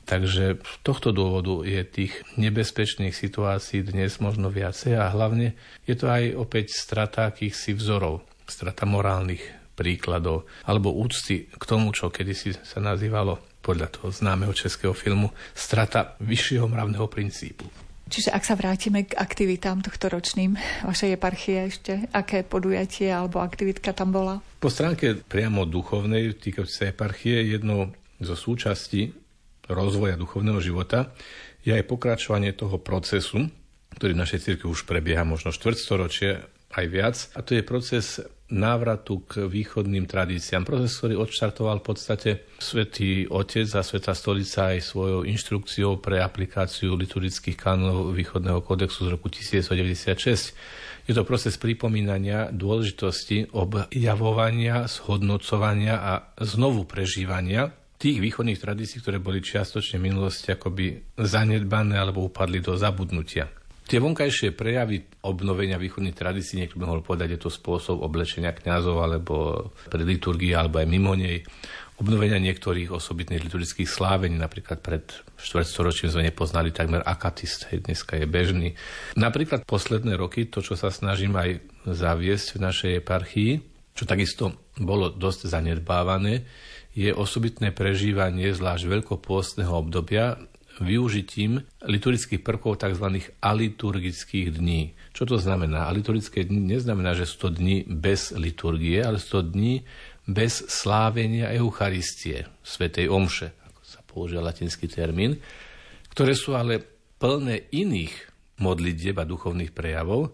Takže 0.05 0.61
z 0.61 0.77
tohto 0.85 1.17
dôvodu 1.17 1.65
je 1.65 1.81
tých 1.81 2.13
nebezpečných 2.37 3.17
situácií 3.17 3.81
dnes 3.81 4.21
možno 4.21 4.53
viacej 4.53 5.01
a 5.01 5.09
hlavne 5.09 5.57
je 5.89 5.97
to 5.97 6.13
aj 6.13 6.37
opäť 6.37 6.77
strata 6.77 7.33
akýchsi 7.33 7.73
vzorov, 7.73 8.21
strata 8.45 8.85
morálnych 8.85 9.41
príkladov 9.73 10.45
alebo 10.69 10.93
úcty 10.93 11.49
k 11.49 11.63
tomu, 11.65 11.97
čo 11.97 12.13
kedysi 12.13 12.53
sa 12.53 12.85
nazývalo 12.85 13.41
podľa 13.65 13.89
toho 13.97 14.13
známeho 14.13 14.53
českého 14.53 14.93
filmu 14.93 15.33
strata 15.57 16.21
vyššieho 16.21 16.69
mravného 16.69 17.09
princípu. 17.09 17.84
Čiže 18.05 18.37
ak 18.37 18.45
sa 18.45 18.55
vrátime 18.55 19.09
k 19.09 19.17
aktivitám 19.17 19.81
tohto 19.81 20.13
ročným 20.13 20.61
vašej 20.85 21.17
eparchie 21.17 21.73
ešte, 21.73 21.93
aké 22.13 22.45
podujatie 22.45 23.09
alebo 23.09 23.41
aktivitka 23.41 23.97
tam 23.97 24.13
bola? 24.13 24.45
Po 24.61 24.69
stránke 24.69 25.17
priamo 25.25 25.65
duchovnej 25.65 26.37
týkajúcej 26.37 26.93
eparchie 26.93 27.49
jednou 27.49 27.97
zo 28.21 28.37
súčastí 28.37 29.17
rozvoja 29.69 30.21
duchovného 30.21 30.61
života 30.61 31.17
je 31.65 31.73
aj 31.73 31.89
pokračovanie 31.89 32.53
toho 32.53 32.77
procesu, 32.77 33.49
ktorý 33.97 34.13
v 34.13 34.23
našej 34.23 34.41
cirkvi 34.45 34.67
už 34.69 34.85
prebieha 34.85 35.25
možno 35.25 35.49
štvrtstoročie 35.49 36.45
aj 36.77 36.85
viac. 36.93 37.17
A 37.33 37.41
to 37.41 37.57
je 37.57 37.65
proces 37.65 38.21
návratu 38.55 39.27
k 39.27 39.51
východným 39.51 40.07
tradíciám. 40.07 40.63
Proces, 40.63 40.95
ktorý 40.95 41.19
odštartoval 41.19 41.83
v 41.83 41.87
podstate 41.91 42.31
svätý 42.63 43.27
Otec 43.27 43.67
a 43.75 43.83
Sveta 43.83 44.15
Stolica 44.15 44.71
aj 44.71 44.81
svojou 44.81 45.27
inštrukciou 45.27 45.99
pre 45.99 46.23
aplikáciu 46.23 46.95
liturgických 46.95 47.59
kanonov 47.59 48.15
východného 48.15 48.63
kódexu 48.63 49.05
z 49.05 49.13
roku 49.13 49.27
1996. 49.27 50.55
Je 51.05 51.13
to 51.13 51.27
proces 51.27 51.59
pripomínania 51.61 52.49
dôležitosti 52.49 53.53
objavovania, 53.53 54.89
zhodnocovania 54.89 56.01
a 56.01 56.13
znovu 56.41 56.89
prežívania 56.89 57.75
tých 58.01 58.21
východných 58.21 58.61
tradícií, 58.61 59.01
ktoré 59.01 59.21
boli 59.21 59.45
čiastočne 59.45 60.01
v 60.01 60.07
minulosti 60.13 60.53
akoby 60.53 61.17
zanedbané 61.17 61.97
alebo 61.97 62.25
upadli 62.25 62.61
do 62.61 62.77
zabudnutia. 62.77 63.49
Tie 63.85 64.01
vonkajšie 64.01 64.57
prejavy 64.57 65.05
obnovenia 65.29 65.77
východných 65.77 66.17
tradícií, 66.17 66.65
niekto 66.65 66.81
by 66.81 66.89
mohol 66.89 67.05
povedať, 67.05 67.37
je 67.37 67.41
to 67.45 67.51
spôsob 67.53 68.01
oblečenia 68.01 68.57
kňazov 68.57 68.97
alebo 69.05 69.69
pre 69.93 70.01
liturgii, 70.01 70.57
alebo 70.57 70.81
aj 70.81 70.89
mimo 70.89 71.13
nej, 71.13 71.45
obnovenia 72.01 72.43
niektorých 72.43 72.91
osobitných 72.91 73.45
liturgických 73.45 73.87
slávení, 73.87 74.35
napríklad 74.35 74.83
pred 74.83 75.05
štvrtstoročím 75.39 76.11
sme 76.11 76.27
nepoznali 76.27 76.75
takmer 76.75 77.05
akatist, 77.05 77.71
hej, 77.71 77.87
dneska 77.87 78.19
je 78.19 78.27
bežný. 78.27 78.69
Napríklad 79.15 79.63
posledné 79.63 80.19
roky, 80.19 80.51
to, 80.51 80.65
čo 80.65 80.75
sa 80.75 80.91
snažím 80.91 81.37
aj 81.39 81.63
zaviesť 81.87 82.59
v 82.59 82.63
našej 82.65 82.93
eparchii, 83.05 83.53
čo 83.95 84.09
takisto 84.11 84.59
bolo 84.81 85.07
dosť 85.13 85.47
zanedbávané, 85.47 86.43
je 86.95 87.11
osobitné 87.15 87.71
prežívanie 87.71 88.51
zvlášť 88.55 88.87
veľkopôstneho 88.87 89.71
obdobia 89.71 90.39
využitím 90.81 91.63
liturgických 91.87 92.43
prvkov 92.43 92.83
tzv. 92.83 93.31
aliturgických 93.39 94.59
dní. 94.59 94.97
Čo 95.15 95.31
to 95.31 95.37
znamená? 95.39 95.87
Aliturgické 95.87 96.43
dni 96.43 96.75
neznamená, 96.75 97.15
že 97.15 97.29
sú 97.29 97.47
to 97.47 97.51
dni 97.55 97.87
bez 97.87 98.35
liturgie, 98.35 98.99
ale 99.05 99.23
sú 99.23 99.39
to 99.39 99.55
dni 99.55 99.87
bez 100.25 100.65
slávenia 100.67 101.53
Eucharistie, 101.53 102.49
Svetej 102.65 103.13
Omše, 103.13 103.55
ako 103.71 103.81
sa 103.85 104.01
používa 104.03 104.43
latinský 104.43 104.89
termín, 104.89 105.39
ktoré 106.11 106.33
sú 106.33 106.57
ale 106.57 106.81
plné 107.21 107.71
iných 107.71 108.33
modlitieb 108.59 109.19
a 109.21 109.29
duchovných 109.29 109.75
prejavov, 109.75 110.33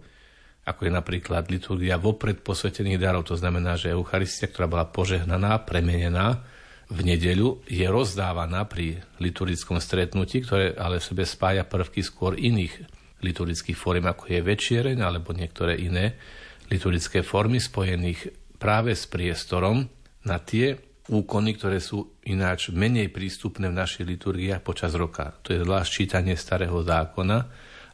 ako 0.61 0.81
je 0.87 0.93
napríklad 0.93 1.49
liturgia 1.51 1.97
vopred 1.99 2.45
posvetených 2.45 3.01
darov. 3.01 3.27
To 3.27 3.35
znamená, 3.35 3.75
že 3.75 3.91
Eucharistia, 3.91 4.47
ktorá 4.47 4.71
bola 4.71 4.87
požehnaná, 4.87 5.67
premenená, 5.67 6.45
v 6.91 7.01
nedeľu 7.07 7.63
je 7.71 7.87
rozdávaná 7.87 8.67
pri 8.67 8.99
liturgickom 9.23 9.79
stretnutí, 9.79 10.43
ktoré 10.43 10.75
ale 10.75 10.99
v 10.99 11.07
sebe 11.07 11.23
spája 11.23 11.63
prvky 11.63 12.03
skôr 12.03 12.35
iných 12.35 12.83
liturgických 13.23 13.79
fóriem, 13.79 14.11
ako 14.11 14.27
je 14.27 14.41
večiereň 14.43 14.99
alebo 14.99 15.31
niektoré 15.31 15.79
iné 15.79 16.19
liturgické 16.67 17.23
formy 17.23 17.63
spojených 17.63 18.35
práve 18.59 18.99
s 18.99 19.07
priestorom 19.07 19.87
na 20.27 20.37
tie 20.43 20.77
úkony, 21.11 21.59
ktoré 21.59 21.79
sú 21.83 22.23
ináč 22.27 22.71
menej 22.71 23.11
prístupné 23.11 23.71
v 23.71 23.79
našich 23.79 24.07
liturgiách 24.07 24.63
počas 24.63 24.95
roka. 24.95 25.35
To 25.47 25.55
je 25.55 25.63
zvlášť 25.63 25.91
čítanie 25.91 26.35
starého 26.39 26.83
zákona 26.83 27.39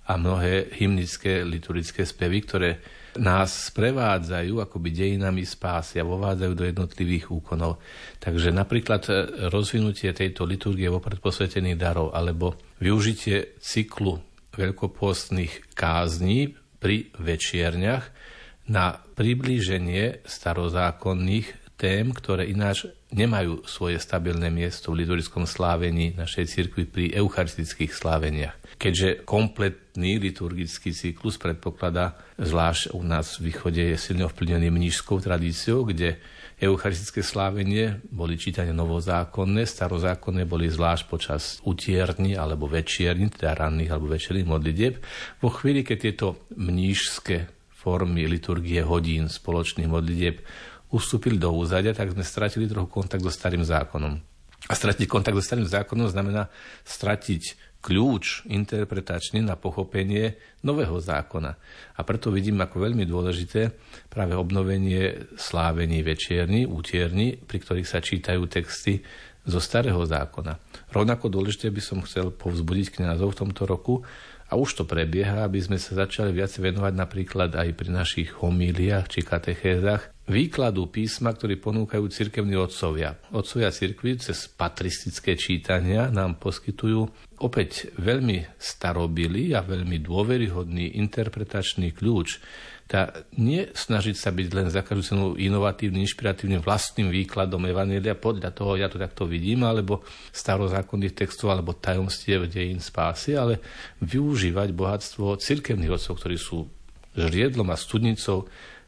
a 0.06 0.12
mnohé 0.16 0.72
hymnické 0.76 1.44
liturgické 1.44 2.04
spevy, 2.04 2.38
ktoré 2.44 2.70
nás 3.16 3.72
sprevádzajú 3.72 4.62
akoby 4.62 4.88
dejinami 4.92 5.42
spásy 5.42 6.00
a 6.00 6.08
vovádzajú 6.08 6.52
do 6.52 6.64
jednotlivých 6.64 7.32
úkonov. 7.32 7.82
Takže 8.20 8.52
napríklad 8.52 9.02
e, 9.08 9.12
rozvinutie 9.48 10.12
tejto 10.12 10.48
liturgie 10.48 10.88
vopred 10.88 11.20
posvetených 11.20 11.80
darov 11.80 12.12
alebo 12.12 12.56
využitie 12.80 13.58
cyklu 13.60 14.20
veľkopostných 14.56 15.76
kázní 15.76 16.56
pri 16.80 17.12
večierniach 17.20 18.04
na 18.66 18.98
priblíženie 19.14 20.26
starozákonných 20.26 21.76
tém, 21.76 22.08
ktoré 22.10 22.48
ináč 22.48 22.88
nemajú 23.12 23.68
svoje 23.68 24.00
stabilné 24.00 24.48
miesto 24.48 24.90
v 24.90 25.04
liturgickom 25.04 25.44
slávení 25.44 26.16
našej 26.16 26.48
cirkvi 26.48 26.88
pri 26.88 27.04
eucharistických 27.14 27.92
sláveniach 27.92 28.56
keďže 28.76 29.24
kompletný 29.24 30.20
liturgický 30.20 30.92
cyklus 30.92 31.40
predpokladá, 31.40 32.20
zvlášť 32.36 32.92
u 32.92 33.00
nás 33.00 33.40
v 33.40 33.52
východe 33.52 33.80
je 33.80 33.96
silne 33.96 34.28
ovplyvnený 34.28 34.68
mnížskou 34.68 35.20
tradíciou, 35.20 35.88
kde 35.88 36.20
eucharistické 36.56 37.20
slávenie 37.20 38.00
boli 38.08 38.40
čítania 38.40 38.72
novozákonné, 38.72 39.64
starozákonné 39.68 40.48
boli 40.48 40.68
zvlášť 40.72 41.04
počas 41.08 41.42
utierní 41.64 42.36
alebo 42.36 42.68
večierní, 42.68 43.32
teda 43.32 43.56
ranných 43.56 43.92
alebo 43.92 44.12
večerných 44.12 44.48
modlitieb. 44.48 44.94
Vo 45.40 45.52
chvíli, 45.52 45.84
keď 45.84 45.96
tieto 46.00 46.26
mnížské 46.56 47.48
formy 47.72 48.24
liturgie 48.24 48.80
hodín 48.80 49.28
spoločných 49.28 49.88
modlitieb 49.88 50.40
ustúpili 50.92 51.36
do 51.36 51.52
úzadia, 51.52 51.92
tak 51.92 52.12
sme 52.12 52.24
stratili 52.24 52.64
trochu 52.68 52.88
kontakt 52.88 53.24
so 53.24 53.32
starým 53.32 53.64
zákonom. 53.64 54.16
A 54.66 54.72
stratiť 54.74 55.06
kontakt 55.06 55.36
so 55.38 55.44
starým 55.44 55.68
zákonom 55.68 56.10
znamená 56.10 56.50
stratiť 56.82 57.65
kľúč 57.86 58.50
interpretačný 58.50 59.46
na 59.46 59.54
pochopenie 59.54 60.34
nového 60.66 60.98
zákona. 60.98 61.54
A 61.94 62.00
preto 62.02 62.34
vidím 62.34 62.58
ako 62.58 62.82
veľmi 62.82 63.06
dôležité 63.06 63.70
práve 64.10 64.34
obnovenie 64.34 65.30
slávení 65.38 66.02
večierny, 66.02 66.66
útierny, 66.66 67.38
pri 67.38 67.58
ktorých 67.62 67.86
sa 67.86 68.02
čítajú 68.02 68.50
texty 68.50 69.06
zo 69.46 69.62
starého 69.62 70.02
zákona. 70.02 70.58
Rovnako 70.90 71.30
dôležité 71.30 71.70
by 71.70 71.78
som 71.78 72.02
chcel 72.02 72.34
povzbudiť 72.34 72.98
kňazov 72.98 73.38
v 73.38 73.40
tomto 73.46 73.62
roku, 73.70 74.02
a 74.46 74.54
už 74.54 74.78
to 74.78 74.84
prebieha, 74.86 75.42
aby 75.42 75.58
sme 75.58 75.78
sa 75.78 76.06
začali 76.06 76.30
viac 76.30 76.54
venovať 76.54 76.94
napríklad 76.94 77.50
aj 77.50 77.68
pri 77.74 77.88
našich 77.90 78.28
homíliách 78.38 79.06
či 79.10 79.20
katechézach 79.26 80.16
výkladu 80.26 80.90
písma, 80.90 81.34
ktorý 81.34 81.58
ponúkajú 81.58 82.04
cirkevní 82.10 82.58
otcovia. 82.58 83.14
Otcovia 83.30 83.70
cirkvi 83.70 84.18
cez 84.18 84.50
patristické 84.50 85.38
čítania 85.38 86.10
nám 86.10 86.38
poskytujú 86.42 87.06
opäť 87.42 87.94
veľmi 87.98 88.58
starobilý 88.58 89.54
a 89.54 89.62
veľmi 89.62 90.02
dôveryhodný 90.02 90.98
interpretačný 90.98 91.94
kľúč 91.94 92.42
tá 92.86 93.26
nie 93.34 93.66
snažiť 93.74 94.14
sa 94.14 94.30
byť 94.30 94.48
len 94.54 94.70
za 94.70 94.86
každú 94.86 95.02
cenu 95.02 95.24
inovatívnym, 95.34 96.06
inšpiratívnym 96.06 96.62
vlastným 96.62 97.10
výkladom 97.10 97.66
Evanelia 97.66 98.14
podľa 98.14 98.54
toho, 98.54 98.78
ja 98.78 98.86
to 98.86 98.94
takto 98.94 99.26
vidím, 99.26 99.66
alebo 99.66 100.06
starozákonných 100.30 101.18
textov, 101.18 101.50
alebo 101.50 101.74
tajomstiev 101.74 102.46
dejín 102.46 102.78
spásy, 102.78 103.34
ale 103.34 103.58
využívať 103.98 104.70
bohatstvo 104.70 105.34
cirkevných 105.34 105.98
otcov, 105.98 106.14
ktorí 106.14 106.38
sú 106.38 106.70
žriedlom 107.18 107.66
a 107.74 107.76
studnicou 107.76 108.46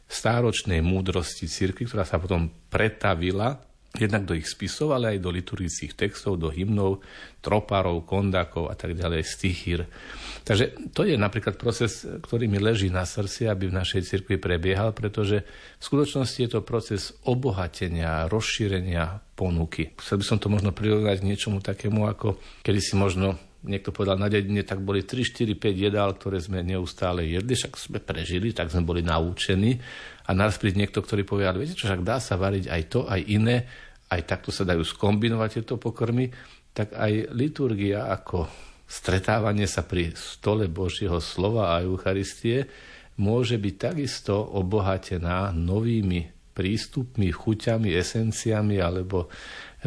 stáročnej 0.09 0.79
múdrosti 0.79 1.51
cirkvi, 1.51 1.85
ktorá 1.85 2.07
sa 2.07 2.17
potom 2.17 2.47
pretavila 2.71 3.68
jednak 3.97 4.29
do 4.29 4.37
ich 4.37 4.45
spisov, 4.45 4.93
ale 4.93 5.17
aj 5.17 5.23
do 5.23 5.33
liturgických 5.33 5.97
textov, 5.97 6.37
do 6.37 6.53
hymnov, 6.53 7.01
tropárov, 7.41 8.05
kondákov 8.05 8.69
a 8.69 8.75
tak 8.77 8.93
ďalej, 8.93 9.25
stichír. 9.25 9.89
Takže 10.45 10.93
to 10.93 11.09
je 11.09 11.17
napríklad 11.17 11.57
proces, 11.57 12.05
ktorý 12.05 12.45
mi 12.45 12.61
leží 12.61 12.93
na 12.93 13.07
srdci, 13.07 13.49
aby 13.49 13.69
v 13.69 13.77
našej 13.81 14.05
cirkvi 14.05 14.37
prebiehal, 14.37 14.93
pretože 14.93 15.41
v 15.77 15.83
skutočnosti 15.83 16.37
je 16.37 16.49
to 16.53 16.61
proces 16.61 17.17
obohatenia, 17.25 18.29
rozšírenia 18.29 19.25
ponuky. 19.33 19.97
Chcel 19.97 20.21
by 20.21 20.25
som 20.25 20.37
to 20.37 20.53
možno 20.53 20.69
prirovnať 20.69 21.25
k 21.25 21.27
niečomu 21.29 21.57
takému, 21.63 22.05
ako 22.05 22.37
kedy 22.61 22.79
si 22.83 22.93
možno 22.93 23.41
niekto 23.59 23.91
povedal 23.91 24.15
na 24.15 24.31
dedine, 24.31 24.63
tak 24.63 24.79
boli 24.79 25.03
3, 25.03 25.19
4, 25.19 25.59
5 25.59 25.75
jedál, 25.75 26.15
ktoré 26.15 26.39
sme 26.39 26.63
neustále 26.63 27.27
jedli, 27.27 27.59
však 27.59 27.75
sme 27.75 27.99
prežili, 27.99 28.55
tak 28.55 28.71
sme 28.71 28.87
boli 28.87 29.03
naučení 29.03 29.75
a 30.29 30.37
naraz 30.37 30.61
príde 30.61 30.77
niekto, 30.77 31.01
ktorý 31.01 31.25
povie, 31.25 31.49
ale 31.49 31.65
viete 31.65 31.73
čo, 31.73 31.89
však 31.89 32.05
dá 32.05 32.21
sa 32.21 32.37
variť 32.37 32.69
aj 32.69 32.81
to, 32.85 33.09
aj 33.09 33.21
iné, 33.25 33.65
aj 34.13 34.21
takto 34.29 34.53
sa 34.53 34.61
dajú 34.61 34.85
skombinovať 34.85 35.49
tieto 35.57 35.81
pokrmy, 35.81 36.29
tak 36.69 36.93
aj 36.93 37.33
liturgia 37.33 38.13
ako 38.13 38.45
stretávanie 38.85 39.65
sa 39.65 39.81
pri 39.81 40.13
stole 40.13 40.69
Božieho 40.69 41.17
slova 41.17 41.73
a 41.73 41.81
Eucharistie 41.81 42.69
môže 43.17 43.57
byť 43.57 43.75
takisto 43.75 44.37
obohatená 44.37 45.49
novými 45.49 46.53
prístupmi, 46.53 47.33
chuťami, 47.33 47.89
esenciami 47.97 48.77
alebo 48.77 49.33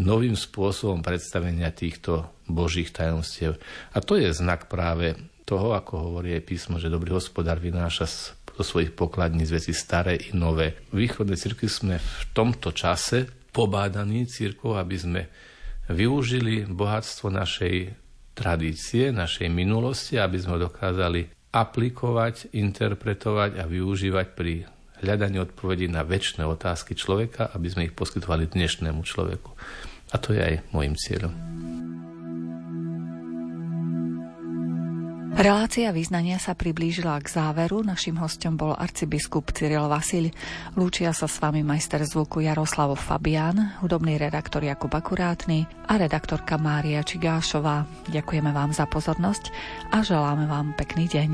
novým 0.00 0.34
spôsobom 0.34 1.04
predstavenia 1.04 1.70
týchto 1.70 2.42
Božích 2.50 2.90
tajomstiev. 2.90 3.62
A 3.94 4.02
to 4.02 4.18
je 4.18 4.32
znak 4.32 4.66
práve 4.66 5.14
toho, 5.44 5.76
ako 5.76 6.12
hovorí 6.12 6.32
aj 6.32 6.48
písmo, 6.48 6.80
že 6.80 6.88
dobrý 6.88 7.12
hospodár 7.12 7.60
vynáša 7.60 8.08
zo 8.56 8.62
svojich 8.62 8.92
pokladní 8.92 9.48
z 9.48 9.58
veci 9.58 9.72
staré 9.72 10.16
i 10.16 10.30
nové. 10.36 10.76
V 10.92 11.04
východnej 11.04 11.40
cirkvi 11.40 11.68
sme 11.68 11.96
v 11.98 12.22
tomto 12.36 12.72
čase 12.72 13.28
pobádaní 13.52 14.28
církvou, 14.28 14.76
aby 14.76 14.96
sme 14.96 15.20
využili 15.92 16.64
bohatstvo 16.68 17.28
našej 17.28 17.92
tradície, 18.32 19.12
našej 19.12 19.52
minulosti, 19.52 20.16
aby 20.16 20.40
sme 20.40 20.56
dokázali 20.56 21.52
aplikovať, 21.52 22.56
interpretovať 22.56 23.60
a 23.60 23.68
využívať 23.68 24.26
pri 24.32 24.64
hľadaní 25.04 25.42
odpovedí 25.42 25.90
na 25.90 26.00
väčšie 26.00 26.46
otázky 26.46 26.96
človeka, 26.96 27.52
aby 27.52 27.68
sme 27.68 27.84
ich 27.90 27.94
poskytovali 27.94 28.48
dnešnému 28.48 29.04
človeku. 29.04 29.50
A 30.12 30.16
to 30.16 30.32
je 30.32 30.40
aj 30.40 30.54
môjim 30.72 30.96
cieľom. 30.96 31.32
Relácia 35.32 35.88
význania 35.96 36.36
sa 36.36 36.52
priblížila 36.52 37.16
k 37.24 37.32
záveru. 37.32 37.80
Našim 37.80 38.20
hostom 38.20 38.52
bol 38.60 38.76
arcibiskup 38.76 39.48
Cyril 39.56 39.88
Vasil. 39.88 40.28
Lúčia 40.76 41.16
sa 41.16 41.24
s 41.24 41.40
vami 41.40 41.64
majster 41.64 42.04
zvuku 42.04 42.44
Jaroslav 42.44 42.92
Fabián, 43.00 43.80
hudobný 43.80 44.20
redaktor 44.20 44.60
Jakub 44.60 44.92
Akurátny 44.92 45.64
a 45.88 45.96
redaktorka 45.96 46.60
Mária 46.60 47.00
Čigášová. 47.00 47.88
Ďakujeme 48.12 48.52
vám 48.52 48.76
za 48.76 48.84
pozornosť 48.84 49.48
a 49.88 50.04
želáme 50.04 50.44
vám 50.44 50.76
pekný 50.76 51.08
deň. 51.08 51.30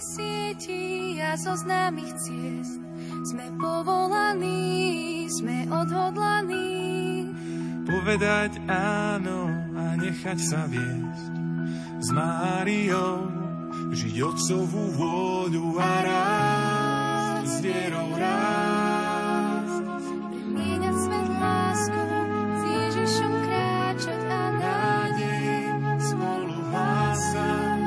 sieti 0.00 1.20
a 1.20 1.36
zo 1.36 1.52
známych 1.60 2.16
ciest 2.16 2.80
sme 3.28 3.52
povolaní, 3.60 5.28
sme 5.28 5.68
odhodlaní 5.68 6.80
povedať 7.90 8.62
áno 8.70 9.50
a 9.74 9.98
nechať 9.98 10.38
sa 10.38 10.64
viesť 10.70 11.39
s 12.00 12.08
Máriou, 12.16 13.28
žiť 13.92 14.16
otcovú 14.24 14.82
vôľu 14.96 15.76
a 15.76 15.94
rád 16.00 17.44
s 17.44 17.60
vierou 17.60 18.08
rád. 18.16 19.68
Premieňať 20.32 20.96
svet 20.96 21.28
láskou, 21.36 22.12
s 22.56 22.62
Ježišom 22.72 23.32
kráčať 23.44 24.20
a 24.32 24.42
nádej 24.56 25.52
spolu 26.00 26.56
hlásať. 26.72 27.80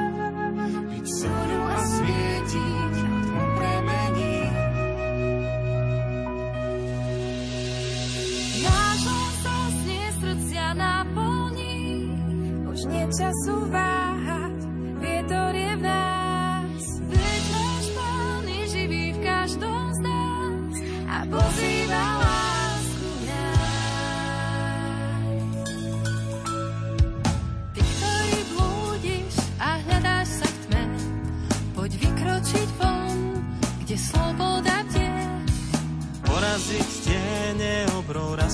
Byť 0.93 1.05
soľu 1.09 1.59
a 1.65 1.77
svietiť, 1.81 2.93
tmu 3.01 3.43
premení. 3.57 4.37
Náš 8.61 9.01
hlas 9.09 9.73
znie 9.81 10.07
srdcia 10.21 10.67
naplní, 10.77 11.81
už 12.69 12.79
nie 12.93 13.05
času 13.09 13.57
váš. 13.73 13.82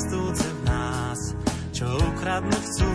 Rastúce 0.10 0.49
v 0.49 0.62
nás, 0.66 1.20
čo 1.70 1.86
ukradnúť 1.86 2.64
chcú 2.66 2.93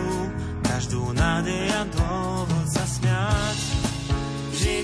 každú 0.67 1.15
nádej 1.15 1.71
a 1.71 1.87
dôvod 1.87 2.67
sa 2.67 2.83
smiať. 2.83 3.59
Žiť 4.51 4.83